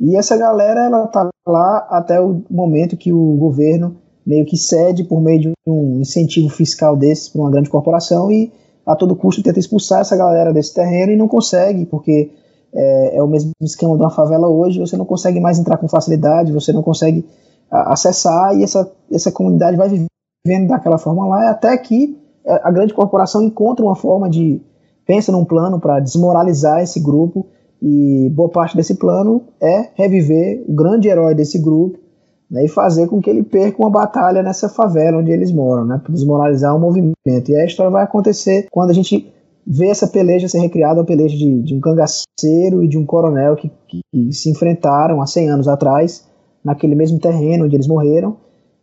[0.00, 3.96] E essa galera ela tá lá até o momento que o governo
[4.26, 8.52] meio que cede por meio de um incentivo fiscal desses para uma grande corporação e
[8.84, 12.32] a todo custo tenta expulsar essa galera desse terreno e não consegue, porque
[12.74, 15.86] é, é, o mesmo esquema de uma favela hoje, você não consegue mais entrar com
[15.86, 17.24] facilidade, você não consegue
[17.70, 22.94] acessar e essa, essa comunidade vai vivendo daquela forma lá, até que é, a grande
[22.94, 24.60] corporação encontra uma forma de,
[25.06, 27.46] pensa num plano para desmoralizar esse grupo
[27.80, 31.98] e boa parte desse plano é reviver o grande herói desse grupo
[32.50, 36.00] né, e fazer com que ele perca uma batalha nessa favela onde eles moram, né,
[36.02, 37.14] para desmoralizar o movimento.
[37.26, 39.32] E a história vai acontecer quando a gente
[39.66, 43.54] ver essa peleja ser recriada, a peleja de, de um cangaceiro e de um coronel
[43.54, 46.26] que, que, que, se enfrentaram há 100 anos atrás,
[46.68, 48.36] naquele mesmo terreno onde eles morreram,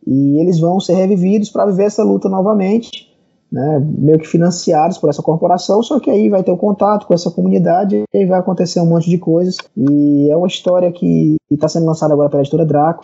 [0.06, 3.14] e eles vão ser revividos para viver essa luta novamente,
[3.52, 7.08] né, meio que financiados por essa corporação, só que aí vai ter o um contato
[7.08, 9.58] com essa comunidade e aí vai acontecer um monte de coisas.
[9.78, 13.04] E é uma história que está sendo lançada agora pela editora Draco.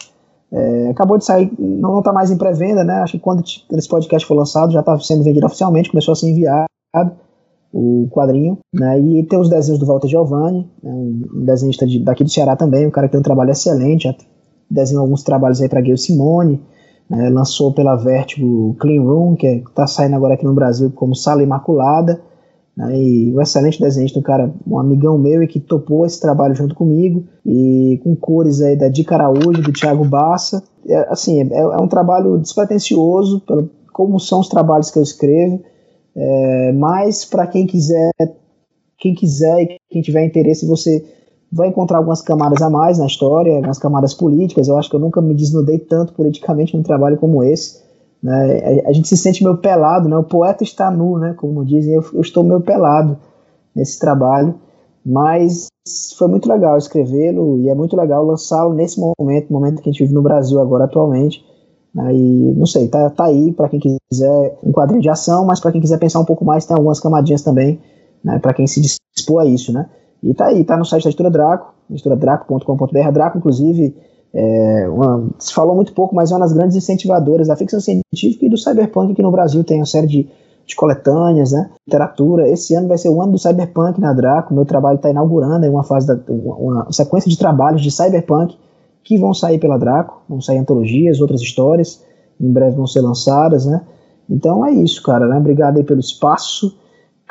[0.51, 2.95] É, acabou de sair, não está mais em pré-venda, né?
[2.95, 6.29] Acho que quando esse podcast foi lançado já está sendo vendido oficialmente, começou a ser
[6.29, 6.67] enviado
[7.73, 8.99] o quadrinho, né?
[8.99, 12.85] E tem os desenhos do Walter Giovanni, né, um desenhista de, daqui do Ceará também,
[12.85, 14.13] um cara que tem um trabalho excelente,
[14.71, 16.61] desenhou alguns trabalhos aí para Gayle Simone,
[17.09, 21.13] né, lançou pela Vertigo Clean Room, que é, está saindo agora aqui no Brasil como
[21.13, 22.21] Sala Imaculada,
[22.75, 26.55] né, e um excelente desenhista, um cara, um amigão meu e que topou esse trabalho
[26.55, 31.57] junto comigo, e com cores aí da Dica Araújo, do Thiago Bassa, é, assim, é,
[31.57, 35.61] é um trabalho despretensioso, pelo, como são os trabalhos que eu escrevo,
[36.15, 38.11] é, mas para quem quiser,
[38.97, 41.03] quem quiser e quem tiver interesse, você
[41.51, 44.67] vai encontrar algumas camadas a mais na história, algumas camadas políticas.
[44.67, 47.81] Eu acho que eu nunca me desnudei tanto politicamente num trabalho como esse.
[48.23, 48.83] Né?
[48.85, 50.15] A gente se sente meio pelado, né?
[50.15, 51.33] O poeta está nu, né?
[51.33, 53.17] Como dizem, eu, eu estou meio pelado
[53.75, 54.55] nesse trabalho,
[55.05, 55.67] mas
[56.17, 60.03] foi muito legal escrevê-lo e é muito legal lançá-lo nesse momento, momento que a gente
[60.03, 61.43] vive no Brasil agora atualmente.
[61.93, 62.15] Né?
[62.15, 65.73] E não sei, tá, tá aí para quem quiser um quadrinho de ação, mas para
[65.73, 67.79] quem quiser pensar um pouco mais, tem algumas camadinhas também,
[68.23, 68.39] né?
[68.39, 68.79] Para quem se
[69.13, 69.89] dispor a isso, né?
[70.23, 73.11] E tá aí, tá no site da editora Draco, editoradraco.com.br.
[73.11, 73.95] Draco, inclusive,
[74.33, 78.45] é uma, se falou muito pouco, mas é uma das grandes incentivadoras da ficção científica
[78.45, 79.63] e do cyberpunk aqui no Brasil.
[79.63, 80.29] Tem uma série de,
[80.65, 81.69] de coletâneas, né?
[81.85, 82.47] Literatura.
[82.47, 84.53] Esse ano vai ser o ano do cyberpunk na Draco.
[84.53, 88.57] Meu trabalho está inaugurando uma fase da, uma, uma, sequência de trabalhos de cyberpunk
[89.03, 90.21] que vão sair pela Draco.
[90.29, 92.01] Vão sair antologias, outras histórias.
[92.39, 93.81] Em breve vão ser lançadas, né?
[94.29, 95.27] Então é isso, cara.
[95.27, 95.37] Né?
[95.37, 96.77] Obrigado aí pelo espaço.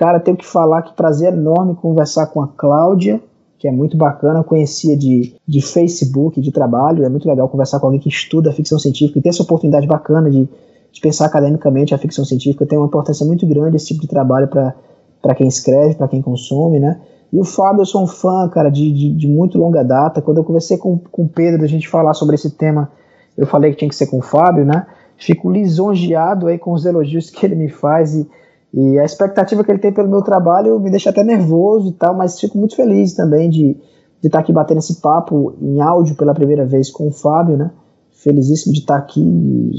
[0.00, 3.20] Cara, tenho que falar que prazer enorme conversar com a Cláudia,
[3.58, 7.84] que é muito bacana, conhecia de, de Facebook, de trabalho, é muito legal conversar com
[7.84, 10.48] alguém que estuda ficção científica e ter essa oportunidade bacana de,
[10.90, 14.48] de pensar academicamente a ficção científica, tem uma importância muito grande esse tipo de trabalho
[14.48, 16.98] para quem escreve, para quem consome, né?
[17.30, 20.22] E o Fábio, eu sou um fã, cara, de, de, de, muito longa data.
[20.22, 22.90] Quando eu conversei com, com o Pedro, a gente falar sobre esse tema,
[23.36, 24.86] eu falei que tinha que ser com o Fábio, né?
[25.18, 28.26] Fico lisonjeado aí com os elogios que ele me faz e
[28.72, 32.14] e a expectativa que ele tem pelo meu trabalho me deixa até nervoso e tal,
[32.14, 33.76] mas fico muito feliz também de
[34.22, 37.70] estar aqui batendo esse papo em áudio pela primeira vez com o Fábio, né?
[38.12, 39.72] Felizíssimo de estar aqui.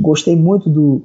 [0.00, 1.02] Gostei muito do,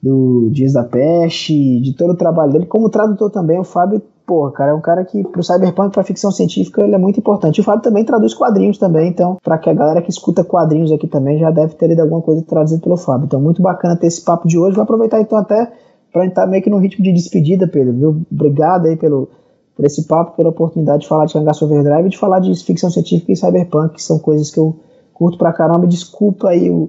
[0.00, 2.66] do Dias da Peste, de todo o trabalho dele.
[2.66, 6.30] Como tradutor também, o Fábio, porra, cara, é um cara que pro cyberpunk, pra ficção
[6.30, 7.60] científica, ele é muito importante.
[7.60, 11.08] O Fábio também traduz quadrinhos também, então, para que a galera que escuta quadrinhos aqui
[11.08, 13.24] também já deve ter lido alguma coisa traduzida pelo Fábio.
[13.24, 14.76] Então, muito bacana ter esse papo de hoje.
[14.76, 15.72] Vou aproveitar então até
[16.16, 18.22] para entrar meio que no ritmo de despedida, Pedro, viu?
[18.32, 19.28] Obrigado aí pelo,
[19.76, 22.88] por esse papo, pela oportunidade de falar de Cangaço Overdrive e de falar de ficção
[22.88, 24.74] científica e cyberpunk, que são coisas que eu
[25.12, 25.86] curto pra caramba.
[25.86, 26.88] Desculpa aí o,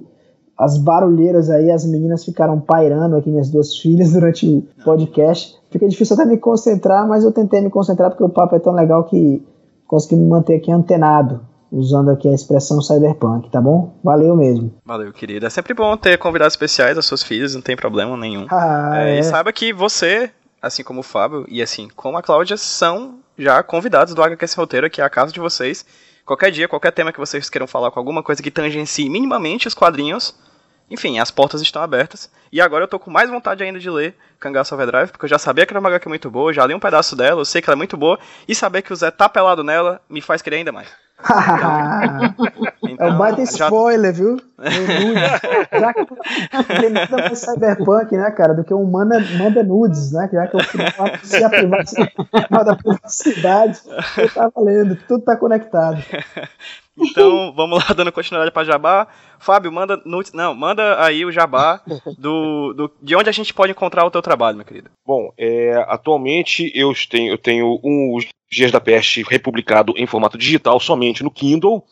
[0.56, 5.58] as barulheiras aí, as meninas ficaram pairando aqui, minhas duas filhas, durante o podcast.
[5.70, 8.72] Fica difícil até me concentrar, mas eu tentei me concentrar porque o papo é tão
[8.72, 9.46] legal que
[9.86, 13.98] consegui me manter aqui antenado usando aqui a expressão cyberpunk, tá bom?
[14.02, 14.74] Valeu mesmo.
[14.84, 15.46] Valeu, querido.
[15.46, 18.46] É sempre bom ter convidados especiais, as suas filhas, não tem problema nenhum.
[18.50, 19.18] Ah, é, é.
[19.18, 20.30] E saiba que você,
[20.60, 24.90] assim como o Fábio e assim como a Cláudia, são já convidados do HQS Roteiro,
[24.90, 25.84] que é a casa de vocês.
[26.24, 29.74] Qualquer dia, qualquer tema que vocês queiram falar com alguma coisa que tangencie minimamente os
[29.74, 30.34] quadrinhos,
[30.90, 32.30] enfim, as portas estão abertas.
[32.52, 35.38] E agora eu tô com mais vontade ainda de ler Cangaço Overdrive, porque eu já
[35.38, 37.68] sabia que era uma HQ muito boa, já li um pedaço dela, eu sei que
[37.68, 40.56] ela é muito boa, e saber que o Zé tá pelado nela me faz querer
[40.56, 40.88] ainda mais.
[41.20, 44.22] Então, é um baita spoiler, já...
[44.22, 44.36] viu?
[45.80, 50.28] já que tem nada mais cyberpunk, né, cara, do que um manda, manda nudes, né?
[50.32, 53.80] Já que o final se a privacidade, da privacidade,
[54.34, 56.02] tá valendo, tudo tá conectado.
[56.96, 59.06] Então, vamos lá, dando continuidade para Jabá.
[59.38, 61.80] Fábio, manda nudes, não, manda aí o Jabá
[62.18, 64.90] do, do, de onde a gente pode encontrar o teu trabalho, meu querido.
[65.06, 68.18] Bom, é, atualmente eu tenho, eu tenho um
[68.50, 71.84] Dias da Peste republicado em formato digital somente no Kindle.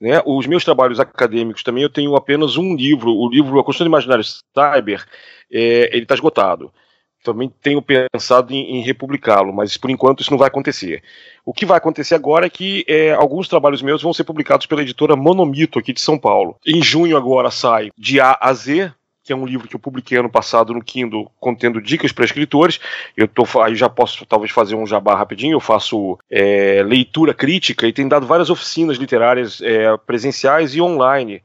[0.00, 0.22] Né?
[0.24, 3.90] Os meus trabalhos acadêmicos também eu tenho apenas um livro, o livro A Construção do
[3.90, 5.04] Imaginário Cyber,
[5.50, 6.72] é, ele está esgotado.
[7.24, 11.02] Também tenho pensado em, em republicá-lo, mas por enquanto isso não vai acontecer.
[11.44, 14.82] O que vai acontecer agora é que é, alguns trabalhos meus vão ser publicados pela
[14.82, 16.56] editora Monomito aqui de São Paulo.
[16.64, 18.92] Em junho agora sai de A a Z,
[19.28, 22.80] que é um livro que eu publiquei ano passado no Kindle, contendo dicas para escritores.
[23.14, 25.52] Eu tô, aí já posso talvez fazer um jabá rapidinho.
[25.52, 31.42] Eu faço é, leitura crítica e tenho dado várias oficinas literárias é, presenciais e online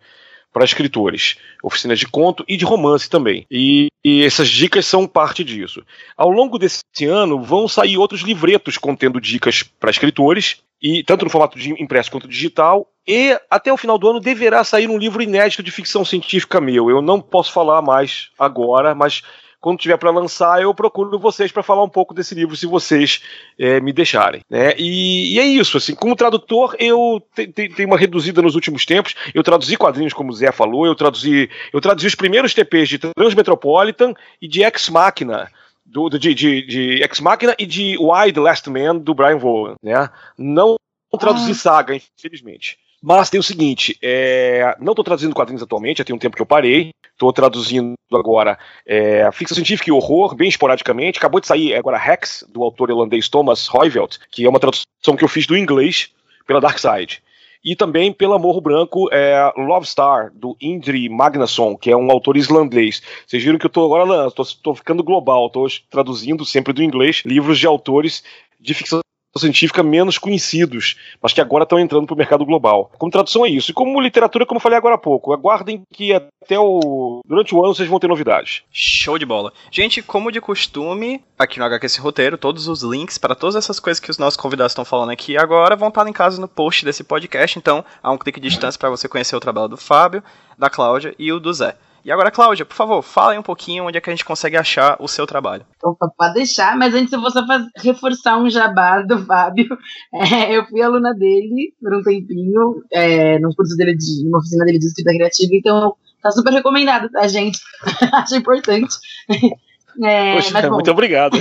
[0.53, 3.45] para escritores, oficinas de conto e de romance também.
[3.51, 5.83] E, e, essas dicas são parte disso.
[6.15, 11.31] Ao longo desse ano vão sair outros livretos contendo dicas para escritores, e tanto no
[11.31, 12.89] formato de impresso quanto digital.
[13.07, 16.89] E até o final do ano deverá sair um livro inédito de ficção científica meu.
[16.89, 19.23] Eu não posso falar mais agora, mas
[19.63, 23.21] quando tiver para lançar, eu procuro vocês para falar um pouco desse livro, se vocês
[23.57, 24.41] é, me deixarem.
[24.49, 24.73] Né?
[24.77, 29.15] E, e, é isso, assim, como tradutor, eu tenho uma reduzida nos últimos tempos.
[29.33, 32.99] Eu traduzi quadrinhos, como o Zé falou, eu traduzi, eu traduzi os primeiros TPs de
[32.99, 35.49] Transmetropolitan e de Ex Machina.
[35.93, 39.75] Do, de, de, de Ex Machina e de Why the Last Man, do Brian Vaughan,
[39.83, 40.09] né?
[40.35, 40.75] Não
[41.19, 41.55] traduzi ah.
[41.55, 42.79] saga, infelizmente.
[42.99, 46.41] Mas tem o seguinte, é, não estou traduzindo quadrinhos atualmente, já tem um tempo que
[46.41, 46.89] eu parei.
[47.11, 48.57] Estou traduzindo agora
[48.87, 51.19] é, ficção científica e horror, bem esporadicamente.
[51.19, 55.23] Acabou de sair agora Rex, do autor holandês Thomas Hoyveld, que é uma tradução que
[55.23, 56.09] eu fiz do inglês
[56.47, 57.21] pela Dark Side.
[57.63, 62.35] E também pela Morro Branco, é, Love Star, do Indri Magnason, que é um autor
[62.35, 63.01] islandês.
[63.25, 67.57] Vocês viram que eu estou agora estou ficando global, estou traduzindo sempre do inglês livros
[67.57, 68.23] de autores
[68.59, 68.99] de ficção
[69.39, 72.91] científica menos conhecidos, mas que agora estão entrando para o mercado global.
[72.97, 73.71] Como tradução é isso.
[73.71, 77.21] E como literatura, como falei agora há pouco, aguardem que até o.
[77.25, 78.63] durante o ano vocês vão ter novidades.
[78.71, 79.51] Show de bola.
[79.71, 83.99] Gente, como de costume, aqui no HQS Roteiro, todos os links para todas essas coisas
[83.99, 87.03] que os nossos convidados estão falando aqui agora vão estar em casa no post desse
[87.03, 90.23] podcast, então há um clique de distância para você conhecer o trabalho do Fábio,
[90.57, 91.75] da Cláudia e o do Zé.
[92.05, 94.57] E agora, Cláudia, por favor, fala aí um pouquinho onde é que a gente consegue
[94.57, 95.65] achar o seu trabalho.
[95.81, 99.77] Opa, pode deixar, mas antes eu vou só fazer, reforçar um jabá do Fábio.
[100.13, 104.63] É, eu fui aluna dele por um tempinho, é, num curso dele, de, numa oficina
[104.65, 107.59] dele de escrita criativa, então tá super recomendado, tá, gente?
[108.13, 108.95] Acho importante.
[110.03, 111.37] É, Poxa, mas, bom, muito obrigado.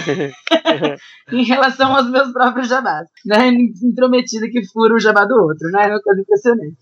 [1.33, 3.49] em relação aos meus próprios jabás, né?
[3.83, 5.87] Intrometida que fura o jabá do outro, né?
[5.87, 6.77] É uma coisa impressionante.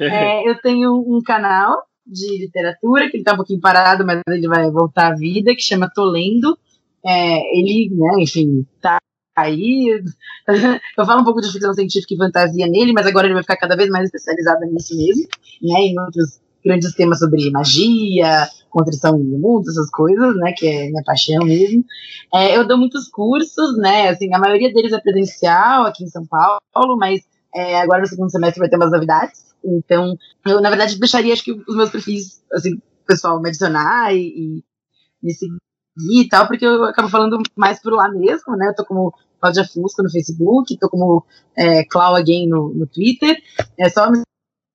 [0.00, 4.48] É, eu tenho um canal de literatura, que ele tá um pouquinho parado, mas ele
[4.48, 6.56] vai voltar à vida, que chama Tolendo.
[7.04, 8.98] É, ele, né, enfim, tá
[9.36, 10.02] aí.
[10.96, 13.56] Eu falo um pouco de ficção científica e fantasia nele, mas agora ele vai ficar
[13.56, 15.28] cada vez mais especializado nisso mesmo,
[15.62, 20.88] né, em outros grandes temas sobre magia, construção do mundo, essas coisas, né, que é
[20.88, 21.84] minha paixão mesmo.
[22.32, 26.24] É, eu dou muitos cursos, né, assim, a maioria deles é presencial aqui em São
[26.26, 27.20] Paulo, mas
[27.54, 29.53] é, agora no segundo semestre vai ter umas novidades.
[29.64, 30.16] Então,
[30.46, 34.64] eu, na verdade, deixaria, acho que os meus perfis, assim, pessoal me adicionar e, e
[35.22, 35.58] me seguir
[35.96, 38.68] e tal, porque eu acabo falando mais por lá mesmo, né?
[38.68, 41.24] Eu tô como Cláudia Fusco no Facebook, tô como
[41.56, 43.36] é, Clau Again no, no Twitter.
[43.78, 44.22] É só me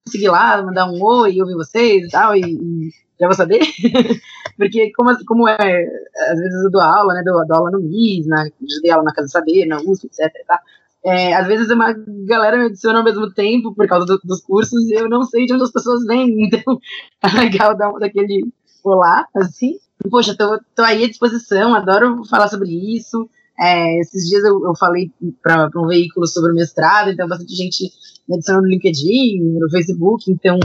[0.07, 2.89] seguir lá, mandar um oi, ouvir vocês e tal, e, e
[3.19, 3.59] já vou saber.
[4.57, 7.21] porque como, como é, às vezes eu dou aula, né?
[7.23, 8.45] Dou, dou aula no MIS, na,
[8.81, 10.31] dei aula na Casa Saber, na USP, etc.
[10.47, 10.59] Tá?
[11.03, 11.93] É, às vezes uma
[12.25, 15.45] galera me adiciona ao mesmo tempo por causa do, dos cursos e eu não sei
[15.45, 16.77] de onde as pessoas vêm, então
[17.23, 18.51] é legal dar um daquele
[18.83, 19.77] olá, assim.
[20.09, 23.29] Poxa, tô, tô aí à disposição, adoro falar sobre isso.
[23.59, 25.11] É, esses dias eu, eu falei
[25.41, 27.91] para um veículo sobre o mestrado, então bastante gente
[28.27, 30.57] me adiciona no LinkedIn, no Facebook, então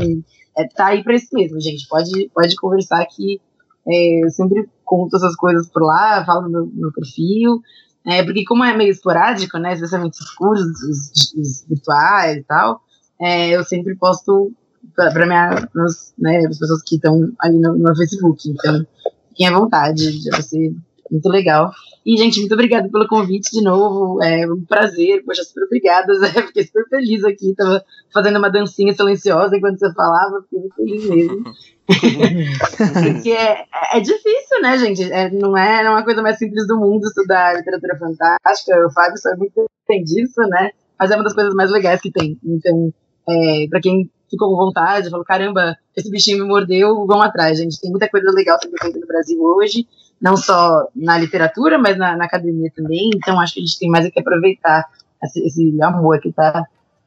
[0.56, 1.89] é, tá aí para isso mesmo, gente.
[1.89, 3.40] Pode, pode conversar que
[3.89, 7.61] é, eu sempre conto essas coisas por lá, falo no meu, no meu perfil.
[8.06, 12.82] É, porque como é meio esporádico, né, especialmente os cursos os, os virtuais e tal,
[13.20, 14.52] é, eu sempre posto
[14.94, 18.48] para né, as pessoas que estão ali no, no, Facebook.
[18.48, 18.86] Então,
[19.31, 20.74] fiquem à vontade, vai ser
[21.14, 21.70] muito legal.
[22.04, 24.22] E, gente, muito obrigada pelo convite de novo.
[24.22, 25.24] É um prazer.
[25.24, 26.28] Poxa, super obrigada, Zé.
[26.28, 27.54] Fiquei super feliz aqui.
[27.54, 30.42] Tava fazendo uma dancinha silenciosa enquanto você falava.
[30.42, 31.44] Fiquei muito feliz mesmo.
[31.86, 35.12] Porque é, é difícil, né, gente?
[35.12, 38.86] É, não, é, não é uma coisa mais simples do mundo estudar literatura fantástica.
[38.86, 40.70] O Fábio sabe muito bem disso, né?
[40.98, 42.38] Mas é uma das coisas mais legais que tem.
[42.44, 42.92] Então,
[43.28, 47.80] é, para quem ficou com vontade, falou: caramba, esse bichinho me mordeu, vão atrás, gente.
[47.80, 49.86] Tem muita coisa legal sendo feita no Brasil hoje,
[50.20, 53.10] não só na literatura, mas na, na academia também.
[53.14, 54.84] Então, acho que a gente tem mais é que aproveitar
[55.22, 56.64] esse, esse amor que está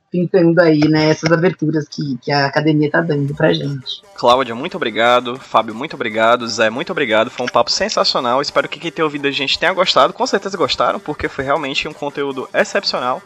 [0.09, 4.01] pintando aí, né, essas aberturas que, que a academia tá dando pra gente.
[4.15, 5.37] Cláudia, muito obrigado.
[5.37, 6.47] Fábio, muito obrigado.
[6.47, 7.29] Zé, muito obrigado.
[7.29, 8.41] Foi um papo sensacional.
[8.41, 10.13] Espero que quem tenha ouvido a gente tenha gostado.
[10.13, 13.21] Com certeza gostaram, porque foi realmente um conteúdo excepcional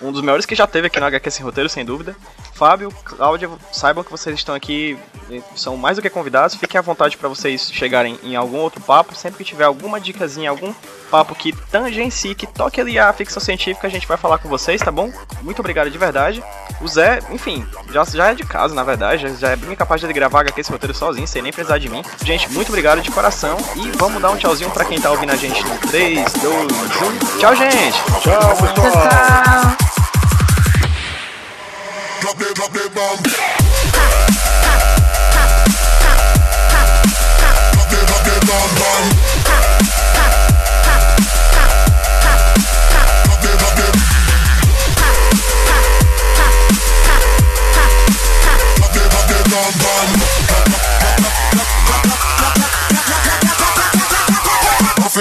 [0.00, 2.14] um dos melhores que já teve aqui no HQ Sem Roteiro, sem dúvida.
[2.54, 4.96] Fábio, Cláudia, saibam que vocês estão aqui,
[5.56, 6.54] são mais do que convidados.
[6.54, 9.14] Fiquem à vontade para vocês chegarem em algum outro papo.
[9.14, 10.72] Sempre que tiver alguma dicasinha, algum
[11.10, 14.80] papo que tangencie, que toque ali a ficção científica, a gente vai falar com vocês,
[14.80, 15.12] tá bom?
[15.42, 16.42] Muito obrigado de verdade.
[16.80, 20.00] O Zé, enfim, já, já é de casa, na verdade, já, já é bem capaz
[20.00, 22.02] de gravar HQ Sem Roteiro sozinho, sem nem precisar de mim.
[22.24, 25.36] Gente, muito obrigado de coração e vamos dar um tchauzinho para quem tá ouvindo a
[25.36, 26.72] gente no 3, 2,
[27.34, 27.38] 1.
[27.38, 28.02] Tchau, gente!
[28.22, 29.76] Tchau, pessoal!
[29.76, 29.93] Tchau!
[32.24, 32.54] drop drop.
[32.54, 32.92] Drop drop.
[32.94, 33.20] Drop
[37.90, 38.24] drop.
[38.44, 39.24] Drop drop.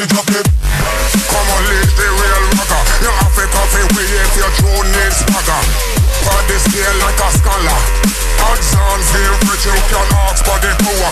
[0.04, 0.48] Drop drop.
[1.30, 2.82] Come on, live the real rocker.
[3.04, 6.03] You have a coffee with your drone is bagger
[6.64, 7.80] scale like a scholar.
[8.44, 11.10] Odds on feel rich, you can ask for the poor.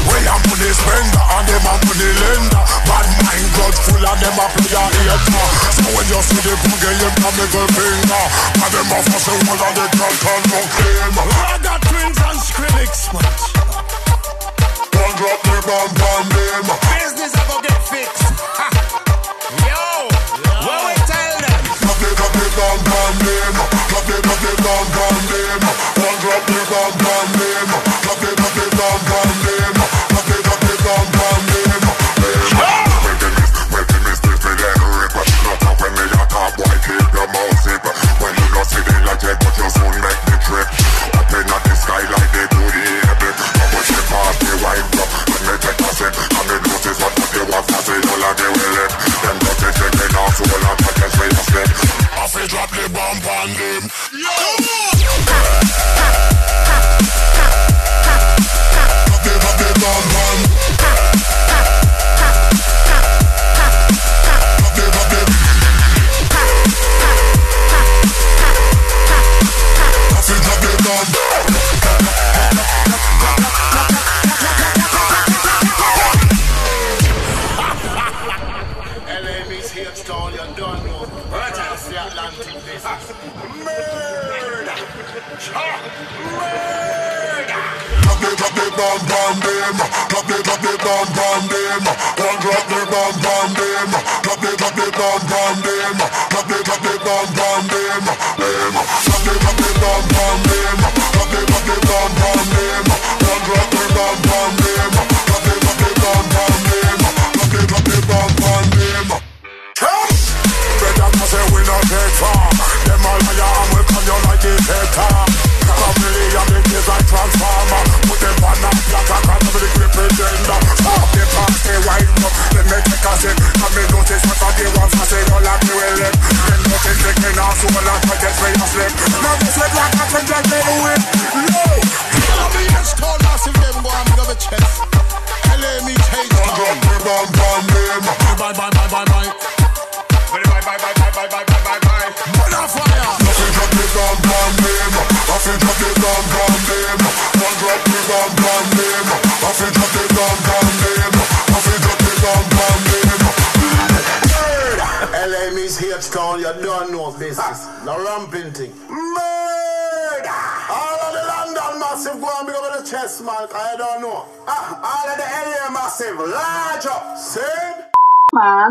[0.00, 2.64] We are money spender and them a money lender.
[2.88, 5.46] Bad mind God full and them a player hater.
[5.76, 8.24] So when you see the boogie, you can middle finger.
[8.64, 11.14] And them a fussy one and they can't turn no claim.
[11.20, 13.34] I got twins and Skrillex, man.
[14.94, 16.68] One drop the bomb, bomb name.
[16.96, 18.24] Business I go get fixed.
[19.68, 20.64] Yo, yeah.
[20.64, 21.60] what we tell them?
[21.76, 23.69] Drop the, drop the bomb, bomb name.
[24.70, 31.12] One drop, down, down, down, down, down, down, down, down, down, down, down, down, down,
[31.12, 31.49] down,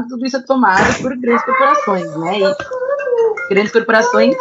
[0.09, 2.39] tudo isso é tomado por grandes corporações, né?
[2.39, 2.55] E
[3.49, 4.35] grandes corporações.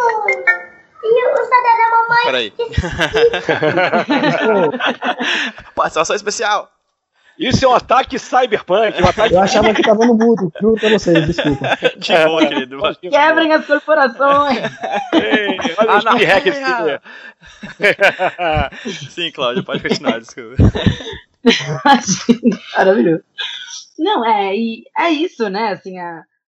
[1.05, 2.25] E o CD da mamãe.
[2.25, 2.53] Peraí.
[5.75, 6.71] Participação especial.
[7.39, 9.01] Isso é um ataque cyberpunk.
[9.01, 9.35] Um ataque...
[9.35, 11.79] Eu achava que tava no mudo, juro pra vocês, desculpa.
[12.01, 12.79] Que bom, querido.
[13.01, 14.59] Quebrem as corporações.
[15.13, 16.03] Ei, olha
[18.39, 18.99] ah, os.
[19.15, 20.57] Sim, Cláudio, pode continuar, desculpa.
[22.77, 23.23] Maravilhoso.
[23.99, 25.71] Não, é, e é isso, né?
[25.73, 26.25] Assim, a,